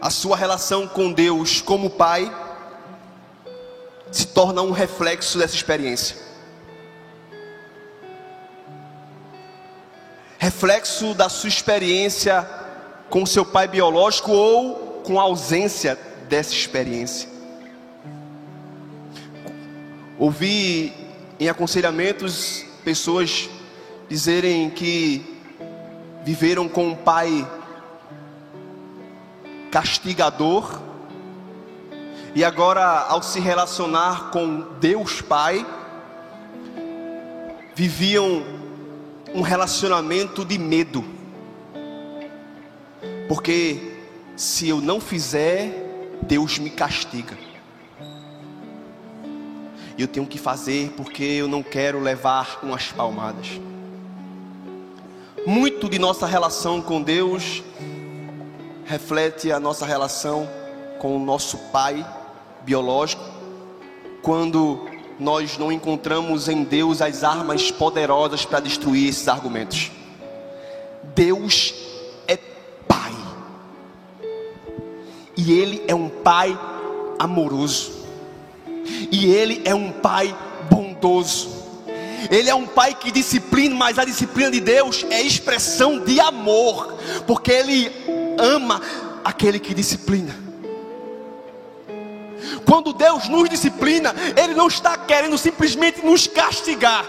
a 0.01 0.11
sua 0.11 0.37
relação 0.37 0.87
com 0.87 1.11
Deus 1.11 1.62
como 1.62 1.89
pai 1.89 2.31
se 4.12 4.27
torna 4.27 4.61
um 4.61 4.73
reflexo 4.73 5.39
dessa 5.39 5.55
experiência. 5.55 6.26
Reflexo 10.39 11.14
da 11.14 11.28
sua 11.28 11.49
experiência 11.49 12.49
com 13.09 13.24
seu 13.24 13.45
pai 13.45 13.68
biológico 13.68 14.32
ou 14.32 15.03
com 15.05 15.18
a 15.18 15.22
ausência 15.22 15.99
dessa 16.28 16.53
experiência. 16.53 17.28
Ouvi 20.18 20.93
em 21.39 21.49
aconselhamentos 21.49 22.64
pessoas 22.84 23.49
dizerem 24.09 24.70
que 24.70 25.41
viveram 26.24 26.68
com 26.68 26.89
um 26.89 26.95
pai 26.95 27.47
castigador 29.70 30.80
e 32.37 32.45
agora, 32.45 33.07
ao 33.09 33.22
se 33.22 33.41
relacionar 33.41 34.30
com 34.30 34.61
Deus 34.78 35.22
Pai, 35.22 35.64
viviam 37.74 38.45
um 39.37 39.43
relacionamento 39.43 40.47
de 40.47 40.57
medo. 40.57 41.05
Porque 43.28 43.99
se 44.34 44.70
eu 44.70 44.80
não 44.80 44.99
fizer, 44.99 46.16
Deus 46.22 46.59
me 46.59 46.70
castiga. 46.70 47.37
E 49.99 50.01
eu 50.01 50.09
tenho 50.09 50.26
que 50.26 50.39
fazer 50.39 50.95
porque 50.97 51.22
eu 51.22 51.47
não 51.47 51.62
quero 51.62 52.01
levar 52.01 52.61
umas 52.62 52.91
palmadas. 52.91 53.61
Muito 55.47 55.87
de 55.87 55.99
nossa 55.99 56.26
relação 56.26 56.80
com 56.80 57.03
Deus 57.03 57.62
reflete 58.87 59.53
a 59.53 59.61
nossa 59.61 59.84
relação 59.84 60.49
com 60.99 61.14
o 61.14 61.22
nosso 61.22 61.59
Pai 61.70 62.07
biológico, 62.62 63.22
quando 64.22 64.89
nós 65.19 65.57
não 65.57 65.73
encontramos 65.73 66.49
em 66.49 66.62
Deus 66.62 67.01
as 67.01 67.25
armas 67.25 67.71
poderosas 67.71 68.45
para 68.45 68.61
destruir 68.61 69.09
esses 69.09 69.27
argumentos. 69.29 69.91
Deus 71.14 71.75
é 72.29 72.37
Pai, 72.87 73.12
e 75.37 75.53
Ele 75.53 75.83
é 75.89 75.95
um 75.95 76.09
Pai 76.09 76.59
amoroso, 77.19 77.93
e 79.11 79.27
Ele 79.27 79.62
é 79.64 79.75
um 79.75 79.91
Pai 79.91 80.37
bondoso. 80.71 81.57
Ele 82.31 82.51
é 82.51 82.55
um 82.55 82.67
pai 82.67 82.93
que 82.93 83.12
disciplina, 83.12 83.73
mas 83.77 84.01
a 84.01 84.05
disciplina 84.05 84.51
de 84.51 84.59
Deus 84.59 85.07
é 85.11 85.23
expressão 85.23 86.01
de 86.01 86.19
amor, 86.19 86.99
porque 87.25 87.53
Ele 87.53 87.93
ama 88.37 88.83
aquele 89.25 89.61
que 89.61 89.73
disciplina. 89.73 90.45
Quando 92.67 92.93
Deus 92.93 93.29
nos 93.29 93.49
disciplina, 93.49 94.14
Ele 94.37 94.55
não 94.55 94.67
está 94.67 94.99
querendo 94.99 95.39
simplesmente 95.39 96.05
nos 96.05 96.27
castigar, 96.27 97.07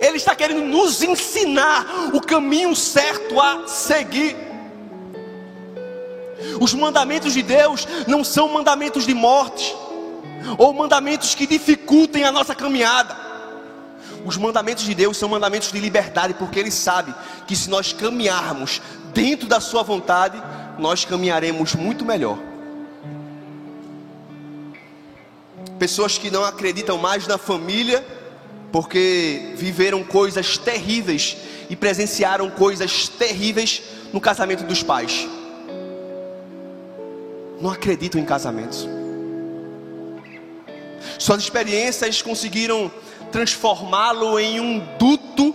Ele 0.00 0.16
está 0.16 0.34
querendo 0.34 0.62
nos 0.62 1.02
ensinar 1.02 2.10
o 2.14 2.20
caminho 2.20 2.74
certo 2.74 3.38
a 3.38 3.68
seguir. 3.68 4.34
Os 6.58 6.72
mandamentos 6.72 7.34
de 7.34 7.42
Deus 7.42 7.86
não 8.06 8.24
são 8.24 8.48
mandamentos 8.48 9.06
de 9.06 9.12
morte, 9.12 9.76
ou 10.56 10.72
mandamentos 10.72 11.34
que 11.34 11.46
dificultem 11.46 12.24
a 12.24 12.32
nossa 12.32 12.54
caminhada. 12.54 13.14
Os 14.24 14.36
mandamentos 14.36 14.84
de 14.84 14.94
Deus 14.94 15.16
são 15.16 15.28
mandamentos 15.28 15.70
de 15.70 15.78
liberdade, 15.78 16.34
porque 16.34 16.58
Ele 16.58 16.70
sabe 16.70 17.14
que 17.46 17.54
se 17.54 17.68
nós 17.68 17.92
caminharmos 17.92 18.80
dentro 19.12 19.46
da 19.46 19.60
Sua 19.60 19.82
vontade, 19.82 20.42
nós 20.78 21.04
caminharemos 21.04 21.74
muito 21.74 22.04
melhor. 22.04 22.51
Pessoas 25.82 26.16
que 26.16 26.30
não 26.30 26.44
acreditam 26.44 26.96
mais 26.96 27.26
na 27.26 27.36
família, 27.36 28.06
porque 28.70 29.52
viveram 29.56 30.04
coisas 30.04 30.56
terríveis 30.56 31.36
e 31.68 31.74
presenciaram 31.74 32.48
coisas 32.50 33.08
terríveis 33.08 33.82
no 34.12 34.20
casamento 34.20 34.62
dos 34.62 34.80
pais. 34.80 35.26
Não 37.60 37.68
acreditam 37.68 38.20
em 38.20 38.24
casamentos. 38.24 38.88
Suas 41.18 41.42
experiências 41.42 42.22
conseguiram 42.22 42.88
transformá-lo 43.32 44.38
em 44.38 44.60
um 44.60 44.78
duto, 44.96 45.52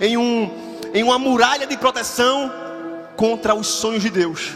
em, 0.00 0.16
um, 0.16 0.52
em 0.94 1.02
uma 1.02 1.18
muralha 1.18 1.66
de 1.66 1.76
proteção 1.76 2.48
contra 3.16 3.56
os 3.56 3.66
sonhos 3.66 4.04
de 4.04 4.10
Deus. 4.10 4.52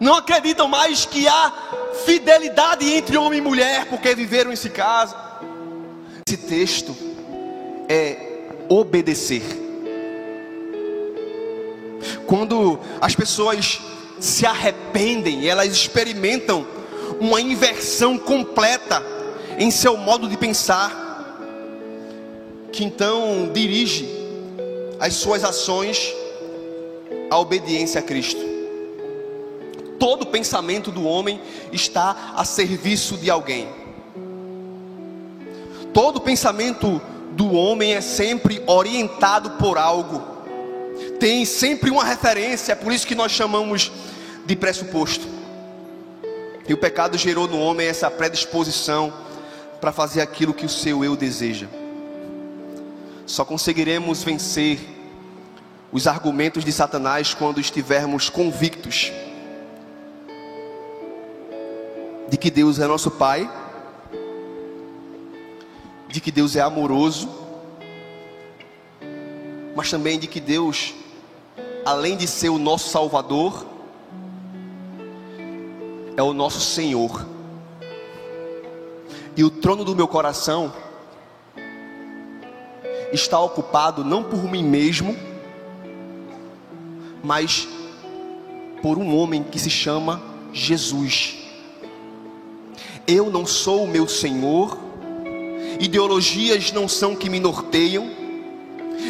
Não 0.00 0.14
acreditam 0.14 0.68
mais 0.68 1.04
que 1.04 1.26
há 1.26 1.52
fidelidade 2.04 2.88
entre 2.88 3.16
homem 3.16 3.38
e 3.38 3.42
mulher, 3.42 3.86
porque 3.86 4.14
viveram 4.14 4.52
esse 4.52 4.70
caso. 4.70 5.14
Esse 6.26 6.36
texto 6.36 6.96
é 7.88 8.16
obedecer. 8.68 9.42
Quando 12.26 12.78
as 13.00 13.16
pessoas 13.16 13.80
se 14.20 14.46
arrependem, 14.46 15.48
elas 15.48 15.68
experimentam 15.68 16.66
uma 17.18 17.40
inversão 17.40 18.16
completa 18.18 19.02
em 19.58 19.70
seu 19.70 19.96
modo 19.96 20.28
de 20.28 20.36
pensar, 20.36 21.06
que 22.70 22.84
então 22.84 23.50
dirige 23.52 24.08
as 25.00 25.14
suas 25.14 25.42
ações 25.42 26.14
à 27.30 27.38
obediência 27.38 28.00
a 28.00 28.02
Cristo. 28.02 28.47
Todo 30.08 30.24
pensamento 30.24 30.90
do 30.90 31.04
homem 31.04 31.38
está 31.70 32.32
a 32.34 32.42
serviço 32.42 33.18
de 33.18 33.28
alguém. 33.28 33.68
Todo 35.92 36.18
pensamento 36.18 36.98
do 37.32 37.52
homem 37.52 37.92
é 37.92 38.00
sempre 38.00 38.62
orientado 38.66 39.50
por 39.58 39.76
algo. 39.76 40.22
Tem 41.20 41.44
sempre 41.44 41.90
uma 41.90 42.02
referência, 42.04 42.72
é 42.72 42.74
por 42.74 42.90
isso 42.90 43.06
que 43.06 43.14
nós 43.14 43.32
chamamos 43.32 43.92
de 44.46 44.56
pressuposto. 44.56 45.28
E 46.66 46.72
o 46.72 46.78
pecado 46.78 47.18
gerou 47.18 47.46
no 47.46 47.60
homem 47.60 47.86
essa 47.86 48.10
predisposição 48.10 49.12
para 49.78 49.92
fazer 49.92 50.22
aquilo 50.22 50.54
que 50.54 50.64
o 50.64 50.70
seu 50.70 51.04
eu 51.04 51.16
deseja. 51.16 51.66
Só 53.26 53.44
conseguiremos 53.44 54.22
vencer 54.22 54.80
os 55.92 56.06
argumentos 56.06 56.64
de 56.64 56.72
Satanás 56.72 57.34
quando 57.34 57.60
estivermos 57.60 58.30
convictos 58.30 59.12
de 62.30 62.36
que 62.36 62.50
Deus 62.50 62.78
é 62.78 62.86
nosso 62.86 63.10
Pai 63.10 63.50
de 66.08 66.20
que 66.20 66.32
Deus 66.32 66.56
é 66.56 66.60
amoroso, 66.60 67.28
mas 69.76 69.90
também 69.90 70.18
de 70.18 70.26
que 70.26 70.40
Deus, 70.40 70.94
além 71.84 72.16
de 72.16 72.26
ser 72.26 72.48
o 72.48 72.58
nosso 72.58 72.88
Salvador, 72.88 73.66
é 76.16 76.22
o 76.22 76.32
nosso 76.32 76.60
Senhor. 76.60 77.26
E 79.36 79.44
o 79.44 79.50
trono 79.50 79.84
do 79.84 79.94
meu 79.94 80.08
coração 80.08 80.72
está 83.12 83.38
ocupado 83.38 84.02
não 84.02 84.24
por 84.24 84.42
mim 84.44 84.64
mesmo, 84.64 85.14
mas 87.22 87.68
por 88.82 88.98
um 88.98 89.14
homem 89.14 89.44
que 89.44 89.58
se 89.58 89.70
chama 89.70 90.22
Jesus. 90.52 91.47
Eu 93.08 93.30
não 93.30 93.46
sou 93.46 93.84
o 93.84 93.88
meu 93.88 94.06
Senhor, 94.06 94.76
ideologias 95.80 96.70
não 96.72 96.86
são 96.86 97.16
que 97.16 97.30
me 97.30 97.40
norteiam, 97.40 98.06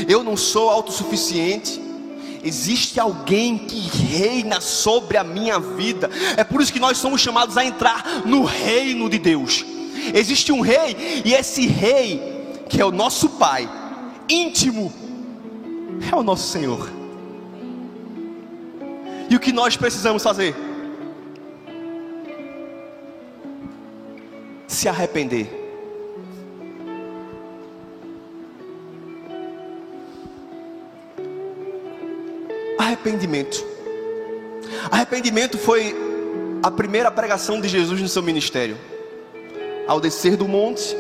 eu 0.09 0.22
não 0.22 0.36
sou 0.36 0.70
autossuficiente. 0.70 1.80
Existe 2.44 3.01
alguém 3.01 3.59
que 3.59 3.80
reina 3.80 4.61
sobre 4.61 5.16
a 5.16 5.24
minha 5.24 5.59
vida. 5.59 6.09
É 6.36 6.44
por 6.44 6.62
isso 6.62 6.72
que 6.72 6.78
nós 6.78 6.96
somos 6.96 7.20
chamados 7.20 7.59
a 7.59 7.64
entrar 7.64 8.22
no 8.24 8.44
reino 8.44 9.11
de 9.11 9.18
Deus. 9.18 9.64
Existe 10.14 10.53
um 10.53 10.61
rei, 10.61 11.22
e 11.24 11.34
esse 11.34 11.66
rei, 11.66 12.22
que 12.68 12.80
é 12.80 12.84
o 12.84 12.92
nosso 12.92 13.30
Pai, 13.30 13.68
íntimo, 14.28 14.92
é 16.11 16.14
o 16.14 16.22
nosso 16.22 16.53
Senhor. 16.53 16.88
E 19.28 19.34
o 19.34 19.40
que 19.40 19.51
nós 19.51 19.76
precisamos 19.76 20.22
fazer? 20.22 20.68
Se 24.69 24.87
arrepender. 24.87 25.49
Arrependimento. 32.79 33.64
Arrependimento 34.91 35.59
foi 35.59 35.97
a 36.62 36.71
primeira 36.71 37.11
pregação 37.11 37.61
de 37.61 37.66
Jesus 37.66 38.01
no 38.01 38.09
seu 38.09 38.23
ministério. 38.23 38.77
Ao 39.87 39.99
descer 40.01 40.37
do 40.37 40.47
monte 40.47 40.95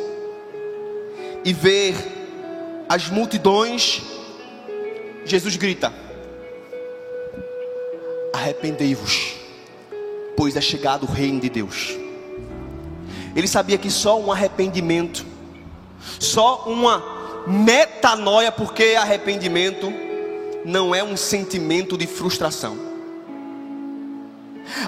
e 1.44 1.52
ver 1.52 1.94
as 2.88 3.10
multidões, 3.10 4.02
Jesus 5.26 5.56
grita: 5.56 5.92
Arrependei-vos, 8.32 9.34
pois 10.34 10.56
é 10.56 10.60
chegado 10.60 11.04
o 11.04 11.10
reino 11.10 11.38
de 11.38 11.50
Deus. 11.50 12.07
Ele 13.34 13.48
sabia 13.48 13.78
que 13.78 13.90
só 13.90 14.18
um 14.18 14.32
arrependimento, 14.32 15.24
só 16.18 16.64
uma 16.66 17.02
metanoia, 17.46 18.52
porque 18.52 18.96
arrependimento 18.98 19.92
não 20.64 20.94
é 20.94 21.02
um 21.02 21.16
sentimento 21.16 21.96
de 21.96 22.06
frustração. 22.06 22.76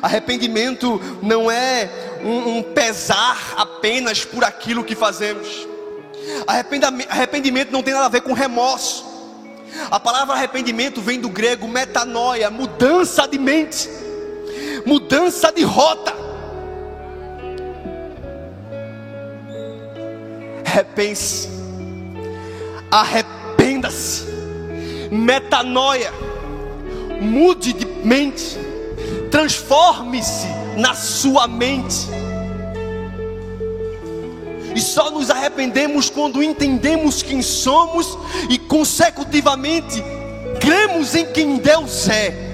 Arrependimento 0.03 1.01
não 1.23 1.51
é 1.51 1.89
um, 2.23 2.59
um 2.59 2.63
pesar 2.63 3.55
apenas 3.57 4.25
por 4.25 4.45
aquilo 4.45 4.85
que 4.85 4.95
fazemos. 4.95 5.67
Arrependimento 7.09 7.71
não 7.71 7.83
tem 7.83 7.95
nada 7.95 8.07
a 8.07 8.11
ver 8.11 8.21
com 8.21 8.33
remorso. 8.33 9.09
A 9.91 9.99
palavra 9.99 10.35
arrependimento 10.35 11.01
vem 11.01 11.21
do 11.21 11.29
grego 11.29 11.67
metanoia, 11.67 12.51
mudança 12.51 13.27
de 13.27 13.39
mente, 13.39 13.89
mudança 14.85 15.53
de 15.53 15.63
rota. 15.63 16.30
Repense, 20.73 21.49
arrependa-se 22.91 24.31
metanoia, 25.11 26.13
mude 27.21 27.73
de 27.73 27.85
mente, 28.05 28.57
transforme-se 29.31 30.47
na 30.77 30.95
sua 30.95 31.49
mente. 31.49 32.07
E 34.75 34.81
só 34.81 35.11
nos 35.11 35.31
arrependemos 35.31 36.09
quando 36.09 36.43
entendemos 36.43 37.23
quem 37.23 37.43
somos 37.43 38.17
e 38.49 38.57
consecutivamente 38.57 40.03
cremos 40.61 41.15
em 41.17 41.27
quem 41.27 41.57
Deus 41.57 42.09
é. 42.09 42.49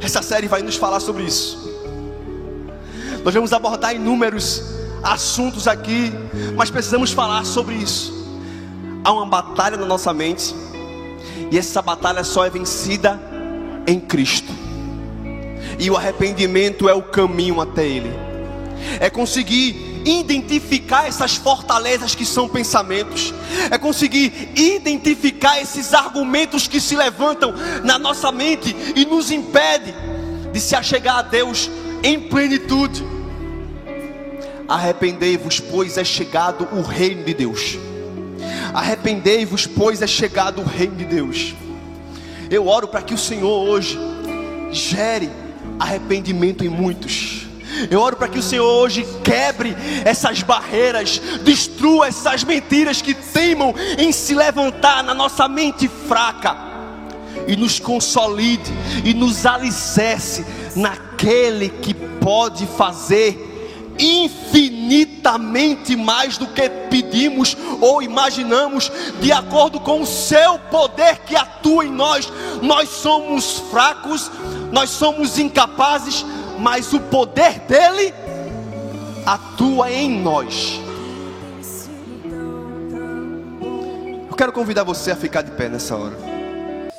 Essa 0.00 0.22
série 0.22 0.46
vai 0.46 0.62
nos 0.62 0.76
falar 0.76 1.00
sobre 1.00 1.24
isso. 1.24 1.66
Nós 3.24 3.34
vamos 3.34 3.52
abordar 3.52 3.92
inúmeros 3.92 4.75
assuntos 5.02 5.68
aqui, 5.68 6.12
mas 6.56 6.70
precisamos 6.70 7.12
falar 7.12 7.44
sobre 7.44 7.74
isso. 7.74 8.14
Há 9.04 9.12
uma 9.12 9.26
batalha 9.26 9.76
na 9.76 9.86
nossa 9.86 10.12
mente, 10.12 10.54
e 11.50 11.58
essa 11.58 11.80
batalha 11.80 12.24
só 12.24 12.44
é 12.44 12.50
vencida 12.50 13.20
em 13.86 14.00
Cristo, 14.00 14.52
e 15.78 15.90
o 15.90 15.96
arrependimento 15.96 16.88
é 16.88 16.94
o 16.94 17.02
caminho 17.02 17.60
até 17.60 17.86
Ele, 17.86 18.12
é 19.00 19.08
conseguir 19.08 20.02
identificar 20.04 21.08
essas 21.08 21.34
fortalezas 21.34 22.14
que 22.14 22.24
são 22.24 22.48
pensamentos, 22.48 23.34
é 23.70 23.76
conseguir 23.76 24.52
identificar 24.54 25.60
esses 25.60 25.92
argumentos 25.92 26.68
que 26.68 26.80
se 26.80 26.94
levantam 26.94 27.52
na 27.82 27.98
nossa 27.98 28.30
mente 28.30 28.74
e 28.94 29.04
nos 29.04 29.30
impede 29.32 29.92
de 30.52 30.60
se 30.60 30.76
achegar 30.76 31.18
a 31.18 31.22
Deus 31.22 31.68
em 32.02 32.20
plenitude. 32.20 33.04
Arrependei-vos, 34.68 35.60
pois 35.60 35.96
é 35.96 36.04
chegado 36.04 36.68
o 36.72 36.82
reino 36.82 37.24
de 37.24 37.34
Deus. 37.34 37.78
Arrependei-vos, 38.74 39.66
pois 39.66 40.02
é 40.02 40.06
chegado 40.06 40.60
o 40.60 40.64
reino 40.64 40.96
de 40.96 41.04
Deus. 41.04 41.54
Eu 42.50 42.66
oro 42.66 42.88
para 42.88 43.02
que 43.02 43.14
o 43.14 43.18
Senhor 43.18 43.68
hoje 43.68 43.98
gere 44.70 45.30
arrependimento 45.78 46.64
em 46.64 46.68
muitos. 46.68 47.46
Eu 47.90 48.00
oro 48.00 48.16
para 48.16 48.28
que 48.28 48.38
o 48.38 48.42
Senhor 48.42 48.66
hoje 48.66 49.06
quebre 49.22 49.76
essas 50.04 50.42
barreiras, 50.42 51.20
destrua 51.44 52.08
essas 52.08 52.42
mentiras 52.42 53.02
que 53.02 53.14
teimam 53.14 53.74
em 53.98 54.10
se 54.12 54.34
levantar 54.34 55.04
na 55.04 55.14
nossa 55.14 55.46
mente 55.46 55.88
fraca 55.88 56.56
e 57.46 57.54
nos 57.54 57.78
consolide 57.78 58.72
e 59.04 59.12
nos 59.12 59.44
alicerce 59.44 60.44
naquele 60.74 61.68
que 61.68 61.94
pode 61.94 62.66
fazer 62.66 63.45
infinitamente 63.98 65.96
mais 65.96 66.38
do 66.38 66.46
que 66.46 66.68
pedimos 66.68 67.56
ou 67.80 68.02
imaginamos, 68.02 68.90
de 69.20 69.32
acordo 69.32 69.80
com 69.80 70.02
o 70.02 70.06
seu 70.06 70.58
poder 70.58 71.18
que 71.20 71.34
atua 71.36 71.84
em 71.84 71.90
nós. 71.90 72.32
Nós 72.62 72.88
somos 72.88 73.58
fracos, 73.70 74.30
nós 74.72 74.90
somos 74.90 75.38
incapazes, 75.38 76.24
mas 76.58 76.92
o 76.92 77.00
poder 77.00 77.60
dele 77.60 78.12
atua 79.24 79.90
em 79.90 80.20
nós. 80.20 80.80
Eu 84.28 84.36
quero 84.36 84.52
convidar 84.52 84.84
você 84.84 85.12
a 85.12 85.16
ficar 85.16 85.40
de 85.42 85.50
pé 85.52 85.68
nessa 85.68 85.96
hora. 85.96 86.35